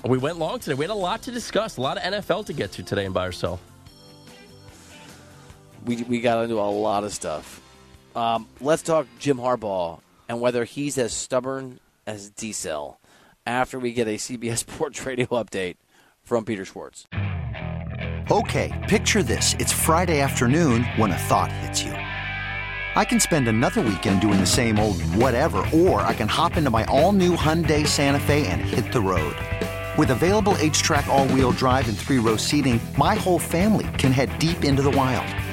We 0.04 0.18
went 0.18 0.40
long 0.40 0.58
today. 0.58 0.74
We 0.74 0.84
had 0.84 0.90
a 0.90 0.96
lot 0.96 1.22
to 1.22 1.32
discuss, 1.32 1.78
a 1.78 1.82
lot 1.82 1.98
of 1.98 2.12
NFL 2.12 2.48
to 2.48 2.54
get 2.54 2.72
to 2.72 2.82
today 2.82 3.06
in 3.06 3.14
buy 3.14 3.28
or 3.28 3.32
sell. 3.32 3.60
We, 5.86 6.04
we 6.04 6.22
got 6.22 6.44
into 6.44 6.60
a 6.60 6.62
lot 6.62 7.04
of 7.04 7.14
stuff. 7.14 7.62
Um, 8.16 8.48
let's 8.62 8.82
talk 8.82 9.08
Jim 9.20 9.38
Harbaugh 9.38 10.00
and 10.30 10.40
whether 10.40 10.64
he's 10.64 10.98
as 10.98 11.14
stubborn 11.14 11.80
as 12.06 12.30
D-Cell 12.30 13.00
after 13.46 13.80
we 13.80 13.92
get 13.94 14.08
a 14.08 14.16
CBS 14.16 14.58
Sports 14.70 15.06
Radio 15.06 15.28
update 15.28 15.76
from 16.24 16.46
Peter 16.46 16.66
Schwartz. 16.66 17.06
Okay, 18.32 18.72
picture 18.88 19.22
this. 19.22 19.54
It's 19.60 19.74
Friday 19.74 20.22
afternoon 20.22 20.84
when 20.96 21.12
a 21.12 21.18
thought 21.18 21.52
hits 21.52 21.84
you. 21.84 21.92
I 21.92 23.04
can 23.04 23.20
spend 23.20 23.48
another 23.48 23.82
weekend 23.82 24.22
doing 24.22 24.40
the 24.40 24.46
same 24.46 24.80
old 24.80 25.02
whatever, 25.16 25.66
or 25.74 26.02
I 26.02 26.14
can 26.14 26.28
hop 26.28 26.58
into 26.58 26.70
my 26.70 26.86
all 26.86 27.12
new 27.12 27.36
Hyundai 27.36 27.86
Santa 27.86 28.20
Fe 28.20 28.48
and 28.48 28.62
hit 28.62 28.94
the 28.94 29.02
road. 29.02 29.36
With 29.98 30.12
available 30.12 30.54
HTRAC, 30.54 31.08
all 31.08 31.28
wheel 31.28 31.52
drive, 31.52 31.90
and 31.90 31.98
three 31.98 32.20
row 32.20 32.38
seating, 32.38 32.80
my 32.98 33.16
whole 33.16 33.40
family 33.40 33.88
can 33.98 34.12
head 34.12 34.38
deep 34.40 34.64
into 34.64 34.82
the 34.82 34.92
wild. 34.92 35.28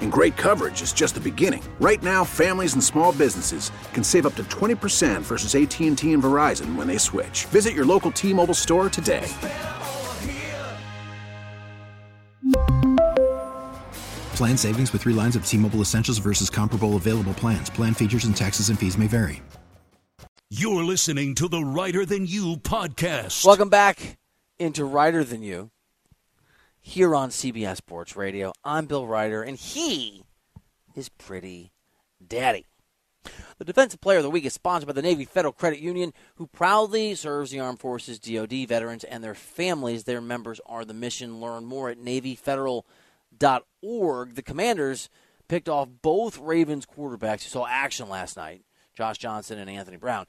And 0.00 0.12
great 0.12 0.36
coverage 0.36 0.82
is 0.82 0.92
just 0.92 1.14
the 1.16 1.20
beginning. 1.20 1.64
Right 1.80 2.02
now, 2.02 2.22
families 2.22 2.74
and 2.74 2.84
small 2.84 3.12
businesses 3.12 3.72
can 3.92 4.04
save 4.04 4.26
up 4.26 4.36
to 4.36 4.44
20% 4.44 5.22
versus 5.22 5.56
AT&T 5.56 6.12
and 6.12 6.22
Verizon 6.22 6.76
when 6.76 6.86
they 6.86 6.98
switch. 6.98 7.46
Visit 7.46 7.74
your 7.74 7.84
local 7.84 8.12
T-Mobile 8.12 8.54
store 8.54 8.88
today. 8.88 9.28
Plan 14.36 14.56
savings 14.56 14.92
with 14.92 15.02
three 15.02 15.14
lines 15.14 15.36
of 15.36 15.46
T 15.46 15.56
Mobile 15.56 15.80
Essentials 15.80 16.18
versus 16.18 16.50
comparable 16.50 16.96
available 16.96 17.34
plans. 17.34 17.70
Plan 17.70 17.94
features 17.94 18.24
and 18.24 18.36
taxes 18.36 18.68
and 18.68 18.78
fees 18.78 18.98
may 18.98 19.06
vary. 19.06 19.42
You're 20.50 20.84
listening 20.84 21.34
to 21.36 21.48
the 21.48 21.64
Reiter 21.64 22.04
Than 22.04 22.26
You 22.26 22.56
podcast. 22.56 23.44
Welcome 23.44 23.70
back 23.70 24.18
into 24.58 24.84
Reiter 24.84 25.24
Than 25.24 25.42
You 25.42 25.70
here 26.86 27.14
on 27.14 27.30
CBS 27.30 27.78
Sports 27.78 28.14
Radio. 28.14 28.52
I'm 28.62 28.84
Bill 28.84 29.06
Reiter, 29.06 29.42
and 29.42 29.56
he 29.56 30.22
is 30.94 31.08
pretty 31.08 31.72
daddy. 32.24 32.66
The 33.56 33.64
Defensive 33.64 34.02
Player 34.02 34.18
of 34.18 34.22
the 34.22 34.28
Week 34.28 34.44
is 34.44 34.52
sponsored 34.52 34.88
by 34.88 34.92
the 34.92 35.00
Navy 35.00 35.24
Federal 35.24 35.54
Credit 35.54 35.80
Union, 35.80 36.12
who 36.34 36.46
proudly 36.46 37.14
serves 37.14 37.50
the 37.50 37.58
Armed 37.58 37.80
Forces, 37.80 38.18
DoD 38.18 38.68
veterans, 38.68 39.02
and 39.02 39.24
their 39.24 39.34
families. 39.34 40.04
Their 40.04 40.20
members 40.20 40.60
are 40.66 40.84
the 40.84 40.92
mission. 40.92 41.40
Learn 41.40 41.64
more 41.64 41.88
at 41.88 41.98
NavyFederal.org. 41.98 44.34
The 44.34 44.42
Commanders 44.42 45.08
picked 45.48 45.70
off 45.70 45.88
both 46.02 46.38
Ravens 46.38 46.84
quarterbacks 46.84 47.44
who 47.44 47.48
saw 47.48 47.66
action 47.66 48.10
last 48.10 48.36
night, 48.36 48.60
Josh 48.94 49.16
Johnson 49.16 49.58
and 49.58 49.70
Anthony 49.70 49.96
Brown. 49.96 50.26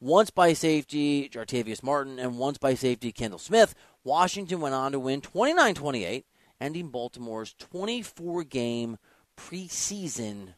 Once 0.00 0.30
by 0.30 0.54
safety, 0.54 1.28
Jartavius 1.28 1.82
Martin, 1.82 2.18
and 2.18 2.38
once 2.38 2.56
by 2.56 2.72
safety, 2.72 3.12
Kendall 3.12 3.38
Smith. 3.38 3.74
Washington 4.04 4.60
went 4.60 4.74
on 4.74 4.92
to 4.92 4.98
win 4.98 5.20
29 5.20 5.74
28, 5.74 6.26
ending 6.60 6.88
Baltimore's 6.88 7.54
24 7.58 8.44
game 8.44 8.98
preseason 9.36 10.54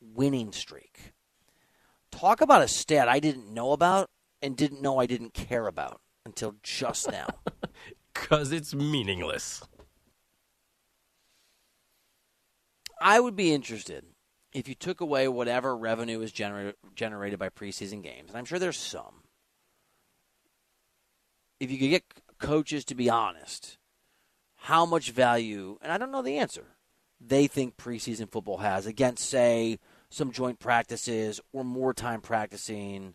winning 0.00 0.52
streak. 0.52 1.12
Talk 2.10 2.40
about 2.40 2.62
a 2.62 2.68
stat 2.68 3.08
I 3.08 3.20
didn't 3.20 3.52
know 3.52 3.72
about 3.72 4.10
and 4.40 4.56
didn't 4.56 4.82
know 4.82 4.98
I 4.98 5.06
didn't 5.06 5.34
care 5.34 5.66
about 5.66 6.00
until 6.24 6.54
just 6.62 7.10
now. 7.10 7.28
Because 8.14 8.52
it's 8.52 8.74
meaningless. 8.74 9.62
I 13.00 13.20
would 13.20 13.36
be 13.36 13.52
interested 13.52 14.04
if 14.54 14.68
you 14.68 14.74
took 14.74 15.00
away 15.02 15.28
whatever 15.28 15.76
revenue 15.76 16.22
is 16.22 16.32
gener- 16.32 16.72
generated 16.94 17.38
by 17.38 17.50
preseason 17.50 18.02
games, 18.02 18.30
and 18.30 18.38
I'm 18.38 18.46
sure 18.46 18.58
there's 18.58 18.78
some. 18.78 19.22
If 21.60 21.70
you 21.70 21.78
could 21.78 21.90
get 21.90 22.04
coaches 22.38 22.84
to 22.86 22.94
be 22.94 23.08
honest, 23.10 23.78
how 24.56 24.86
much 24.86 25.10
value, 25.10 25.78
and 25.82 25.92
I 25.92 25.98
don't 25.98 26.10
know 26.10 26.22
the 26.22 26.38
answer, 26.38 26.76
they 27.20 27.46
think 27.46 27.76
preseason 27.76 28.30
football 28.30 28.58
has 28.58 28.86
against, 28.86 29.28
say, 29.28 29.78
some 30.10 30.32
joint 30.32 30.58
practices 30.58 31.40
or 31.52 31.64
more 31.64 31.94
time 31.94 32.20
practicing. 32.20 33.14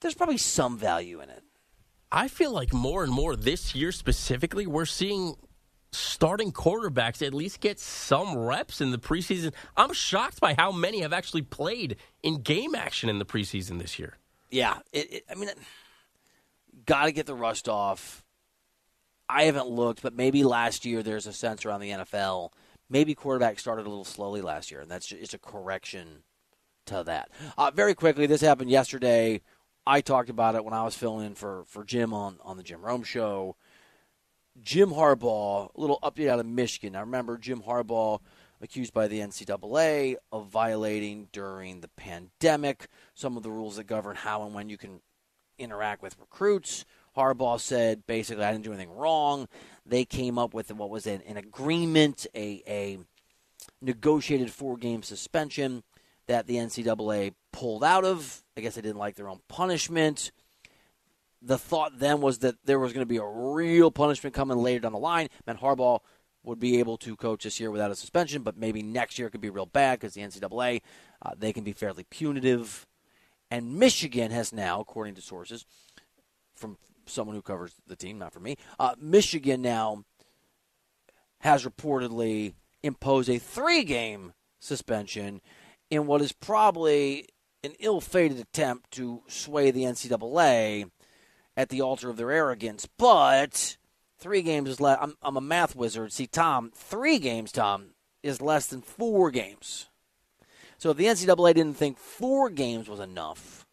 There's 0.00 0.14
probably 0.14 0.38
some 0.38 0.76
value 0.78 1.20
in 1.20 1.30
it. 1.30 1.42
I 2.10 2.28
feel 2.28 2.52
like 2.52 2.74
more 2.74 3.04
and 3.04 3.12
more 3.12 3.36
this 3.36 3.74
year 3.74 3.90
specifically, 3.92 4.66
we're 4.66 4.84
seeing 4.84 5.34
starting 5.92 6.52
quarterbacks 6.52 7.24
at 7.24 7.34
least 7.34 7.60
get 7.60 7.78
some 7.78 8.36
reps 8.36 8.80
in 8.80 8.90
the 8.90 8.98
preseason. 8.98 9.52
I'm 9.76 9.92
shocked 9.92 10.40
by 10.40 10.54
how 10.54 10.72
many 10.72 11.00
have 11.00 11.12
actually 11.12 11.42
played 11.42 11.96
in 12.22 12.42
game 12.42 12.74
action 12.74 13.08
in 13.08 13.18
the 13.18 13.24
preseason 13.24 13.78
this 13.78 13.98
year. 13.98 14.18
Yeah, 14.50 14.78
it, 14.92 15.12
it, 15.12 15.24
I 15.30 15.34
mean, 15.34 15.50
got 16.86 17.06
to 17.06 17.12
get 17.12 17.26
the 17.26 17.34
rust 17.34 17.68
off. 17.68 18.24
I 19.28 19.44
haven't 19.44 19.68
looked, 19.68 20.02
but 20.02 20.14
maybe 20.14 20.44
last 20.44 20.84
year 20.84 21.02
there's 21.02 21.26
a 21.26 21.32
sense 21.32 21.64
around 21.64 21.80
the 21.80 21.90
NFL. 21.90 22.50
Maybe 22.90 23.14
quarterback 23.14 23.58
started 23.58 23.86
a 23.86 23.88
little 23.88 24.04
slowly 24.04 24.42
last 24.42 24.70
year, 24.70 24.80
and 24.80 24.90
that's 24.90 25.06
just, 25.06 25.22
it's 25.22 25.34
a 25.34 25.38
correction 25.38 26.24
to 26.86 27.02
that. 27.04 27.30
Uh, 27.56 27.70
very 27.74 27.94
quickly, 27.94 28.26
this 28.26 28.40
happened 28.40 28.70
yesterday. 28.70 29.40
I 29.86 30.00
talked 30.00 30.30
about 30.30 30.54
it 30.54 30.64
when 30.64 30.74
I 30.74 30.84
was 30.84 30.94
filling 30.94 31.26
in 31.26 31.34
for, 31.34 31.64
for 31.66 31.84
Jim 31.84 32.12
on, 32.12 32.38
on 32.42 32.56
the 32.56 32.62
Jim 32.62 32.82
Rome 32.82 33.02
show. 33.02 33.56
Jim 34.60 34.90
Harbaugh, 34.90 35.74
a 35.74 35.80
little 35.80 35.98
update 36.02 36.28
out 36.28 36.38
of 36.38 36.46
Michigan. 36.46 36.92
Now, 36.92 37.00
remember, 37.00 37.38
Jim 37.38 37.62
Harbaugh 37.62 38.20
accused 38.60 38.92
by 38.92 39.08
the 39.08 39.18
NCAA 39.18 40.16
of 40.30 40.48
violating 40.48 41.28
during 41.32 41.80
the 41.80 41.88
pandemic 41.88 42.86
some 43.14 43.36
of 43.36 43.42
the 43.42 43.50
rules 43.50 43.76
that 43.76 43.84
govern 43.84 44.14
how 44.14 44.44
and 44.44 44.54
when 44.54 44.68
you 44.68 44.76
can 44.76 45.00
interact 45.62 46.02
with 46.02 46.18
recruits. 46.18 46.84
Harbaugh 47.16 47.60
said 47.60 48.06
basically, 48.06 48.44
I 48.44 48.52
didn't 48.52 48.64
do 48.64 48.72
anything 48.72 48.94
wrong. 48.94 49.48
They 49.84 50.04
came 50.04 50.38
up 50.38 50.54
with 50.54 50.72
what 50.72 50.90
was 50.90 51.06
an, 51.06 51.22
agreement, 51.36 52.26
a, 52.34 52.62
a 52.66 52.98
negotiated 53.80 54.50
four 54.50 54.76
game 54.76 55.02
suspension 55.02 55.82
that 56.26 56.46
the 56.46 56.56
NCAA 56.56 57.34
pulled 57.52 57.84
out 57.84 58.04
of. 58.04 58.42
I 58.56 58.60
guess 58.60 58.74
they 58.74 58.82
didn't 58.82 58.98
like 58.98 59.16
their 59.16 59.28
own 59.28 59.40
punishment. 59.48 60.32
The 61.42 61.58
thought 61.58 61.98
then 61.98 62.20
was 62.20 62.38
that 62.38 62.54
there 62.64 62.78
was 62.78 62.92
going 62.92 63.02
to 63.02 63.06
be 63.06 63.16
a 63.16 63.26
real 63.26 63.90
punishment 63.90 64.34
coming 64.34 64.58
later 64.58 64.80
down 64.80 64.92
the 64.92 64.98
line. 64.98 65.28
Meant 65.46 65.60
Harbaugh 65.60 66.00
would 66.44 66.60
be 66.60 66.78
able 66.78 66.96
to 66.98 67.16
coach 67.16 67.44
this 67.44 67.60
year 67.60 67.70
without 67.70 67.90
a 67.90 67.96
suspension, 67.96 68.42
but 68.42 68.56
maybe 68.56 68.82
next 68.82 69.18
year 69.18 69.28
it 69.28 69.32
could 69.32 69.40
be 69.40 69.50
real 69.50 69.66
bad 69.66 69.98
because 69.98 70.14
the 70.14 70.22
NCAA 70.22 70.82
uh, 71.24 71.30
they 71.36 71.52
can 71.52 71.64
be 71.64 71.72
fairly 71.72 72.04
punitive. 72.04 72.86
And 73.52 73.74
Michigan 73.78 74.30
has 74.30 74.50
now, 74.50 74.80
according 74.80 75.14
to 75.16 75.20
sources 75.20 75.66
from 76.54 76.78
someone 77.04 77.36
who 77.36 77.42
covers 77.42 77.74
the 77.86 77.96
team, 77.96 78.18
not 78.18 78.32
from 78.32 78.44
me, 78.44 78.56
uh, 78.80 78.94
Michigan 78.98 79.60
now 79.60 80.04
has 81.40 81.66
reportedly 81.66 82.54
imposed 82.82 83.28
a 83.28 83.36
three-game 83.36 84.32
suspension 84.58 85.42
in 85.90 86.06
what 86.06 86.22
is 86.22 86.32
probably 86.32 87.26
an 87.62 87.74
ill-fated 87.78 88.40
attempt 88.40 88.90
to 88.92 89.22
sway 89.28 89.70
the 89.70 89.82
NCAA 89.82 90.90
at 91.54 91.68
the 91.68 91.82
altar 91.82 92.08
of 92.08 92.16
their 92.16 92.30
arrogance. 92.30 92.88
But 92.96 93.76
three 94.18 94.40
games 94.40 94.70
is 94.70 94.80
less. 94.80 94.96
I'm, 94.98 95.14
I'm 95.20 95.36
a 95.36 95.42
math 95.42 95.76
wizard. 95.76 96.14
See, 96.14 96.26
Tom, 96.26 96.72
three 96.74 97.18
games, 97.18 97.52
Tom, 97.52 97.88
is 98.22 98.40
less 98.40 98.68
than 98.68 98.80
four 98.80 99.30
games. 99.30 99.90
So 100.82 100.90
if 100.90 100.96
the 100.96 101.04
NCAA 101.04 101.54
didn't 101.54 101.76
think 101.76 101.96
four 101.96 102.50
games 102.50 102.88
was 102.88 102.98
enough, 102.98 103.68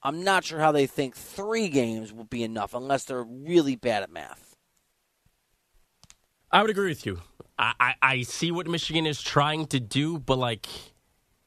I'm 0.00 0.22
not 0.22 0.44
sure 0.44 0.60
how 0.60 0.70
they 0.70 0.86
think 0.86 1.16
three 1.16 1.68
games 1.68 2.12
will 2.12 2.22
be 2.22 2.44
enough 2.44 2.72
unless 2.72 3.02
they're 3.02 3.24
really 3.24 3.74
bad 3.74 4.04
at 4.04 4.12
math. 4.12 4.54
I 6.52 6.60
would 6.60 6.70
agree 6.70 6.90
with 6.90 7.04
you. 7.04 7.20
I, 7.58 7.72
I, 7.80 7.94
I 8.00 8.22
see 8.22 8.52
what 8.52 8.68
Michigan 8.68 9.06
is 9.06 9.20
trying 9.20 9.66
to 9.66 9.80
do, 9.80 10.20
but 10.20 10.38
like, 10.38 10.68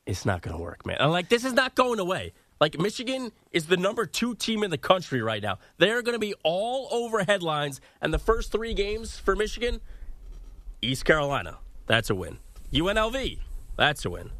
it's 0.05 0.25
not 0.25 0.41
going 0.41 0.57
to 0.57 0.61
work, 0.61 0.85
man. 0.85 0.97
And 0.99 1.13
like, 1.13 1.29
this 1.29 1.45
is 1.45 1.53
not 1.53 1.75
going 1.75 2.01
away. 2.01 2.33
Like, 2.59 2.77
Michigan 2.77 3.31
is 3.53 3.67
the 3.67 3.77
number 3.77 4.05
two 4.05 4.35
team 4.35 4.65
in 4.65 4.69
the 4.69 4.77
country 4.77 5.21
right 5.21 5.41
now. 5.41 5.59
They're 5.77 6.01
going 6.01 6.15
to 6.15 6.19
be 6.19 6.33
all 6.43 6.89
over 6.91 7.23
headlines. 7.23 7.79
And 8.01 8.13
the 8.13 8.19
first 8.19 8.51
three 8.51 8.73
games 8.73 9.17
for 9.17 9.33
Michigan 9.33 9.79
East 10.81 11.05
Carolina, 11.05 11.59
that's 11.87 12.09
a 12.09 12.15
win. 12.15 12.39
UNLV, 12.73 13.39
that's 13.79 14.05
a 14.05 14.09
win. 14.09 14.31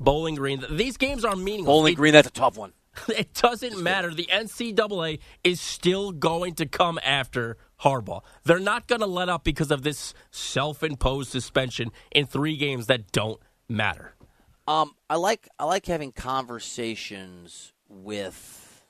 Bowling 0.00 0.34
Green, 0.34 0.64
these 0.70 0.96
games 0.96 1.24
are 1.24 1.36
meaningless. 1.36 1.66
Bowling 1.66 1.92
It- 1.92 1.96
Green, 1.96 2.12
that's 2.12 2.28
a 2.28 2.32
tough 2.32 2.56
one. 2.58 2.72
it 3.08 3.32
doesn't 3.32 3.82
matter. 3.82 4.12
The 4.12 4.28
NCAA 4.30 5.20
is 5.42 5.60
still 5.60 6.12
going 6.12 6.54
to 6.56 6.66
come 6.66 6.98
after 7.02 7.56
Harbaugh. 7.80 8.22
They're 8.44 8.58
not 8.58 8.86
going 8.86 9.00
to 9.00 9.06
let 9.06 9.30
up 9.30 9.44
because 9.44 9.70
of 9.70 9.82
this 9.82 10.12
self 10.30 10.82
imposed 10.82 11.30
suspension 11.30 11.90
in 12.10 12.26
three 12.26 12.56
games 12.58 12.86
that 12.88 13.10
don't 13.10 13.40
matter. 13.68 14.14
Um, 14.68 14.92
I 15.08 15.16
like 15.16 15.48
I 15.58 15.64
like 15.64 15.86
having 15.86 16.12
conversations 16.12 17.72
with 17.88 18.84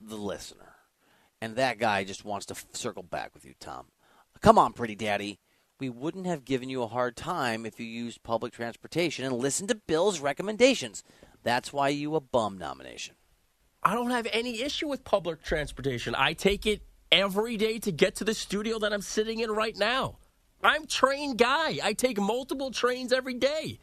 the 0.00 0.16
listener, 0.16 0.74
and 1.40 1.56
that 1.56 1.78
guy 1.78 2.04
just 2.04 2.24
wants 2.24 2.46
to 2.46 2.54
f- 2.54 2.66
circle 2.72 3.02
back 3.02 3.32
with 3.34 3.44
you, 3.44 3.54
Tom. 3.60 3.86
Come 4.40 4.58
on, 4.58 4.72
pretty 4.72 4.94
daddy. 4.96 5.38
We 5.80 5.88
wouldn't 5.88 6.26
have 6.26 6.44
given 6.44 6.68
you 6.68 6.82
a 6.82 6.86
hard 6.86 7.16
time 7.16 7.64
if 7.64 7.80
you 7.80 7.86
used 7.86 8.22
public 8.22 8.52
transportation 8.52 9.24
and 9.24 9.34
listened 9.34 9.70
to 9.70 9.74
Bill's 9.74 10.20
recommendations. 10.20 11.02
That's 11.42 11.72
why 11.72 11.88
you 11.88 12.14
a 12.14 12.20
bum 12.20 12.58
nomination. 12.58 13.14
I 13.82 13.94
don't 13.94 14.10
have 14.10 14.26
any 14.30 14.60
issue 14.60 14.88
with 14.88 15.04
public 15.04 15.42
transportation. 15.42 16.14
I 16.14 16.34
take 16.34 16.66
it 16.66 16.82
every 17.10 17.56
day 17.56 17.78
to 17.78 17.90
get 17.90 18.14
to 18.16 18.24
the 18.24 18.34
studio 18.34 18.78
that 18.78 18.92
I'm 18.92 19.00
sitting 19.00 19.40
in 19.40 19.50
right 19.50 19.74
now. 19.74 20.18
I'm 20.62 20.86
train 20.86 21.36
guy. 21.36 21.78
I 21.82 21.94
take 21.94 22.20
multiple 22.20 22.70
trains 22.70 23.10
every 23.10 23.34
day. 23.34 23.78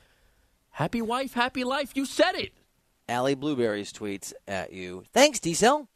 Happy 0.69 1.01
wife, 1.01 1.33
happy 1.33 1.63
life. 1.63 1.93
You 1.95 2.05
said 2.05 2.35
it. 2.35 2.53
Allie 3.09 3.33
Blueberries 3.33 3.91
tweets 3.91 4.33
at 4.47 4.71
you. 4.71 5.03
Thanks, 5.13 5.39
Diesel. 5.39 5.89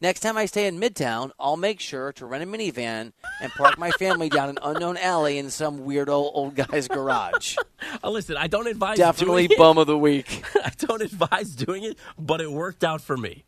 Next 0.00 0.20
time 0.20 0.36
I 0.36 0.46
stay 0.46 0.68
in 0.68 0.78
Midtown, 0.78 1.32
I'll 1.40 1.56
make 1.56 1.80
sure 1.80 2.12
to 2.12 2.26
rent 2.26 2.44
a 2.44 2.46
minivan 2.46 3.12
and 3.40 3.50
park 3.52 3.78
my 3.78 3.90
family 3.92 4.28
down 4.28 4.48
an 4.48 4.58
unknown 4.62 4.96
alley 4.96 5.38
in 5.38 5.50
some 5.50 5.80
weirdo 5.80 6.08
old 6.10 6.54
guy's 6.54 6.88
garage. 6.88 7.56
Uh, 8.02 8.10
listen, 8.10 8.36
I 8.36 8.48
don't 8.48 8.66
advise 8.66 8.98
Definitely 8.98 9.46
doing 9.46 9.56
it. 9.56 9.58
bum 9.58 9.78
of 9.78 9.86
the 9.86 9.96
week. 9.96 10.42
I 10.56 10.72
don't 10.78 11.00
advise 11.00 11.54
doing 11.54 11.84
it, 11.84 11.96
but 12.18 12.40
it 12.40 12.50
worked 12.50 12.82
out 12.82 13.00
for 13.00 13.16
me. 13.16 13.44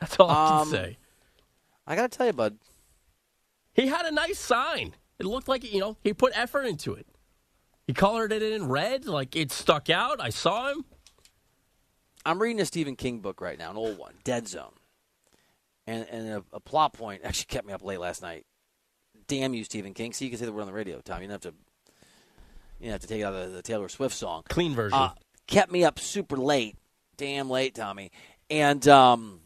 That's 0.00 0.16
all 0.20 0.30
I 0.30 0.60
Um, 0.60 0.62
can 0.62 0.70
say. 0.72 0.98
I 1.84 1.96
got 1.96 2.10
to 2.12 2.16
tell 2.16 2.26
you, 2.26 2.32
bud. 2.32 2.58
He 3.74 3.88
had 3.88 4.06
a 4.06 4.12
nice 4.12 4.38
sign. 4.38 4.94
It 5.18 5.26
looked 5.26 5.48
like, 5.48 5.70
you 5.72 5.80
know, 5.80 5.96
he 6.04 6.14
put 6.14 6.32
effort 6.38 6.62
into 6.64 6.94
it. 6.94 7.06
He 7.88 7.92
colored 7.92 8.30
it 8.32 8.40
in 8.42 8.68
red, 8.68 9.06
like 9.06 9.34
it 9.34 9.50
stuck 9.50 9.90
out. 9.90 10.20
I 10.20 10.30
saw 10.30 10.70
him. 10.70 10.84
I'm 12.24 12.40
reading 12.40 12.60
a 12.60 12.66
Stephen 12.66 12.94
King 12.94 13.18
book 13.18 13.40
right 13.40 13.58
now, 13.58 13.70
an 13.72 13.76
old 13.76 13.98
one, 13.98 14.14
Dead 14.22 14.46
Zone. 14.46 14.72
And, 15.86 16.06
and 16.10 16.28
a, 16.28 16.44
a 16.52 16.60
plot 16.60 16.92
point 16.92 17.22
actually 17.24 17.46
kept 17.46 17.66
me 17.66 17.72
up 17.72 17.84
late 17.84 18.00
last 18.00 18.22
night. 18.22 18.44
Damn 19.28 19.54
you, 19.54 19.64
Stephen 19.64 19.94
King. 19.94 20.12
See, 20.12 20.24
you 20.24 20.30
can 20.30 20.38
say 20.38 20.46
the 20.46 20.52
word 20.52 20.62
on 20.62 20.66
the 20.66 20.72
radio, 20.72 21.00
Tom. 21.00 21.20
You 21.22 21.28
don't 21.28 21.42
have 21.42 21.52
to. 21.52 21.54
You 22.78 22.86
don't 22.86 22.92
have 22.92 23.00
to 23.00 23.06
take 23.06 23.20
it 23.20 23.24
out 23.24 23.34
of 23.34 23.50
the, 23.50 23.56
the 23.56 23.62
Taylor 23.62 23.88
Swift 23.88 24.14
song. 24.14 24.42
Clean 24.48 24.74
version. 24.74 24.98
Uh, 24.98 25.12
kept 25.46 25.72
me 25.72 25.84
up 25.84 25.98
super 25.98 26.36
late, 26.36 26.76
damn 27.16 27.48
late, 27.48 27.74
Tommy. 27.74 28.12
And 28.50 28.86
um, 28.86 29.40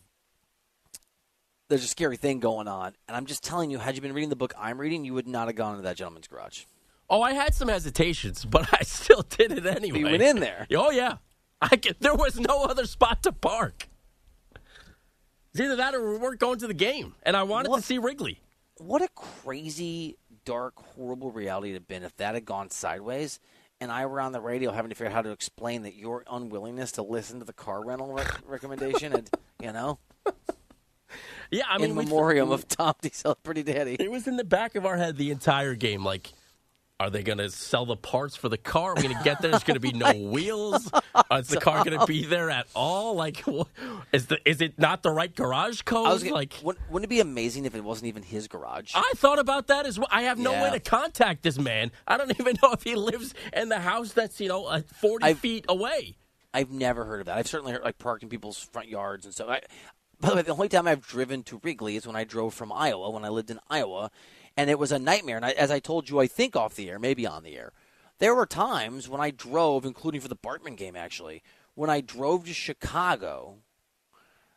there's 1.69 1.85
a 1.85 1.89
scary 1.89 2.17
thing 2.17 2.41
going 2.41 2.69
on. 2.69 2.95
And 3.09 3.17
I'm 3.17 3.27
just 3.27 3.43
telling 3.43 3.71
you, 3.71 3.79
had 3.79 3.95
you 3.95 4.03
been 4.03 4.13
reading 4.13 4.29
the 4.29 4.37
book 4.37 4.53
I'm 4.59 4.79
reading, 4.79 5.05
you 5.05 5.15
would 5.15 5.29
not 5.29 5.47
have 5.47 5.57
gone 5.57 5.73
into 5.73 5.85
that 5.85 5.97
gentleman's 5.97 6.27
garage. 6.27 6.65
Oh, 7.09 7.23
I 7.23 7.33
had 7.33 7.55
some 7.55 7.69
hesitations, 7.69 8.45
but 8.51 8.69
I 8.73 8.83
still 8.83 9.23
did 9.23 9.53
it 9.53 9.67
anyway. 9.67 9.99
You 10.01 10.05
went 10.07 10.23
in 10.23 10.41
there. 10.41 10.67
Oh 10.77 10.91
yeah, 10.91 11.17
I 11.61 11.77
could, 11.77 11.97
there 12.01 12.15
was 12.15 12.39
no 12.39 12.65
other 12.65 12.87
spot 12.87 13.23
to 13.25 13.33
park. 13.33 13.89
It's 15.53 15.61
either 15.61 15.77
that 15.77 15.95
or 15.95 16.13
we 16.13 16.19
weren't 16.19 16.39
going 16.41 16.59
to 16.61 16.67
the 16.67 16.75
game, 16.75 17.15
and 17.23 17.37
I 17.37 17.43
wanted 17.43 17.73
to 17.75 17.83
see 17.83 17.99
Wrigley. 17.99 18.41
What 18.79 19.03
a 19.03 19.09
crazy, 19.15 20.17
dark, 20.45 20.75
horrible 20.77 21.31
reality 21.33 21.71
it 21.71 21.75
had 21.75 21.89
been 21.89 22.03
if 22.03 22.17
that 22.17 22.35
had 22.35 22.45
gone 22.45 22.71
sideways. 22.71 23.41
And 23.83 23.91
I 23.91 24.05
were 24.07 24.21
on 24.21 24.33
the 24.33 24.41
radio 24.41 24.73
having 24.73 24.91
to 24.91 24.95
figure 24.95 25.09
out 25.11 25.15
how 25.15 25.23
to 25.23 25.31
explain 25.31 25.83
that 25.85 25.95
your 25.95 26.23
unwillingness 26.31 26.93
to 26.93 27.03
listen 27.03 27.39
to 27.39 27.45
the 27.47 27.53
car 27.55 27.83
rental 27.85 28.13
rec- 28.13 28.41
recommendation, 28.47 29.13
and 29.15 29.31
you 29.61 29.73
know, 29.73 29.99
Yeah, 31.51 31.65
I 31.69 31.79
mean, 31.79 31.91
in 31.91 31.97
we- 31.97 32.05
memoriam 32.05 32.53
of 32.53 32.69
Tom 32.69 32.95
Diesel, 33.03 33.35
Pretty 33.43 33.63
Daddy. 33.63 33.97
It 33.99 34.11
was 34.11 34.29
in 34.29 34.37
the 34.37 34.45
back 34.45 34.75
of 34.77 34.87
our 34.87 34.97
head 34.97 35.17
the 35.17 35.31
entire 35.31 35.75
game. 35.75 36.05
Like, 36.05 36.33
are 37.01 37.09
they 37.11 37.23
going 37.23 37.39
to 37.39 37.49
sell 37.51 37.87
the 37.87 37.97
parts 37.97 38.37
for 38.37 38.49
the 38.51 38.59
car? 38.59 38.93
Are 38.93 38.95
we 38.95 39.03
going 39.03 39.17
to 39.17 39.25
get 39.25 39.41
there? 39.41 39.51
There's 39.51 39.65
going 39.65 39.75
to 39.75 39.81
be 39.81 39.93
no 39.93 40.13
wheels. 40.31 40.89
Is 41.33 41.49
the 41.49 41.59
car 41.59 41.83
going 41.83 41.99
to 41.99 42.05
be 42.07 42.27
there 42.27 42.51
at 42.51 42.67
all? 42.75 43.15
Like, 43.15 43.43
is 44.13 44.27
the 44.27 44.39
is 44.49 44.61
it 44.61 44.79
not 44.79 45.03
the 45.03 45.11
right 45.11 45.35
garage 45.35 45.83
code? 45.83 46.07
I 46.07 46.13
was 46.13 46.23
gonna, 46.23 46.35
like, 46.35 46.55
wouldn't, 46.63 47.05
it 47.05 47.09
be 47.09 47.21
amazing 47.21 47.65
if 47.65 47.75
it 47.75 47.83
wasn't 47.83 48.09
even 48.09 48.23
his 48.23 48.47
garage? 48.49 48.93
I 48.95 49.13
thought 49.17 49.39
about 49.39 49.69
that 49.69 49.87
as 49.87 49.99
well. 49.99 50.09
I 50.11 50.23
have 50.23 50.39
no 50.39 50.53
Yeah. 50.53 50.65
way 50.65 50.71
to 50.73 50.81
contact 50.81 51.43
this 51.43 51.59
man. 51.59 51.91
I 52.07 52.17
don't 52.19 52.39
even 52.39 52.57
know 52.63 52.73
if 52.73 52.83
he 52.83 52.95
lives 52.97 53.35
in 53.55 53.71
the 53.71 53.79
house 53.81 54.13
that's 54.13 54.39
you 54.41 54.49
know 54.49 54.67
uh, 54.67 54.83
40 55.01 55.25
I've- 55.25 55.39
feet 55.41 55.65
away. 55.69 56.17
I've 56.53 56.71
never 56.71 57.05
heard 57.05 57.21
of 57.21 57.27
that. 57.27 57.39
I've 57.39 57.47
certainly 57.47 57.73
heard 57.73 57.83
like 57.83 57.99
parked 57.99 58.23
in 58.25 58.29
people's 58.29 58.59
front 58.59 58.89
yards 58.89 59.25
and 59.25 59.33
stuff. 59.33 59.49
I, 59.49 59.61
by 60.21 60.31
the 60.31 60.37
way, 60.37 60.43
the 60.43 60.53
only 60.53 60.69
time 60.69 60.87
I've 60.87 61.07
driven 61.07 61.45
to 61.45 61.61
Wrigley 61.63 61.97
is 61.97 62.07
when 62.07 62.17
I 62.17 62.25
drove 62.25 62.53
from 62.53 62.73
Iowa 62.73 63.09
when 63.11 63.25
I 63.25 63.29
lived 63.31 63.51
in 63.51 63.59
Iowa, 63.71 64.11
and 64.57 64.71
it 64.71 64.79
was 64.79 64.93
a 64.93 64.99
nightmare. 64.99 65.37
And 65.37 65.45
I, 65.45 65.51
as 65.51 65.71
I 65.71 65.79
told 65.79 66.09
you, 66.09 66.21
I 66.21 66.27
think 66.27 66.57
off 66.57 66.75
the 66.75 66.91
air, 66.91 66.99
maybe 66.99 67.27
on 67.27 67.43
the 67.43 67.57
air, 67.57 67.73
there 68.19 68.35
were 68.35 68.47
times 68.47 69.09
when 69.09 69.21
I 69.21 69.31
drove, 69.31 69.85
including 69.85 70.21
for 70.21 70.29
the 70.29 70.37
Bartman 70.37 70.77
game 70.77 70.97
actually, 70.97 71.43
when 71.75 71.91
I 71.91 72.01
drove 72.01 72.45
to 72.47 72.53
Chicago. 72.53 73.57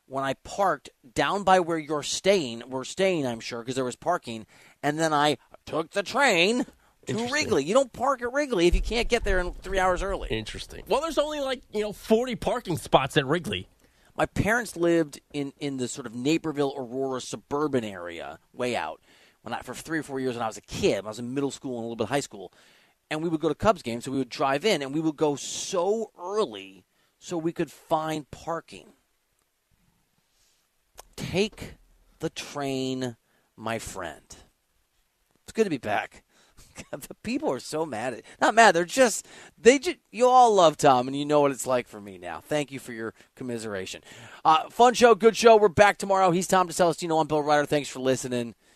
When 0.06 0.26
I 0.26 0.34
parked 0.44 0.90
down 1.16 1.44
by 1.44 1.62
where 1.62 1.78
you're 1.78 2.04
staying, 2.04 2.64
we're 2.68 2.84
staying, 2.84 3.26
I'm 3.26 3.40
sure, 3.40 3.62
because 3.62 3.76
there 3.76 3.86
was 3.86 3.96
parking, 3.96 4.46
and 4.84 5.00
then 5.00 5.14
I 5.14 5.38
took 5.66 5.92
the 5.92 6.04
train 6.04 6.66
to 7.08 7.28
Wrigley. 7.32 7.64
You 7.64 7.74
don't 7.74 7.92
park 7.92 8.22
at 8.22 8.32
Wrigley 8.32 8.68
if 8.68 8.76
you 8.76 8.82
can't 8.82 9.08
get 9.08 9.24
there 9.24 9.40
in 9.40 9.54
three 9.54 9.80
hours 9.80 10.04
early. 10.04 10.28
Interesting. 10.30 10.84
Well, 10.88 11.02
there's 11.02 11.18
only 11.18 11.40
like 11.40 11.62
you 11.72 11.82
know 11.82 11.94
40 11.94 12.36
parking 12.36 12.78
spots 12.78 13.18
at 13.18 13.26
Wrigley. 13.26 13.68
My 14.16 14.26
parents 14.26 14.76
lived 14.76 15.20
in 15.34 15.54
in 15.60 15.78
the 15.78 15.88
sort 15.88 16.06
of 16.06 16.14
Naperville, 16.14 16.74
Aurora 16.78 17.22
suburban 17.22 17.84
area, 17.84 18.40
way 18.54 18.76
out. 18.76 19.02
When 19.44 19.54
I 19.54 19.60
for 19.62 19.74
three 19.74 20.00
or 20.00 20.04
four 20.04 20.20
years 20.20 20.36
when 20.36 20.44
I 20.44 20.48
was 20.48 20.58
a 20.58 20.62
kid, 20.62 21.04
I 21.04 21.08
was 21.08 21.20
in 21.20 21.34
middle 21.34 21.52
school 21.52 21.76
and 21.76 21.80
a 21.80 21.82
little 21.82 21.96
bit 21.96 22.06
of 22.06 22.10
high 22.10 22.22
school, 22.22 22.52
and 23.12 23.22
we 23.22 23.30
would 23.30 23.42
go 23.42 23.50
to 23.50 23.56
Cubs 23.56 23.82
games. 23.82 24.06
So 24.06 24.12
we 24.12 24.18
would 24.18 24.30
drive 24.30 24.66
in, 24.66 24.82
and 24.82 24.94
we 24.94 25.02
would 25.02 25.18
go 25.18 25.36
so 25.36 26.12
early 26.20 26.86
so 27.20 27.38
we 27.38 27.52
could 27.52 27.72
find 27.72 28.30
parking. 28.32 28.94
Take 31.16 31.76
the 32.20 32.30
train, 32.30 33.18
my 33.56 33.80
friend. 33.80 34.24
It's 35.44 35.52
good 35.54 35.66
to 35.66 35.70
be 35.70 35.78
back. 35.78 36.24
the 36.92 37.14
people 37.24 37.52
are 37.52 37.60
so 37.60 37.86
mad 37.86 38.14
at 38.14 38.24
not 38.42 38.56
mad 38.56 38.74
they're 38.74 38.86
just 38.86 39.28
they 39.60 39.78
just 39.78 39.98
you 40.12 40.28
all 40.28 40.54
love 40.54 40.78
tom 40.78 41.08
and 41.08 41.16
you 41.16 41.26
know 41.26 41.42
what 41.42 41.52
it's 41.52 41.68
like 41.68 41.88
for 41.88 42.02
me 42.02 42.18
now 42.18 42.40
thank 42.40 42.72
you 42.72 42.80
for 42.80 42.94
your 42.94 43.14
commiseration 43.36 44.02
uh, 44.46 44.70
fun 44.70 44.94
show 44.94 45.14
good 45.14 45.36
show 45.36 45.56
we're 45.56 45.68
back 45.68 45.98
tomorrow 45.98 46.32
he's 46.32 46.48
tom 46.48 46.68
DeCelestino. 46.68 47.20
i'm 47.20 47.28
bill 47.28 47.42
reiter 47.42 47.66
thanks 47.66 47.90
for 47.90 48.00
listening 48.00 48.56